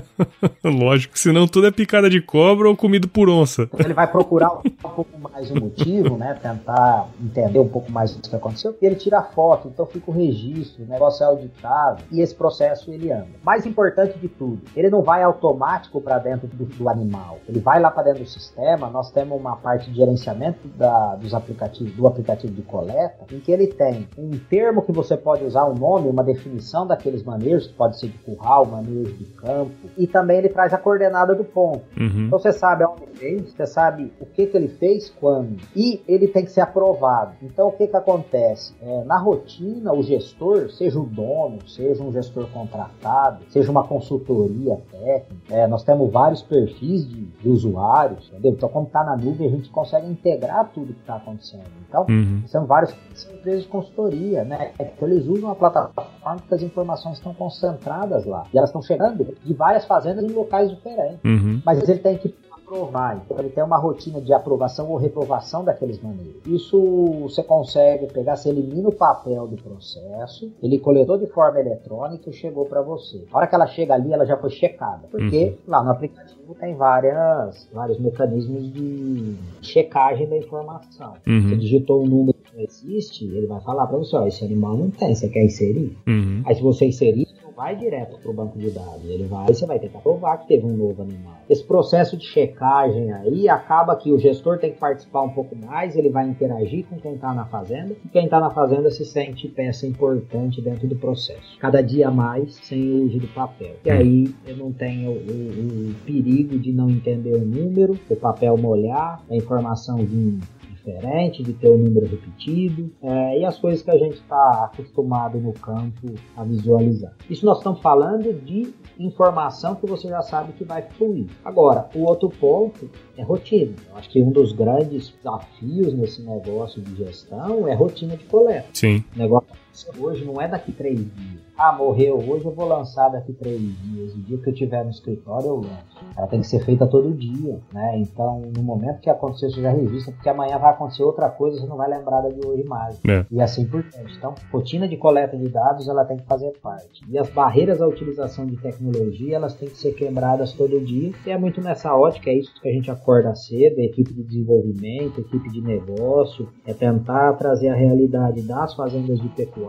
Lógico, 0.63 1.17
senão 1.17 1.47
tudo 1.47 1.67
é 1.67 1.71
picada 1.71 2.09
de 2.09 2.21
cobra 2.21 2.67
ou 2.67 2.75
comido 2.75 3.07
por 3.07 3.29
onça. 3.29 3.69
Ele 3.77 3.93
vai 3.93 4.07
procurar 4.07 4.53
um 4.53 4.69
pouco 4.69 5.17
mais 5.19 5.49
o 5.51 5.55
motivo, 5.55 6.17
né? 6.17 6.37
Tentar 6.41 7.07
entender 7.21 7.59
um 7.59 7.67
pouco 7.67 7.91
mais 7.91 8.15
o 8.15 8.21
que 8.21 8.35
aconteceu. 8.35 8.75
E 8.81 8.85
ele 8.85 8.95
tira 8.95 9.19
a 9.19 9.23
foto, 9.23 9.67
então 9.67 9.85
fica 9.85 10.09
o 10.11 10.13
registro, 10.13 10.83
o 10.83 10.87
negócio 10.87 11.23
é 11.23 11.27
auditado 11.27 12.03
e 12.11 12.21
esse 12.21 12.35
processo 12.35 12.91
ele 12.91 13.11
anda. 13.11 13.27
Mais 13.43 13.65
importante 13.65 14.17
de 14.17 14.27
tudo, 14.27 14.61
ele 14.75 14.89
não 14.89 15.01
vai 15.01 15.23
automático 15.23 16.01
para 16.01 16.19
dentro 16.19 16.47
do, 16.47 16.65
do, 16.65 16.89
animal. 16.89 17.39
Ele 17.47 17.59
vai 17.59 17.79
lá 17.79 17.89
para 17.89 18.03
dentro 18.03 18.23
do 18.23 18.29
sistema. 18.29 18.89
Nós 18.89 19.11
temos 19.11 19.39
uma 19.39 19.55
parte 19.55 19.89
de 19.89 19.97
gerenciamento 19.97 20.67
da, 20.69 21.15
dos 21.15 21.33
aplicativos, 21.33 21.93
do 21.93 22.07
aplicativo 22.07 22.53
de 22.53 22.61
coleta, 22.61 23.25
em 23.31 23.39
que 23.39 23.51
ele 23.51 23.67
tem 23.67 24.07
um 24.17 24.31
termo 24.49 24.81
que 24.81 24.91
você 24.91 25.15
pode 25.15 25.43
usar, 25.43 25.65
um 25.65 25.73
nome, 25.73 26.09
uma 26.09 26.23
definição 26.23 26.85
daqueles 26.85 27.23
manejos, 27.23 27.67
que 27.67 27.73
pode 27.73 27.99
ser 27.99 28.07
de 28.07 28.17
curral, 28.19 28.65
manejo 28.65 29.13
de 29.13 29.25
campo, 29.25 29.71
e 29.97 30.07
também 30.07 30.32
ele 30.37 30.49
traz 30.49 30.73
a 30.73 30.77
coordenada 30.77 31.35
do 31.35 31.43
ponto. 31.43 31.83
Uhum. 31.99 32.27
Então 32.27 32.39
você 32.39 32.51
sabe 32.51 32.83
aonde 32.83 33.05
fez, 33.13 33.53
você 33.53 33.65
sabe 33.65 34.11
o 34.19 34.25
que, 34.25 34.47
que 34.47 34.57
ele 34.57 34.67
fez, 34.67 35.09
quando. 35.09 35.57
E 35.75 36.01
ele 36.07 36.27
tem 36.27 36.43
que 36.43 36.51
ser 36.51 36.61
aprovado. 36.61 37.33
Então 37.41 37.67
o 37.67 37.71
que, 37.71 37.87
que 37.87 37.95
acontece? 37.95 38.73
É, 38.81 39.03
na 39.03 39.17
rotina, 39.17 39.93
o 39.93 40.01
gestor, 40.01 40.69
seja 40.71 40.99
o 40.99 41.05
dono, 41.05 41.59
seja 41.67 42.03
um 42.03 42.11
gestor 42.11 42.47
contratado, 42.51 43.43
seja 43.49 43.71
uma 43.71 43.83
consultoria 43.83 44.77
técnica, 44.91 45.33
é, 45.49 45.67
nós 45.67 45.83
temos 45.83 46.11
vários 46.11 46.41
perfis 46.41 47.07
de, 47.07 47.25
de 47.25 47.49
usuários, 47.49 48.27
entendeu? 48.29 48.51
Então, 48.51 48.69
como 48.69 48.87
está 48.87 49.03
na 49.03 49.15
nuvem, 49.15 49.47
a 49.47 49.51
gente 49.51 49.69
consegue 49.69 50.07
integrar 50.07 50.69
tudo 50.73 50.93
que 50.93 50.99
está 50.99 51.15
acontecendo. 51.15 51.63
Então, 51.87 52.05
uhum. 52.09 52.43
são 52.47 52.65
vários 52.65 52.95
são 53.13 53.33
empresas 53.33 53.63
de 53.63 53.69
consultoria, 53.69 54.43
né? 54.43 54.71
Então, 54.79 55.07
eles 55.07 55.27
usam 55.27 55.49
a 55.49 55.55
plataforma 55.55 56.41
que 56.47 56.53
as 56.53 56.61
informações 56.61 57.17
estão 57.17 57.33
concentradas 57.33 58.25
lá. 58.25 58.45
E 58.53 58.57
elas 58.57 58.69
estão 58.69 58.81
chegando 58.81 59.35
de 59.43 59.53
várias 59.53 59.85
fazendas 59.85 60.22
em 60.25 60.31
locais 60.31 60.69
diferentes. 60.69 61.19
Uhum. 61.23 61.61
Mas 61.65 61.87
ele 61.87 61.99
tem 61.99 62.17
que 62.17 62.33
aprovar. 62.73 63.21
Então 63.23 63.37
ele 63.39 63.49
tem 63.49 63.63
uma 63.63 63.77
rotina 63.77 64.19
de 64.19 64.33
aprovação 64.33 64.89
ou 64.89 64.97
reprovação 64.97 65.63
daqueles 65.63 66.01
maneiros. 66.01 66.41
Isso 66.45 66.79
você 67.21 67.43
consegue 67.43 68.07
pegar, 68.07 68.35
você 68.35 68.49
elimina 68.49 68.89
o 68.89 68.95
papel 68.95 69.47
do 69.47 69.57
processo, 69.57 70.51
ele 70.61 70.79
coletou 70.79 71.17
de 71.17 71.27
forma 71.27 71.59
eletrônica 71.59 72.29
e 72.29 72.33
chegou 72.33 72.65
para 72.65 72.81
você. 72.81 73.23
A 73.31 73.37
hora 73.37 73.47
que 73.47 73.55
ela 73.55 73.67
chega 73.67 73.93
ali, 73.93 74.11
ela 74.11 74.25
já 74.25 74.37
foi 74.37 74.49
checada. 74.49 75.07
Porque 75.09 75.45
uhum. 75.45 75.55
lá 75.67 75.83
no 75.83 75.91
aplicativo 75.91 76.55
tem 76.59 76.75
várias, 76.75 77.69
vários 77.71 77.99
mecanismos 77.99 78.73
de 78.73 79.35
checagem 79.61 80.27
da 80.27 80.37
informação. 80.37 81.13
Uhum. 81.27 81.49
Você 81.49 81.55
digitou 81.55 82.03
um 82.03 82.07
número 82.07 82.37
que 82.43 82.55
não 82.55 82.63
existe, 82.63 83.25
ele 83.25 83.47
vai 83.47 83.61
falar 83.61 83.87
para 83.87 83.97
você, 83.97 84.15
ó, 84.15 84.25
esse 84.25 84.43
animal 84.43 84.75
não 84.75 84.89
tem, 84.89 85.13
você 85.13 85.27
quer 85.27 85.43
inserir? 85.43 85.97
Uhum. 86.07 86.41
Aí 86.45 86.55
se 86.55 86.61
você 86.61 86.85
inserir, 86.85 87.27
vai 87.55 87.75
direto 87.75 88.17
para 88.19 88.31
o 88.31 88.33
banco 88.33 88.57
de 88.57 88.69
dados. 88.69 89.05
Ele 89.05 89.25
vai, 89.25 89.47
você 89.47 89.65
vai 89.65 89.79
que 89.79 89.89
provar 89.89 90.37
que 90.37 90.47
teve 90.47 90.65
um 90.65 90.75
novo 90.75 91.01
animal. 91.01 91.33
Esse 91.49 91.63
processo 91.63 92.17
de 92.17 92.25
checagem 92.25 93.11
aí 93.11 93.49
acaba 93.49 93.95
que 93.95 94.11
o 94.11 94.19
gestor 94.19 94.57
tem 94.57 94.71
que 94.71 94.79
participar 94.79 95.21
um 95.21 95.29
pouco 95.29 95.55
mais, 95.55 95.95
ele 95.95 96.09
vai 96.09 96.27
interagir 96.27 96.85
com 96.85 96.97
quem 96.99 97.13
está 97.13 97.33
na 97.33 97.45
fazenda 97.45 97.95
e 98.03 98.09
quem 98.09 98.25
está 98.25 98.39
na 98.39 98.49
fazenda 98.49 98.89
se 98.89 99.05
sente 99.05 99.47
peça 99.47 99.85
importante 99.85 100.61
dentro 100.61 100.87
do 100.87 100.95
processo. 100.95 101.57
Cada 101.59 101.81
dia 101.81 102.09
mais 102.09 102.55
sem 102.55 102.89
o 102.89 103.05
uso 103.05 103.19
do 103.19 103.27
papel. 103.27 103.75
E 103.85 103.89
aí 103.89 104.35
eu 104.45 104.57
não 104.57 104.71
tenho 104.71 105.11
o, 105.11 105.15
o, 105.15 105.91
o 105.91 105.95
perigo 106.05 106.57
de 106.57 106.71
não 106.71 106.89
entender 106.89 107.35
o 107.35 107.45
número, 107.45 107.97
o 108.09 108.15
papel 108.15 108.57
molhar, 108.57 109.21
a 109.29 109.35
informação 109.35 109.97
vir 109.97 110.39
diferente, 110.83 111.41
de 111.41 111.53
ter 111.53 111.69
o 111.69 111.75
um 111.75 111.77
número 111.77 112.05
repetido, 112.05 112.91
é, 113.01 113.39
e 113.39 113.45
as 113.45 113.57
coisas 113.57 113.81
que 113.81 113.89
a 113.89 113.97
gente 113.97 114.15
está 114.15 114.65
acostumado 114.65 115.39
no 115.39 115.53
campo 115.53 116.13
a 116.35 116.43
visualizar. 116.43 117.13
Isso 117.29 117.45
nós 117.45 117.57
estamos 117.57 117.81
falando 117.81 118.33
de 118.33 118.73
informação 118.99 119.75
que 119.75 119.85
você 119.85 120.07
já 120.07 120.21
sabe 120.21 120.53
que 120.53 120.63
vai 120.63 120.81
fluir. 120.81 121.27
Agora, 121.43 121.89
o 121.95 122.03
outro 122.03 122.29
ponto 122.29 122.89
é 123.17 123.23
rotina. 123.23 123.73
Eu 123.89 123.97
acho 123.97 124.09
que 124.09 124.21
um 124.21 124.31
dos 124.31 124.51
grandes 124.51 125.09
desafios 125.09 125.93
nesse 125.93 126.21
negócio 126.21 126.81
de 126.81 126.95
gestão 126.95 127.67
é 127.67 127.73
rotina 127.73 128.15
de 128.17 128.25
coleta. 128.25 128.67
Sim. 128.73 129.03
O 129.15 129.19
negócio 129.19 129.62
hoje 129.97 130.25
não 130.25 130.41
é 130.41 130.47
daqui 130.47 130.71
três 130.71 130.99
dias 130.99 131.43
ah, 131.57 131.71
morreu 131.71 132.17
hoje, 132.17 132.45
eu 132.45 132.51
vou 132.51 132.67
lançar 132.67 133.09
daqui 133.09 133.31
três 133.31 133.61
dias. 133.61 134.13
O 134.13 134.17
dia 134.21 134.37
que 134.37 134.49
eu 134.49 134.53
estiver 134.53 134.83
no 134.83 134.89
escritório, 134.89 135.47
eu 135.47 135.55
lanço. 135.57 136.03
Ela 136.17 136.27
tem 136.27 136.41
que 136.41 136.47
ser 136.47 136.63
feita 136.65 136.87
todo 136.87 137.13
dia, 137.13 137.59
né? 137.71 137.97
Então, 137.99 138.41
no 138.55 138.63
momento 138.63 138.99
que 138.99 139.09
acontecer, 139.09 139.51
você 139.51 139.61
já 139.61 139.71
registra, 139.71 140.13
porque 140.13 140.27
amanhã 140.27 140.57
vai 140.57 140.71
acontecer 140.71 141.03
outra 141.03 141.29
coisa, 141.29 141.59
você 141.59 141.67
não 141.67 141.77
vai 141.77 141.89
lembrar 141.89 142.21
da 142.21 142.29
de 142.29 142.45
hoje 142.45 142.63
mais. 142.63 142.99
É. 143.07 143.25
E 143.29 143.39
assim 143.39 143.65
por 143.65 143.83
diante. 143.83 144.17
Então, 144.17 144.33
rotina 144.51 144.87
de 144.87 144.97
coleta 144.97 145.37
de 145.37 145.47
dados, 145.47 145.87
ela 145.87 146.03
tem 146.05 146.17
que 146.17 146.25
fazer 146.25 146.51
parte. 146.61 147.03
E 147.07 147.17
as 147.17 147.29
barreiras 147.29 147.81
à 147.81 147.87
utilização 147.87 148.45
de 148.47 148.57
tecnologia, 148.57 149.35
elas 149.35 149.53
têm 149.53 149.69
que 149.69 149.77
ser 149.77 149.93
quebradas 149.93 150.53
todo 150.53 150.83
dia. 150.83 151.11
E 151.25 151.29
é 151.29 151.37
muito 151.37 151.61
nessa 151.61 151.95
ótica, 151.95 152.31
é 152.31 152.37
isso 152.37 152.51
que 152.61 152.67
a 152.67 152.73
gente 152.73 152.89
acorda 152.89 153.35
cedo, 153.35 153.79
a 153.79 153.83
equipe 153.83 154.11
de 154.11 154.23
desenvolvimento, 154.23 155.21
equipe 155.21 155.49
de 155.49 155.61
negócio, 155.61 156.49
é 156.65 156.73
tentar 156.73 157.33
trazer 157.33 157.69
a 157.69 157.75
realidade 157.75 158.41
das 158.41 158.73
fazendas 158.73 159.19
de 159.19 159.29
pecuária 159.29 159.62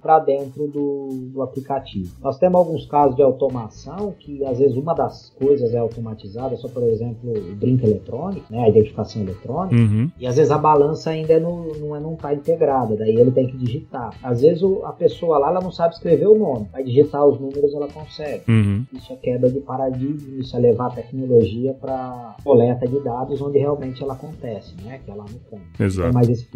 para 0.00 0.18
dentro 0.18 0.66
do 0.66 1.26
do 1.36 1.42
aplicativo. 1.42 2.14
Nós 2.22 2.38
temos 2.38 2.58
alguns 2.58 2.86
casos 2.86 3.16
de 3.16 3.22
automação 3.22 4.14
que 4.18 4.44
às 4.44 4.58
vezes 4.58 4.76
uma 4.76 4.94
das 4.94 5.30
coisas 5.38 5.74
é 5.74 5.78
automatizada, 5.78 6.56
só 6.56 6.68
por 6.68 6.82
exemplo 6.84 7.30
o 7.30 7.54
brinco 7.54 7.86
eletrônico, 7.86 8.46
né, 8.50 8.64
a 8.64 8.68
identificação 8.68 9.22
eletrônica, 9.22 9.76
uhum. 9.76 10.10
e 10.18 10.26
às 10.26 10.36
vezes 10.36 10.50
a 10.50 10.58
balança 10.58 11.10
ainda 11.10 11.34
é 11.34 11.40
não, 11.40 11.94
é, 11.94 12.00
não 12.00 12.16
tá 12.16 12.32
integrada, 12.32 12.96
daí 12.96 13.14
ele 13.14 13.30
tem 13.30 13.46
que 13.46 13.56
digitar. 13.56 14.14
Às 14.22 14.40
vezes 14.40 14.62
o, 14.62 14.84
a 14.84 14.92
pessoa 14.92 15.38
lá 15.38 15.50
ela 15.50 15.60
não 15.60 15.70
sabe 15.70 15.94
escrever 15.94 16.26
o 16.26 16.38
nome, 16.38 16.68
vai 16.72 16.82
digitar 16.82 17.24
os 17.26 17.38
números 17.38 17.74
ela 17.74 17.88
consegue. 17.88 18.42
Uhum. 18.48 18.84
Isso 18.92 19.12
é 19.12 19.16
quebra 19.16 19.50
de 19.50 19.60
paradigma, 19.60 20.40
isso 20.40 20.56
é 20.56 20.60
levar 20.60 20.86
a 20.86 20.90
tecnologia 20.90 21.74
para 21.74 22.36
coleta 22.42 22.86
de 22.86 23.00
dados 23.00 23.40
onde 23.40 23.58
realmente 23.58 24.02
ela 24.02 24.14
acontece, 24.14 24.74
né, 24.82 25.00
que 25.04 25.10
é 25.10 25.14
lá 25.14 25.24
no 25.24 25.38
campo. 25.50 25.66
Exato. 25.78 26.14
mais 26.14 26.28
esse 26.28 26.46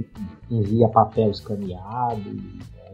envia 0.51 0.89
papel 0.89 1.31
escaneado 1.31 2.21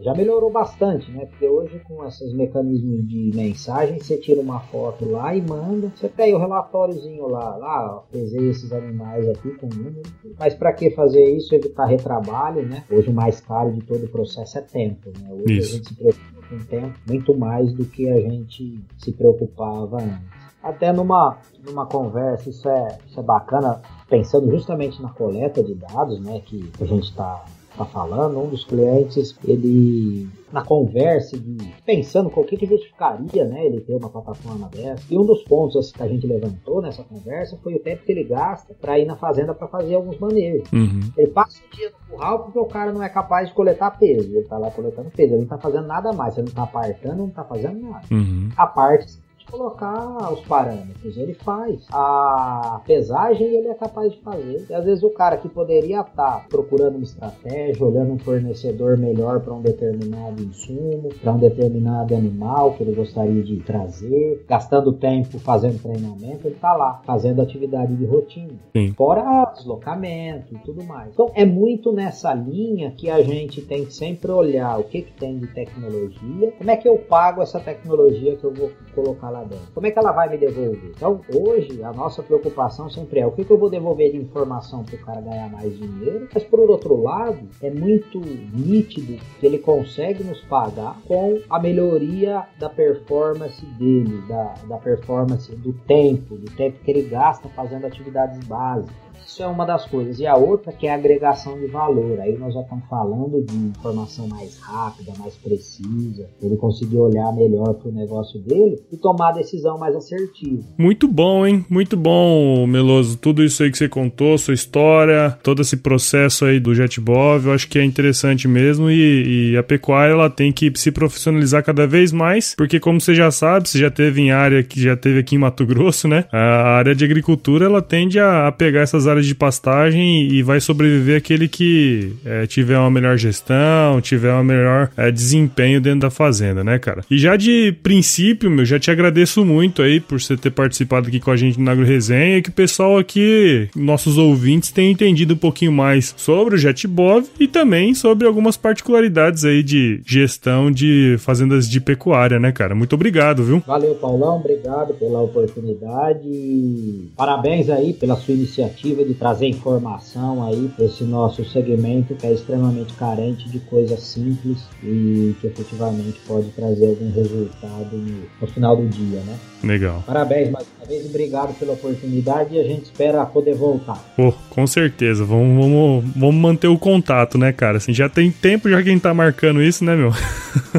já 0.01 0.13
melhorou 0.13 0.51
bastante, 0.51 1.11
né? 1.11 1.25
Porque 1.25 1.47
hoje 1.47 1.79
com 1.87 2.05
esses 2.05 2.33
mecanismos 2.33 3.07
de 3.07 3.31
mensagem, 3.35 3.99
você 3.99 4.17
tira 4.17 4.41
uma 4.41 4.59
foto 4.59 5.09
lá 5.09 5.35
e 5.35 5.41
manda, 5.41 5.91
você 5.95 6.07
pega 6.07 6.35
o 6.35 6.39
relatóriozinho 6.39 7.27
lá, 7.27 7.55
lá, 7.57 8.03
pesei 8.11 8.49
esses 8.49 8.71
animais 8.71 9.27
aqui 9.29 9.49
com 9.51 9.67
número. 9.67 10.01
Mas 10.39 10.53
para 10.53 10.73
que 10.73 10.91
fazer 10.91 11.23
isso? 11.35 11.53
Evitar 11.53 11.85
retrabalho, 11.85 12.65
né? 12.67 12.83
Hoje 12.91 13.09
o 13.09 13.13
mais 13.13 13.39
caro 13.41 13.71
de 13.71 13.81
todo 13.81 14.05
o 14.05 14.09
processo 14.09 14.57
é 14.57 14.61
tempo, 14.61 15.09
né? 15.19 15.29
Hoje 15.31 15.57
isso. 15.57 15.73
a 15.73 15.77
gente 15.77 15.87
se 15.89 15.95
preocupa 15.95 16.47
com 16.49 16.59
tempo 16.65 16.99
muito 17.07 17.37
mais 17.37 17.73
do 17.73 17.85
que 17.85 18.09
a 18.09 18.19
gente 18.21 18.79
se 18.97 19.11
preocupava 19.11 19.97
antes 19.97 20.37
até 20.67 20.91
numa, 20.91 21.37
numa 21.65 21.85
conversa, 21.85 22.49
isso 22.49 22.67
é, 22.67 22.97
isso 23.07 23.19
é 23.19 23.23
bacana, 23.23 23.81
pensando 24.09 24.49
justamente 24.51 25.01
na 25.01 25.09
coleta 25.09 25.63
de 25.63 25.73
dados, 25.73 26.19
né, 26.19 26.41
que 26.45 26.69
a 26.81 26.85
gente 26.85 27.09
está 27.09 27.45
está 27.77 27.85
falando, 27.85 28.39
um 28.39 28.49
dos 28.49 28.65
clientes, 28.65 29.37
ele 29.45 30.27
na 30.51 30.63
conversa, 30.63 31.37
de, 31.37 31.57
pensando 31.85 32.29
qual 32.29 32.45
que, 32.45 32.55
que 32.55 32.65
justificaria 32.65 33.45
né, 33.45 33.65
ele 33.65 33.81
ter 33.81 33.95
uma 33.95 34.09
plataforma 34.09 34.69
dessa. 34.69 35.03
E 35.09 35.17
um 35.17 35.25
dos 35.25 35.43
pontos 35.43 35.75
assim, 35.75 35.93
que 35.93 36.03
a 36.03 36.07
gente 36.07 36.25
levantou 36.25 36.81
nessa 36.81 37.03
conversa 37.03 37.57
foi 37.61 37.75
o 37.75 37.79
tempo 37.79 38.03
que 38.03 38.11
ele 38.11 38.23
gasta 38.23 38.73
para 38.73 38.97
ir 38.97 39.05
na 39.05 39.15
fazenda 39.15 39.53
para 39.53 39.67
fazer 39.67 39.95
alguns 39.95 40.17
manejos. 40.19 40.71
Uhum. 40.71 41.01
Ele 41.17 41.31
passa 41.31 41.59
o 41.59 41.75
dia 41.75 41.91
no 41.91 42.15
curral 42.15 42.43
porque 42.43 42.59
o 42.59 42.65
cara 42.65 42.93
não 42.93 43.03
é 43.03 43.09
capaz 43.09 43.49
de 43.49 43.53
coletar 43.53 43.91
peso. 43.91 44.29
Ele 44.29 44.39
está 44.39 44.57
lá 44.57 44.71
coletando 44.71 45.09
peso, 45.11 45.33
ele 45.33 45.37
não 45.37 45.43
está 45.43 45.57
fazendo 45.57 45.87
nada 45.87 46.13
mais. 46.13 46.37
Ele 46.37 46.45
não 46.45 46.49
está 46.49 46.63
apartando, 46.63 47.17
não 47.17 47.27
está 47.27 47.43
fazendo 47.43 47.79
nada. 47.81 48.05
Uhum. 48.09 48.49
A 48.55 48.67
parte 48.67 49.17
colocar 49.49 50.31
os 50.31 50.41
parâmetros. 50.41 51.17
Ele 51.17 51.33
faz. 51.33 51.85
A 51.91 52.81
pesagem 52.85 53.47
ele 53.47 53.67
é 53.67 53.73
capaz 53.73 54.11
de 54.11 54.19
fazer. 54.21 54.65
E 54.69 54.73
às 54.73 54.85
vezes 54.85 55.03
o 55.03 55.09
cara 55.09 55.37
que 55.37 55.49
poderia 55.49 56.01
estar 56.01 56.11
tá 56.13 56.45
procurando 56.49 56.95
uma 56.95 57.03
estratégia, 57.03 57.85
olhando 57.85 58.13
um 58.13 58.19
fornecedor 58.19 58.97
melhor 58.97 59.39
para 59.39 59.53
um 59.53 59.61
determinado 59.61 60.41
insumo, 60.41 61.09
para 61.21 61.33
um 61.33 61.39
determinado 61.39 62.15
animal 62.15 62.73
que 62.73 62.83
ele 62.83 62.93
gostaria 62.93 63.43
de 63.43 63.57
trazer, 63.57 64.45
gastando 64.47 64.93
tempo 64.93 65.39
fazendo 65.39 65.81
treinamento, 65.81 66.47
ele 66.47 66.55
está 66.55 66.73
lá 66.73 67.01
fazendo 67.05 67.41
atividade 67.41 67.95
de 67.95 68.05
rotina. 68.05 68.53
Sim. 68.75 68.93
Fora 68.93 69.45
deslocamento 69.53 70.53
e 70.53 70.59
tudo 70.59 70.83
mais. 70.83 71.09
Então 71.13 71.31
é 71.33 71.45
muito 71.45 71.91
nessa 71.91 72.33
linha 72.33 72.91
que 72.91 73.09
a 73.09 73.21
gente 73.21 73.61
tem 73.61 73.85
que 73.85 73.93
sempre 73.93 74.31
olhar 74.31 74.79
o 74.79 74.83
que, 74.83 75.01
que 75.01 75.13
tem 75.13 75.37
de 75.37 75.47
tecnologia, 75.47 76.51
como 76.57 76.71
é 76.71 76.77
que 76.77 76.87
eu 76.87 76.97
pago 76.97 77.41
essa 77.41 77.59
tecnologia 77.59 78.35
que 78.35 78.43
eu 78.43 78.53
vou 78.53 78.71
colocar 78.93 79.29
lá 79.29 79.36
lá 79.37 79.43
dentro? 79.43 79.67
Como 79.73 79.85
é 79.85 79.91
que 79.91 79.99
ela 79.99 80.11
vai 80.11 80.29
me 80.29 80.37
devolver? 80.37 80.91
Então, 80.95 81.21
hoje, 81.33 81.83
a 81.83 81.93
nossa 81.93 82.23
preocupação 82.23 82.89
sempre 82.89 83.19
é 83.19 83.27
o 83.27 83.31
que, 83.31 83.45
que 83.45 83.51
eu 83.51 83.57
vou 83.57 83.69
devolver 83.69 84.11
de 84.11 84.17
informação 84.17 84.83
para 84.83 84.95
o 84.95 84.99
cara 84.99 85.21
ganhar 85.21 85.49
mais 85.49 85.77
dinheiro, 85.77 86.27
mas 86.33 86.43
por 86.43 86.59
outro 86.59 87.01
lado, 87.01 87.47
é 87.61 87.69
muito 87.69 88.19
nítido 88.19 89.17
que 89.39 89.45
ele 89.45 89.59
consegue 89.59 90.23
nos 90.23 90.41
pagar 90.41 90.97
com 91.07 91.39
a 91.49 91.59
melhoria 91.59 92.43
da 92.59 92.69
performance 92.69 93.65
dele, 93.65 94.21
da, 94.27 94.53
da 94.67 94.77
performance 94.77 95.53
do 95.55 95.73
tempo, 95.73 96.35
do 96.35 96.51
tempo 96.55 96.79
que 96.83 96.91
ele 96.91 97.03
gasta 97.03 97.47
fazendo 97.49 97.85
atividades 97.85 98.45
básicas. 98.47 99.06
Isso 99.25 99.43
é 99.43 99.47
uma 99.47 99.65
das 99.65 99.85
coisas. 99.85 100.19
E 100.19 100.25
a 100.25 100.35
outra 100.35 100.71
que 100.71 100.87
é 100.87 100.91
a 100.91 100.95
agregação 100.95 101.59
de 101.59 101.67
valor. 101.67 102.19
Aí 102.19 102.37
nós 102.37 102.53
já 102.53 102.61
estamos 102.61 102.85
falando 102.89 103.43
de 103.43 103.55
informação 103.55 104.27
mais 104.27 104.57
rápida, 104.59 105.13
mais 105.17 105.35
precisa. 105.35 106.27
Ele 106.41 106.55
conseguir 106.57 106.97
olhar 106.97 107.31
melhor 107.33 107.73
para 107.73 107.89
o 107.89 107.93
negócio 107.93 108.39
dele 108.39 108.81
e 108.91 108.97
tomar 108.97 109.29
a 109.29 109.33
decisão 109.33 109.77
mais 109.77 109.95
assertiva. 109.95 110.63
Muito 110.77 111.07
bom, 111.07 111.45
hein? 111.45 111.65
Muito 111.69 111.95
bom, 111.95 112.65
Meloso. 112.67 113.17
Tudo 113.17 113.43
isso 113.43 113.63
aí 113.63 113.71
que 113.71 113.77
você 113.77 113.89
contou, 113.89 114.37
sua 114.37 114.53
história, 114.53 115.37
todo 115.43 115.61
esse 115.61 115.77
processo 115.77 116.45
aí 116.45 116.59
do 116.59 116.73
JetBov, 116.73 117.47
eu 117.47 117.53
acho 117.53 117.67
que 117.67 117.79
é 117.79 117.83
interessante 117.83 118.47
mesmo. 118.47 118.89
E, 118.89 119.51
e 119.51 119.57
a 119.57 119.63
pecuária 119.63 120.13
ela 120.13 120.29
tem 120.29 120.51
que 120.51 120.71
se 120.75 120.91
profissionalizar 120.91 121.63
cada 121.63 121.87
vez 121.87 122.11
mais, 122.11 122.55
porque 122.55 122.79
como 122.79 122.99
você 122.99 123.13
já 123.13 123.31
sabe, 123.31 123.69
você 123.69 123.79
já 123.79 123.89
teve 123.89 124.21
em 124.21 124.31
área 124.31 124.63
que 124.63 124.81
já 124.81 124.95
teve 124.95 125.19
aqui 125.19 125.35
em 125.35 125.39
Mato 125.39 125.65
Grosso, 125.65 126.07
né? 126.07 126.25
A 126.31 126.77
área 126.77 126.95
de 126.95 127.03
agricultura 127.03 127.65
ela 127.65 127.81
tende 127.81 128.19
a, 128.19 128.51
pegar 128.51 128.81
essas 128.81 129.06
áreas 129.07 129.25
de 129.25 129.35
pastagem 129.35 130.27
e 130.31 130.43
vai 130.43 130.59
sobreviver 130.59 131.17
aquele 131.17 131.47
que 131.47 132.13
é, 132.25 132.45
tiver 132.45 132.77
uma 132.77 132.89
melhor 132.89 133.17
gestão, 133.17 134.01
tiver 134.01 134.33
um 134.33 134.43
melhor 134.43 134.89
é, 134.97 135.11
desempenho 135.11 135.79
dentro 135.81 136.01
da 136.01 136.09
fazenda, 136.09 136.63
né, 136.63 136.77
cara? 136.79 137.03
E 137.09 137.17
já 137.17 137.35
de 137.35 137.73
princípio, 137.83 138.49
meu, 138.49 138.65
já 138.65 138.79
te 138.79 138.91
agradeço 138.91 139.45
muito 139.45 139.81
aí 139.81 139.99
por 139.99 140.19
você 140.19 140.35
ter 140.35 140.51
participado 140.51 141.07
aqui 141.07 141.19
com 141.19 141.31
a 141.31 141.35
gente 141.35 141.59
na 141.59 141.71
Agro 141.71 141.85
Resenha 141.85 142.37
e 142.37 142.41
que 142.41 142.49
o 142.49 142.53
pessoal 142.53 142.97
aqui, 142.97 143.69
nossos 143.75 144.17
ouvintes, 144.17 144.71
tenham 144.71 144.91
entendido 144.91 145.33
um 145.33 145.37
pouquinho 145.37 145.71
mais 145.71 146.13
sobre 146.17 146.55
o 146.55 146.57
JetBov 146.57 147.27
e 147.39 147.47
também 147.47 147.93
sobre 147.93 148.27
algumas 148.27 148.57
particularidades 148.57 149.45
aí 149.45 149.63
de 149.63 150.01
gestão 150.05 150.71
de 150.71 151.15
fazendas 151.19 151.69
de 151.69 151.79
pecuária, 151.79 152.39
né, 152.39 152.51
cara? 152.51 152.75
Muito 152.75 152.93
obrigado, 152.93 153.43
viu? 153.43 153.63
Valeu, 153.65 153.95
Paulão, 153.95 154.37
obrigado 154.37 154.93
pela 154.95 155.21
oportunidade. 155.21 157.09
Parabéns 157.15 157.69
aí 157.69 157.93
pela 157.93 158.15
sua 158.15 158.33
iniciativa 158.33 158.96
de 159.05 159.13
trazer 159.13 159.47
informação 159.47 160.43
aí 160.43 160.69
para 160.75 160.85
esse 160.85 161.03
nosso 161.03 161.43
segmento 161.45 162.15
que 162.15 162.25
é 162.25 162.33
extremamente 162.33 162.93
carente 162.93 163.49
de 163.49 163.59
coisas 163.59 163.99
simples 164.01 164.59
e 164.83 165.35
que 165.39 165.47
efetivamente 165.47 166.19
pode 166.27 166.49
trazer 166.49 166.87
algum 166.89 167.11
resultado 167.11 167.97
no, 167.97 168.23
no 168.41 168.47
final 168.47 168.75
do 168.75 168.87
dia, 168.87 169.19
né? 169.21 169.37
Legal. 169.63 170.03
Parabéns 170.05 170.51
mais 170.51 170.65
uma 170.77 170.87
vez, 170.87 171.05
obrigado 171.05 171.57
pela 171.57 171.73
oportunidade 171.73 172.55
e 172.55 172.59
a 172.59 172.63
gente 172.63 172.85
espera 172.85 173.25
poder 173.25 173.55
voltar. 173.55 174.03
Oh, 174.17 174.31
com 174.49 174.67
certeza, 174.67 175.25
vamos, 175.25 175.55
vamos, 175.63 176.05
vamos 176.15 176.35
manter 176.35 176.67
o 176.67 176.77
contato, 176.77 177.37
né, 177.37 177.51
cara? 177.51 177.77
Assim, 177.77 177.93
já 177.93 178.07
tem 178.07 178.31
tempo 178.31 178.69
já 178.69 178.81
quem 178.83 178.99
tá 178.99 179.13
marcando 179.13 179.61
isso, 179.61 179.83
né, 179.83 179.95
meu? 179.95 180.11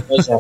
Pois 0.07 0.29
é. 0.29 0.39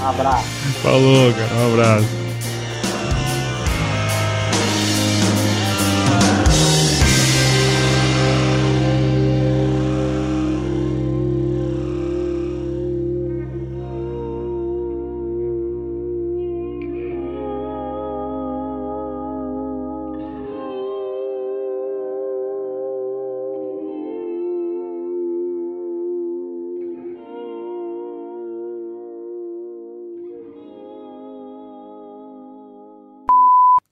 Um 0.00 0.08
abraço. 0.08 0.44
Falou, 0.80 1.32
cara. 1.32 1.54
Um 1.54 1.72
abraço. 1.72 2.23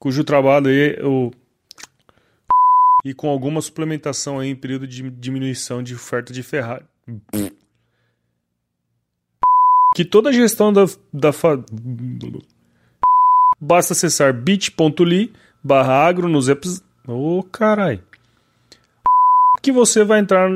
Cujo 0.02 0.24
trabalho 0.24 0.66
aí 0.66 0.98
o 1.00 1.30
e 3.04 3.14
com 3.14 3.28
alguma 3.28 3.60
suplementação 3.60 4.40
aí 4.40 4.48
em 4.48 4.56
período 4.56 4.84
de 4.84 5.08
diminuição 5.10 5.80
de 5.80 5.94
oferta 5.94 6.32
de 6.32 6.42
Ferrari. 6.42 6.84
que 9.94 10.04
toda 10.04 10.30
a 10.30 10.32
gestão 10.32 10.72
da, 10.72 10.86
da 11.12 11.32
fa... 11.32 11.56
basta 13.60 13.92
acessar 13.92 14.34
bit.ly 14.34 15.32
barra 15.62 16.04
agro 16.04 16.28
nos 16.28 16.48
episódios. 16.48 16.84
Ô, 17.06 17.38
oh, 17.38 17.42
carai. 17.44 18.02
Que 19.62 19.70
você 19.70 20.02
vai 20.02 20.18
entrar. 20.18 20.50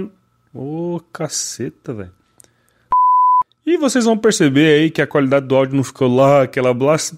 Ô, 0.53 0.97
oh, 0.97 1.01
caceta, 1.13 1.95
velho. 1.95 2.13
E 3.65 3.77
vocês 3.77 4.05
vão 4.05 4.19
perceber 4.19 4.75
aí 4.75 4.91
que 4.91 5.03
a 5.03 5.07
qualidade 5.07 5.47
do 5.47 5.55
áudio 5.55 5.77
não 5.77 5.85
ficou 5.85 6.13
lá, 6.13 6.43
aquela 6.43 6.75
blast. 6.75 7.15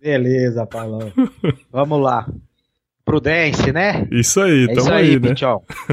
Beleza, 0.00 0.66
Paulão. 0.66 1.12
Vamos 1.70 2.00
lá. 2.00 2.28
Prudência, 3.04 3.72
né? 3.72 4.06
Isso 4.10 4.40
aí, 4.40 4.66
é 4.68 4.72
isso 4.72 4.92
aí, 4.92 5.10
aí 5.10 5.20
né? 5.20 5.34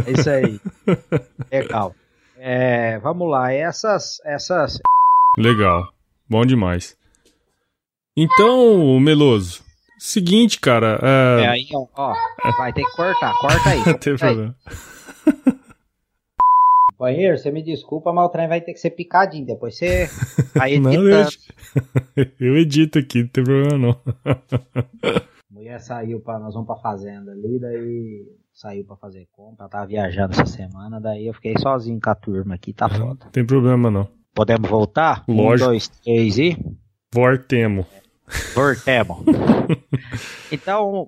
É 0.08 0.12
isso 0.12 0.30
aí. 0.30 0.60
Legal. 1.52 1.96
É, 2.46 3.00
vamos 3.00 3.30
lá, 3.30 3.54
essas, 3.54 4.20
essas. 4.26 4.80
Legal, 5.38 5.88
bom 6.28 6.46
demais. 6.46 6.98
Então, 8.18 9.00
Meloso, 9.00 9.64
seguinte, 9.98 10.60
cara. 10.60 11.00
É, 11.02 11.44
é 11.44 11.48
aí, 11.48 11.68
ó, 11.74 11.88
ó, 11.96 12.16
vai 12.58 12.74
ter 12.74 12.84
que 12.84 12.92
cortar, 12.92 13.34
corta 13.40 13.70
aí. 13.70 13.80
Não 13.88 13.94
tem 13.94 14.18
problema. 14.18 14.56
Companheiro, 17.04 17.38
você 17.38 17.52
me 17.52 17.62
desculpa, 17.62 18.14
mas 18.14 18.26
o 18.26 18.30
trem 18.30 18.48
vai 18.48 18.62
ter 18.62 18.72
que 18.72 18.80
ser 18.80 18.92
picadinho. 18.92 19.46
Depois 19.46 19.76
você 19.76 20.08
vai 20.56 20.76
editando. 20.76 21.04
não, 21.04 21.10
eu, 21.10 22.28
eu 22.40 22.58
edito 22.58 22.98
aqui, 22.98 23.24
não 23.24 23.28
tem 23.28 23.44
problema 23.44 23.78
não. 23.78 23.98
mulher 25.52 25.82
saiu 25.82 26.22
para 26.22 26.40
nós 26.40 26.54
vamos 26.54 26.66
pra 26.66 26.78
fazenda 26.78 27.34
ali, 27.34 27.60
daí 27.60 28.26
saiu 28.54 28.86
para 28.86 28.96
fazer 28.96 29.28
compra, 29.36 29.68
tava 29.68 29.86
viajando 29.86 30.32
essa 30.32 30.46
semana, 30.46 31.02
daí 31.02 31.28
eu 31.28 31.34
fiquei 31.34 31.56
sozinho 31.58 32.00
com 32.02 32.10
a 32.10 32.16
turma 32.16 32.56
aqui, 32.56 32.72
tá 32.72 32.88
foda. 32.88 33.26
Não 33.26 33.32
tem 33.32 33.46
problema 33.46 33.92
não. 33.92 34.08
Podemos 34.34 34.70
voltar? 34.70 35.26
Lógico. 35.28 35.68
Um, 35.68 35.72
dois, 35.72 35.90
três 35.90 36.38
e. 36.38 36.58
Vortemo. 37.14 37.86
Vortemo. 38.56 39.26
então. 40.50 41.06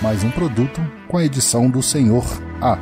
Mais 0.00 0.24
um 0.24 0.30
produto 0.30 0.80
com 1.08 1.18
a 1.18 1.24
edição 1.24 1.68
do 1.68 1.82
Senhor 1.82 2.24
A. 2.62 2.78